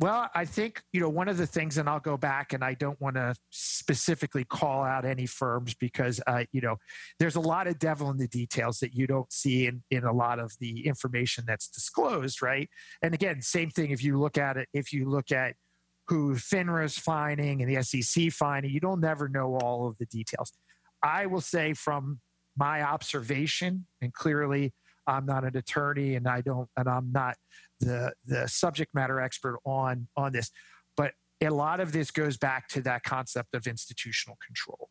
Well, 0.00 0.28
I 0.34 0.44
think, 0.44 0.82
you 0.92 1.00
know, 1.00 1.08
one 1.08 1.28
of 1.28 1.36
the 1.36 1.46
things, 1.46 1.78
and 1.78 1.88
I'll 1.88 2.00
go 2.00 2.16
back 2.16 2.52
and 2.52 2.64
I 2.64 2.74
don't 2.74 3.00
want 3.00 3.14
to 3.14 3.32
specifically 3.50 4.42
call 4.42 4.82
out 4.82 5.04
any 5.04 5.24
firms 5.24 5.74
because, 5.74 6.20
uh, 6.26 6.44
you 6.50 6.60
know, 6.60 6.76
there's 7.20 7.36
a 7.36 7.40
lot 7.40 7.68
of 7.68 7.78
devil 7.78 8.10
in 8.10 8.16
the 8.16 8.26
details 8.26 8.80
that 8.80 8.92
you 8.92 9.06
don't 9.06 9.32
see 9.32 9.68
in, 9.68 9.84
in 9.92 10.02
a 10.02 10.12
lot 10.12 10.40
of 10.40 10.52
the 10.58 10.84
information 10.84 11.44
that's 11.46 11.68
disclosed, 11.68 12.42
right? 12.42 12.68
And 13.02 13.14
again, 13.14 13.40
same 13.40 13.70
thing 13.70 13.92
if 13.92 14.02
you 14.02 14.18
look 14.18 14.36
at 14.36 14.56
it, 14.56 14.68
if 14.74 14.92
you 14.92 15.08
look 15.08 15.30
at 15.30 15.54
who 16.08 16.34
FINRA's 16.34 16.98
fining 16.98 17.62
and 17.62 17.70
the 17.70 17.80
SEC 17.82 18.32
finding, 18.32 18.72
you 18.72 18.80
don't 18.80 19.00
never 19.00 19.28
know 19.28 19.56
all 19.62 19.86
of 19.86 19.96
the 19.98 20.06
details. 20.06 20.52
I 21.04 21.26
will 21.26 21.40
say 21.40 21.72
from 21.72 22.18
my 22.56 22.82
observation, 22.82 23.86
and 24.00 24.12
clearly 24.12 24.72
I'm 25.06 25.26
not 25.26 25.44
an 25.44 25.56
attorney 25.56 26.14
and 26.14 26.26
I 26.26 26.40
don't 26.40 26.68
and 26.76 26.88
I'm 26.88 27.12
not 27.12 27.36
the 27.80 28.12
the 28.24 28.48
subject 28.48 28.94
matter 28.94 29.20
expert 29.20 29.58
on 29.64 30.08
on 30.16 30.32
this, 30.32 30.50
but 30.96 31.12
a 31.42 31.50
lot 31.50 31.80
of 31.80 31.92
this 31.92 32.10
goes 32.10 32.36
back 32.38 32.68
to 32.68 32.80
that 32.82 33.02
concept 33.02 33.54
of 33.54 33.66
institutional 33.66 34.38
control. 34.44 34.88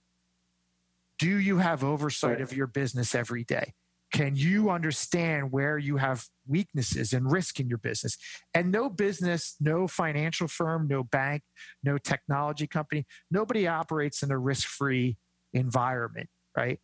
do 1.19 1.37
you 1.37 1.57
have 1.57 1.83
oversight 1.83 2.41
of 2.41 2.53
your 2.53 2.67
business 2.67 3.15
every 3.15 3.43
day? 3.43 3.73
Can 4.11 4.35
you 4.35 4.69
understand 4.69 5.51
where 5.51 5.77
you 5.77 5.97
have 5.97 6.25
weaknesses 6.47 7.13
and 7.13 7.31
risk 7.31 7.59
in 7.59 7.67
your 7.67 7.77
business? 7.79 8.17
And 8.53 8.71
no 8.71 8.89
business, 8.89 9.55
no 9.59 9.87
financial 9.87 10.47
firm, 10.47 10.87
no 10.87 11.03
bank, 11.03 11.41
no 11.83 11.97
technology 11.97 12.67
company, 12.67 13.05
nobody 13.31 13.67
operates 13.67 14.21
in 14.21 14.31
a 14.31 14.37
risk 14.37 14.67
free 14.67 15.17
environment, 15.53 16.29
right? 16.55 16.79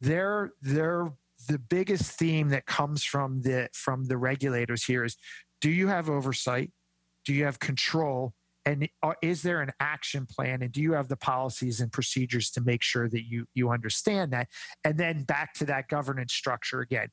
They're, 0.00 0.52
they're, 0.62 1.12
the 1.48 1.58
biggest 1.58 2.12
theme 2.12 2.48
that 2.50 2.66
comes 2.66 3.04
from 3.04 3.42
the 3.42 3.68
from 3.72 4.04
the 4.04 4.16
regulators 4.16 4.84
here 4.84 5.04
is 5.04 5.16
do 5.60 5.70
you 5.70 5.88
have 5.88 6.08
oversight? 6.08 6.70
Do 7.24 7.32
you 7.32 7.44
have 7.44 7.58
control? 7.58 8.34
And 8.66 8.88
uh, 9.02 9.12
is 9.22 9.42
there 9.42 9.60
an 9.60 9.72
action 9.78 10.26
plan? 10.26 10.62
And 10.62 10.72
do 10.72 10.80
you 10.80 10.92
have 10.92 11.08
the 11.08 11.16
policies 11.16 11.80
and 11.80 11.92
procedures 11.92 12.50
to 12.52 12.62
make 12.62 12.82
sure 12.82 13.08
that 13.08 13.24
you 13.24 13.46
you 13.54 13.70
understand 13.70 14.32
that? 14.32 14.48
And 14.84 14.98
then 14.98 15.24
back 15.24 15.54
to 15.54 15.66
that 15.66 15.88
governance 15.88 16.32
structure 16.32 16.80
again. 16.80 17.08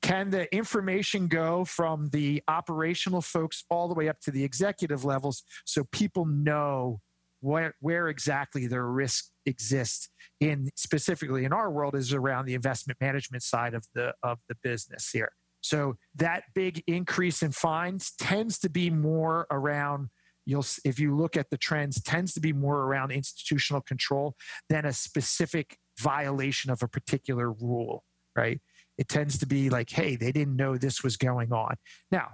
Can 0.00 0.30
the 0.30 0.52
information 0.54 1.26
go 1.26 1.64
from 1.64 2.08
the 2.10 2.42
operational 2.46 3.20
folks 3.20 3.64
all 3.68 3.88
the 3.88 3.94
way 3.94 4.08
up 4.08 4.20
to 4.20 4.30
the 4.30 4.44
executive 4.44 5.04
levels 5.04 5.42
so 5.64 5.84
people 5.90 6.24
know 6.24 7.00
where 7.40 7.74
where 7.80 8.08
exactly 8.08 8.66
the 8.66 8.80
risk 8.80 9.26
exists 9.46 10.08
in 10.40 10.68
specifically 10.76 11.44
in 11.44 11.52
our 11.52 11.70
world 11.70 11.94
is 11.94 12.12
around 12.12 12.46
the 12.46 12.54
investment 12.54 12.98
management 13.00 13.42
side 13.42 13.74
of 13.74 13.86
the 13.94 14.12
of 14.22 14.38
the 14.48 14.54
business 14.62 15.10
here. 15.10 15.32
So 15.60 15.96
that 16.14 16.44
big 16.54 16.82
increase 16.86 17.42
in 17.42 17.50
fines 17.52 18.12
tends 18.18 18.58
to 18.60 18.70
be 18.70 18.90
more 18.90 19.46
around 19.50 20.08
you'll 20.46 20.66
if 20.84 20.98
you 20.98 21.16
look 21.16 21.36
at 21.36 21.50
the 21.50 21.58
trends 21.58 22.00
tends 22.02 22.32
to 22.34 22.40
be 22.40 22.52
more 22.52 22.82
around 22.82 23.10
institutional 23.10 23.82
control 23.82 24.34
than 24.68 24.84
a 24.84 24.92
specific 24.92 25.76
violation 25.98 26.70
of 26.70 26.82
a 26.82 26.88
particular 26.88 27.52
rule 27.52 28.04
right? 28.36 28.60
It 28.98 29.08
tends 29.08 29.38
to 29.38 29.46
be 29.46 29.68
like 29.68 29.90
hey 29.90 30.16
they 30.16 30.32
didn't 30.32 30.56
know 30.56 30.76
this 30.76 31.02
was 31.02 31.16
going 31.16 31.52
on. 31.52 31.74
Now 32.10 32.28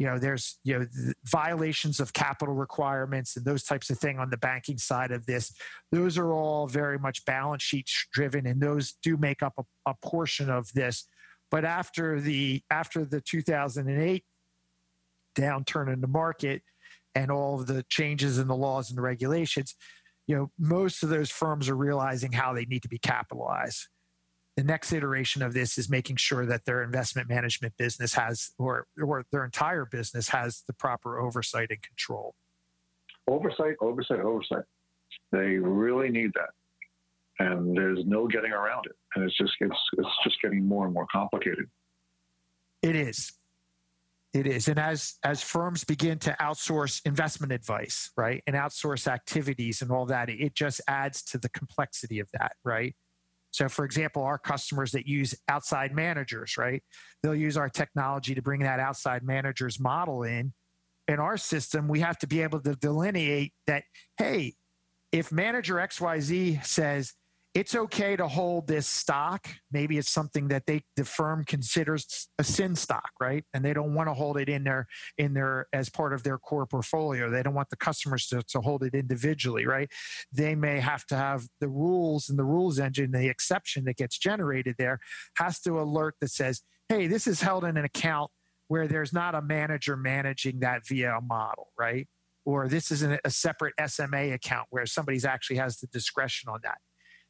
you 0.00 0.06
know 0.06 0.18
there's 0.18 0.58
you 0.64 0.76
know 0.76 0.86
violations 1.24 2.00
of 2.00 2.12
capital 2.12 2.54
requirements 2.54 3.36
and 3.36 3.44
those 3.44 3.62
types 3.62 3.88
of 3.90 3.98
thing 3.98 4.18
on 4.18 4.30
the 4.30 4.36
banking 4.38 4.78
side 4.78 5.12
of 5.12 5.24
this 5.26 5.52
those 5.92 6.18
are 6.18 6.32
all 6.32 6.66
very 6.66 6.98
much 6.98 7.24
balance 7.24 7.62
sheet 7.62 7.88
driven 8.12 8.46
and 8.46 8.60
those 8.60 8.94
do 9.02 9.16
make 9.16 9.42
up 9.42 9.52
a, 9.58 9.90
a 9.90 9.94
portion 10.02 10.50
of 10.50 10.72
this 10.72 11.06
but 11.50 11.64
after 11.64 12.20
the 12.20 12.62
after 12.70 13.04
the 13.04 13.20
2008 13.20 14.24
downturn 15.36 15.92
in 15.92 16.00
the 16.00 16.08
market 16.08 16.62
and 17.14 17.30
all 17.30 17.60
of 17.60 17.66
the 17.66 17.84
changes 17.88 18.38
in 18.38 18.46
the 18.46 18.56
laws 18.56 18.88
and 18.90 18.98
the 18.98 19.02
regulations, 19.02 19.74
you 20.26 20.36
know, 20.36 20.50
most 20.58 21.02
of 21.02 21.08
those 21.08 21.30
firms 21.30 21.68
are 21.68 21.76
realizing 21.76 22.32
how 22.32 22.52
they 22.52 22.64
need 22.64 22.82
to 22.82 22.88
be 22.88 22.98
capitalized. 22.98 23.88
The 24.56 24.64
next 24.64 24.92
iteration 24.92 25.42
of 25.42 25.54
this 25.54 25.78
is 25.78 25.88
making 25.88 26.16
sure 26.16 26.44
that 26.44 26.64
their 26.64 26.82
investment 26.82 27.28
management 27.28 27.76
business 27.76 28.14
has, 28.14 28.50
or, 28.58 28.86
or 29.00 29.24
their 29.30 29.44
entire 29.44 29.84
business 29.84 30.28
has 30.28 30.62
the 30.66 30.72
proper 30.72 31.18
oversight 31.18 31.70
and 31.70 31.80
control. 31.80 32.34
Oversight, 33.28 33.76
oversight, 33.80 34.20
oversight. 34.20 34.64
They 35.30 35.56
really 35.58 36.10
need 36.10 36.32
that. 36.34 36.50
And 37.38 37.76
there's 37.76 38.04
no 38.04 38.26
getting 38.26 38.52
around 38.52 38.86
it. 38.86 38.96
And 39.14 39.24
it's 39.24 39.36
just 39.38 39.52
it's 39.60 39.74
it's 39.96 40.08
just 40.22 40.42
getting 40.42 40.66
more 40.66 40.84
and 40.84 40.92
more 40.92 41.06
complicated. 41.10 41.70
It 42.82 42.96
is. 42.96 43.32
It 44.32 44.46
is. 44.46 44.68
And 44.68 44.78
as 44.78 45.14
as 45.24 45.42
firms 45.42 45.82
begin 45.82 46.18
to 46.20 46.36
outsource 46.40 47.00
investment 47.04 47.52
advice, 47.52 48.10
right, 48.16 48.42
and 48.46 48.54
outsource 48.54 49.08
activities 49.08 49.82
and 49.82 49.90
all 49.90 50.06
that, 50.06 50.28
it 50.28 50.54
just 50.54 50.80
adds 50.86 51.22
to 51.24 51.38
the 51.38 51.48
complexity 51.48 52.20
of 52.20 52.28
that, 52.32 52.52
right? 52.64 52.94
So, 53.50 53.68
for 53.68 53.84
example, 53.84 54.22
our 54.22 54.38
customers 54.38 54.92
that 54.92 55.06
use 55.06 55.34
outside 55.48 55.94
managers, 55.94 56.56
right, 56.56 56.82
they'll 57.22 57.34
use 57.34 57.56
our 57.56 57.68
technology 57.68 58.34
to 58.34 58.42
bring 58.42 58.60
that 58.60 58.80
outside 58.80 59.22
managers 59.22 59.80
model 59.80 60.22
in. 60.22 60.52
In 61.08 61.18
our 61.18 61.36
system, 61.36 61.88
we 61.88 62.00
have 62.00 62.18
to 62.18 62.26
be 62.26 62.42
able 62.42 62.60
to 62.60 62.76
delineate 62.76 63.52
that, 63.66 63.82
hey, 64.16 64.54
if 65.10 65.32
manager 65.32 65.74
XYZ 65.74 66.64
says, 66.64 67.14
it's 67.52 67.74
okay 67.74 68.14
to 68.14 68.28
hold 68.28 68.68
this 68.68 68.86
stock. 68.86 69.48
Maybe 69.72 69.98
it's 69.98 70.10
something 70.10 70.48
that 70.48 70.66
they 70.66 70.82
the 70.96 71.04
firm 71.04 71.44
considers 71.44 72.28
a 72.38 72.44
sin 72.44 72.76
stock, 72.76 73.10
right? 73.20 73.44
And 73.52 73.64
they 73.64 73.72
don't 73.72 73.92
want 73.92 74.08
to 74.08 74.14
hold 74.14 74.38
it 74.38 74.48
in 74.48 74.62
their 74.62 74.86
in 75.18 75.34
their 75.34 75.66
as 75.72 75.88
part 75.88 76.12
of 76.12 76.22
their 76.22 76.38
core 76.38 76.66
portfolio. 76.66 77.28
They 77.28 77.42
don't 77.42 77.54
want 77.54 77.70
the 77.70 77.76
customers 77.76 78.28
to, 78.28 78.42
to 78.50 78.60
hold 78.60 78.84
it 78.84 78.94
individually, 78.94 79.66
right? 79.66 79.90
They 80.32 80.54
may 80.54 80.78
have 80.78 81.04
to 81.06 81.16
have 81.16 81.48
the 81.60 81.68
rules 81.68 82.28
and 82.28 82.38
the 82.38 82.44
rules 82.44 82.78
engine, 82.78 83.10
the 83.10 83.28
exception 83.28 83.84
that 83.86 83.96
gets 83.96 84.16
generated 84.16 84.76
there 84.78 85.00
has 85.36 85.60
to 85.62 85.80
alert 85.80 86.14
that 86.20 86.30
says, 86.30 86.62
hey, 86.88 87.08
this 87.08 87.26
is 87.26 87.40
held 87.40 87.64
in 87.64 87.76
an 87.76 87.84
account 87.84 88.30
where 88.68 88.86
there's 88.86 89.12
not 89.12 89.34
a 89.34 89.42
manager 89.42 89.96
managing 89.96 90.60
that 90.60 90.86
via 90.86 91.16
a 91.16 91.20
model, 91.20 91.72
right? 91.76 92.06
Or 92.44 92.68
this 92.68 92.92
is 92.92 93.02
a 93.02 93.18
separate 93.28 93.74
SMA 93.88 94.32
account 94.32 94.68
where 94.70 94.86
somebody's 94.86 95.24
actually 95.24 95.56
has 95.56 95.78
the 95.78 95.88
discretion 95.88 96.48
on 96.48 96.60
that 96.62 96.78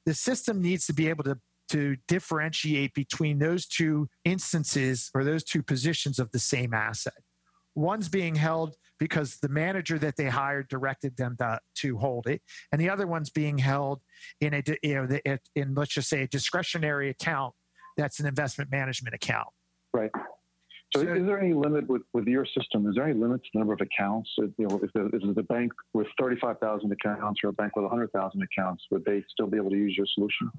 the 0.07 0.15
system 0.15 0.61
needs 0.61 0.87
to 0.87 0.93
be 0.93 1.09
able 1.09 1.25
to 1.25 1.39
to 1.71 1.97
differentiate 2.09 2.93
between 2.95 3.39
those 3.39 3.65
two 3.65 4.09
instances 4.25 5.09
or 5.15 5.23
those 5.23 5.45
two 5.45 5.63
positions 5.63 6.19
of 6.19 6.29
the 6.33 6.39
same 6.39 6.75
asset. 6.75 7.15
One's 7.77 8.09
being 8.09 8.35
held 8.35 8.75
because 8.99 9.37
the 9.41 9.49
manager 9.49 9.97
that 9.97 10.17
they 10.17 10.27
hired 10.27 10.67
directed 10.67 11.17
them 11.17 11.37
to, 11.39 11.61
to 11.77 11.97
hold 11.97 12.27
it, 12.27 12.43
and 12.73 12.81
the 12.81 12.91
other 12.91 13.07
one's 13.07 13.31
being 13.31 13.57
held 13.57 14.01
in 14.41 14.55
a 14.55 14.63
you 14.83 14.95
know 14.95 15.39
in 15.55 15.75
let's 15.75 15.95
just 15.95 16.09
say 16.09 16.23
a 16.23 16.29
discretionary 16.29 17.09
account 17.09 17.55
that's 17.97 18.19
an 18.19 18.27
investment 18.27 18.71
management 18.71 19.15
account. 19.15 19.49
Right. 19.93 20.11
So, 20.95 21.05
so, 21.05 21.14
is 21.14 21.24
there 21.24 21.41
any 21.41 21.55
limit 21.55 21.88
with, 21.88 22.03
with 22.12 22.26
your 22.26 22.45
system? 22.45 22.88
Is 22.88 22.97
there 22.97 23.05
any 23.05 23.18
limit 23.18 23.43
to 23.45 23.51
the 23.53 23.59
number 23.61 23.74
of 23.74 23.80
accounts? 23.80 24.28
You 24.38 24.53
know, 24.59 24.80
if 24.82 24.93
the, 24.93 25.07
is 25.16 25.34
the 25.36 25.43
bank 25.45 25.72
with 25.95 26.09
35,000 26.20 26.91
accounts 26.91 27.41
or 27.45 27.51
a 27.51 27.53
bank 27.53 27.76
with 27.76 27.84
100,000 27.84 28.43
accounts, 28.43 28.84
would 28.91 29.05
they 29.05 29.24
still 29.30 29.47
be 29.47 29.57
able 29.57 29.70
to 29.70 29.76
use 29.76 29.95
your 29.97 30.07
solution? 30.14 30.51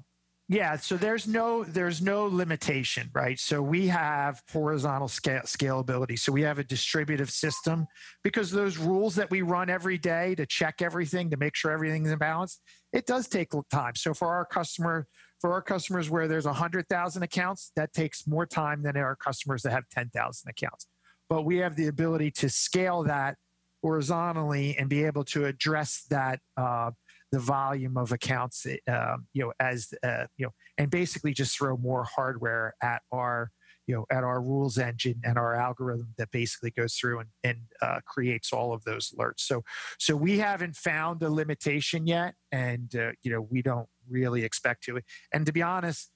Yeah, 0.48 0.76
so 0.76 0.96
there's 0.96 1.26
no 1.26 1.64
there's 1.64 2.02
no 2.02 2.26
limitation, 2.26 3.08
right? 3.14 3.38
So 3.38 3.62
we 3.62 3.86
have 3.88 4.42
horizontal 4.52 5.08
scale, 5.08 5.40
scalability. 5.46 6.18
So 6.18 6.30
we 6.30 6.42
have 6.42 6.58
a 6.58 6.64
distributive 6.64 7.30
system 7.30 7.86
because 8.22 8.50
those 8.50 8.76
rules 8.76 9.14
that 9.14 9.30
we 9.30 9.40
run 9.40 9.70
every 9.70 9.96
day 9.96 10.34
to 10.34 10.44
check 10.44 10.82
everything 10.82 11.30
to 11.30 11.36
make 11.36 11.56
sure 11.56 11.70
everything's 11.70 12.10
in 12.10 12.18
balance, 12.18 12.60
it 12.92 13.06
does 13.06 13.28
take 13.28 13.48
time. 13.72 13.94
So 13.94 14.12
for 14.12 14.28
our 14.28 14.44
customer 14.44 15.06
for 15.42 15.52
our 15.52 15.60
customers 15.60 16.08
where 16.08 16.28
there's 16.28 16.46
100,000 16.46 17.22
accounts, 17.24 17.72
that 17.74 17.92
takes 17.92 18.28
more 18.28 18.46
time 18.46 18.84
than 18.84 18.96
our 18.96 19.16
customers 19.16 19.62
that 19.62 19.72
have 19.72 19.88
10,000 19.90 20.48
accounts. 20.48 20.86
But 21.28 21.42
we 21.42 21.56
have 21.58 21.74
the 21.74 21.88
ability 21.88 22.30
to 22.30 22.48
scale 22.48 23.02
that 23.02 23.36
horizontally 23.82 24.76
and 24.78 24.88
be 24.88 25.02
able 25.02 25.24
to 25.24 25.46
address 25.46 26.06
that 26.10 26.38
uh, 26.56 26.92
the 27.32 27.40
volume 27.40 27.96
of 27.96 28.12
accounts, 28.12 28.64
uh, 28.66 29.16
you 29.32 29.42
know, 29.42 29.52
as 29.58 29.92
uh, 30.04 30.26
you 30.36 30.46
know, 30.46 30.52
and 30.78 30.90
basically 30.92 31.32
just 31.32 31.58
throw 31.58 31.76
more 31.76 32.04
hardware 32.04 32.74
at 32.80 33.02
our 33.10 33.50
you 33.88 33.96
know 33.96 34.06
at 34.10 34.22
our 34.22 34.40
rules 34.40 34.78
engine 34.78 35.20
and 35.24 35.36
our 35.36 35.56
algorithm 35.56 36.14
that 36.18 36.30
basically 36.30 36.70
goes 36.70 36.94
through 36.94 37.18
and, 37.18 37.28
and 37.42 37.58
uh, 37.80 37.98
creates 38.06 38.52
all 38.52 38.72
of 38.72 38.84
those 38.84 39.10
alerts 39.10 39.40
so 39.40 39.64
so 39.98 40.14
we 40.14 40.38
haven't 40.38 40.76
found 40.76 41.20
a 41.24 41.28
limitation 41.28 42.06
yet 42.06 42.34
and 42.52 42.94
uh, 42.94 43.10
you 43.22 43.32
know 43.32 43.40
we 43.50 43.60
don't 43.60 43.88
really 44.08 44.44
expect 44.44 44.84
to. 44.84 45.00
And 45.32 45.46
to 45.46 45.52
be 45.52 45.62
honest, 45.62 46.10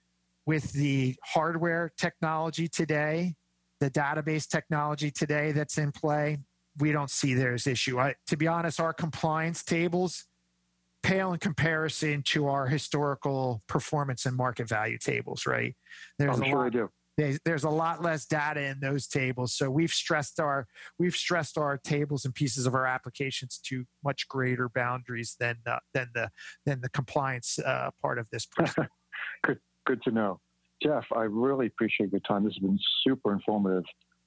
with 0.47 0.72
the 0.72 1.16
hardware 1.24 1.93
technology 1.99 2.68
today, 2.68 3.34
the 3.80 3.91
database 3.91 4.49
technology 4.49 5.11
today 5.11 5.53
that's 5.53 5.78
in 5.78 5.93
play, 5.93 6.39
we 6.78 6.93
don't 6.93 7.11
see 7.11 7.34
there's 7.34 7.66
issue. 7.66 7.99
I, 7.99 8.14
to 8.28 8.37
be 8.37 8.47
honest, 8.47 8.80
our 8.80 8.93
compliance 8.93 9.64
tables 9.64 10.26
pale 11.03 11.32
in 11.32 11.39
comparison 11.39 12.22
to 12.22 12.49
our 12.49 12.66
historical 12.66 13.62
performance 13.66 14.26
and 14.26 14.37
market 14.37 14.68
value 14.68 14.99
tables, 14.99 15.47
right? 15.47 15.74
There's 16.18 16.37
I'm 16.37 16.43
a 16.43 16.47
sure 16.47 16.64
lot, 16.64 16.72
do. 16.72 16.91
There's, 17.16 17.38
there's 17.44 17.64
a 17.64 17.70
lot 17.70 18.02
less 18.02 18.26
data 18.26 18.60
in 18.60 18.80
those 18.80 19.06
tables, 19.06 19.54
so 19.54 19.70
we've 19.70 19.92
stressed 19.92 20.38
our 20.38 20.66
we've 20.98 21.16
stressed 21.16 21.56
our 21.56 21.78
tables 21.78 22.24
and 22.24 22.34
pieces 22.34 22.66
of 22.66 22.74
our 22.74 22.86
applications 22.86 23.58
to 23.66 23.84
much 24.04 24.28
greater 24.28 24.68
boundaries 24.68 25.36
than 25.40 25.56
uh, 25.66 25.78
than 25.94 26.08
the 26.14 26.30
than 26.66 26.80
the 26.82 26.90
compliance 26.90 27.58
uh, 27.58 27.90
part 28.02 28.18
of 28.18 28.28
this. 28.30 28.46
good, 29.44 29.58
good 29.86 30.02
to 30.02 30.10
know, 30.10 30.40
Jeff. 30.82 31.04
I 31.14 31.22
really 31.22 31.66
appreciate 31.66 32.12
your 32.12 32.20
time. 32.20 32.44
This 32.44 32.54
has 32.54 32.62
been 32.62 32.78
super 33.02 33.32
informative, 33.32 33.84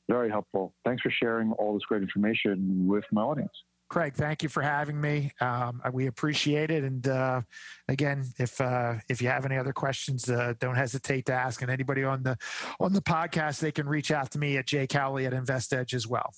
very 0.09 0.29
helpful. 0.29 0.73
Thanks 0.83 1.03
for 1.03 1.11
sharing 1.11 1.51
all 1.53 1.75
this 1.75 1.83
great 1.87 2.01
information 2.01 2.87
with 2.87 3.05
my 3.11 3.21
audience. 3.21 3.53
Craig, 3.89 4.13
thank 4.13 4.43
you 4.43 4.49
for 4.49 4.61
having 4.61 5.01
me. 5.01 5.31
Um, 5.41 5.81
we 5.91 6.05
appreciate 6.05 6.69
it. 6.69 6.83
And 6.83 7.07
uh, 7.07 7.41
again, 7.87 8.23
if 8.37 8.61
uh, 8.61 8.95
if 9.09 9.19
you 9.19 9.29
have 9.29 9.45
any 9.45 9.57
other 9.57 9.73
questions, 9.73 10.29
uh, 10.29 10.53
don't 10.59 10.75
hesitate 10.75 11.25
to 11.25 11.33
ask. 11.33 11.63
And 11.63 11.71
anybody 11.71 12.03
on 12.03 12.21
the 12.21 12.37
on 12.79 12.93
the 12.93 13.01
podcast, 13.01 13.59
they 13.59 13.71
can 13.71 13.89
reach 13.89 14.11
out 14.11 14.29
to 14.31 14.39
me 14.39 14.57
at 14.57 14.67
Jay 14.67 14.85
Cowley 14.85 15.25
at 15.25 15.33
InvestEdge 15.33 15.95
as 15.95 16.07
well. 16.07 16.31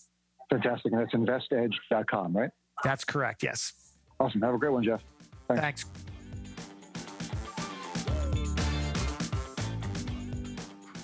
Fantastic. 0.50 0.94
And 0.94 1.02
that's 1.02 1.14
investedge.com, 1.14 2.36
right? 2.36 2.50
That's 2.84 3.04
correct. 3.04 3.44
Yes. 3.44 3.74
Awesome. 4.20 4.42
Have 4.42 4.56
a 4.56 4.58
great 4.58 4.72
one, 4.72 4.84
Jeff. 4.84 5.02
Thanks. 5.48 5.62
Thanks. 5.62 5.86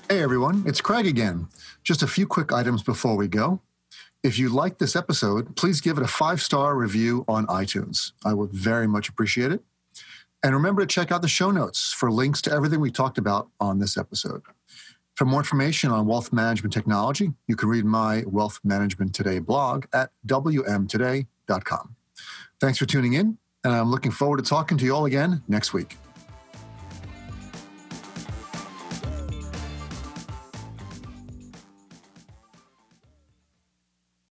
Hey 0.09 0.23
everyone, 0.23 0.63
it's 0.65 0.79
Craig 0.79 1.05
again. 1.05 1.49
Just 1.83 2.01
a 2.01 2.07
few 2.07 2.25
quick 2.25 2.53
items 2.53 2.81
before 2.81 3.17
we 3.17 3.27
go. 3.27 3.59
If 4.23 4.39
you 4.39 4.49
liked 4.49 4.79
this 4.79 4.95
episode, 4.95 5.55
please 5.55 5.79
give 5.79 5.97
it 5.97 6.03
a 6.03 6.07
five 6.07 6.41
star 6.41 6.75
review 6.75 7.23
on 7.27 7.45
iTunes. 7.47 8.13
I 8.25 8.33
would 8.33 8.51
very 8.51 8.87
much 8.87 9.09
appreciate 9.09 9.51
it. 9.51 9.61
And 10.43 10.53
remember 10.53 10.81
to 10.81 10.87
check 10.87 11.11
out 11.11 11.21
the 11.21 11.27
show 11.27 11.51
notes 11.51 11.91
for 11.93 12.11
links 12.11 12.41
to 12.43 12.51
everything 12.51 12.79
we 12.79 12.91
talked 12.91 13.17
about 13.17 13.49
on 13.59 13.79
this 13.79 13.97
episode. 13.97 14.41
For 15.15 15.25
more 15.25 15.39
information 15.39 15.89
on 15.89 16.05
wealth 16.05 16.31
management 16.31 16.73
technology, 16.73 17.33
you 17.47 17.55
can 17.55 17.69
read 17.69 17.85
my 17.85 18.23
Wealth 18.27 18.59
Management 18.63 19.15
Today 19.15 19.39
blog 19.39 19.85
at 19.91 20.11
wmtoday.com. 20.27 21.95
Thanks 22.59 22.77
for 22.77 22.85
tuning 22.85 23.13
in, 23.13 23.37
and 23.63 23.73
I'm 23.73 23.89
looking 23.89 24.11
forward 24.11 24.37
to 24.37 24.43
talking 24.43 24.77
to 24.77 24.85
you 24.85 24.95
all 24.95 25.05
again 25.05 25.41
next 25.47 25.73
week. 25.73 25.97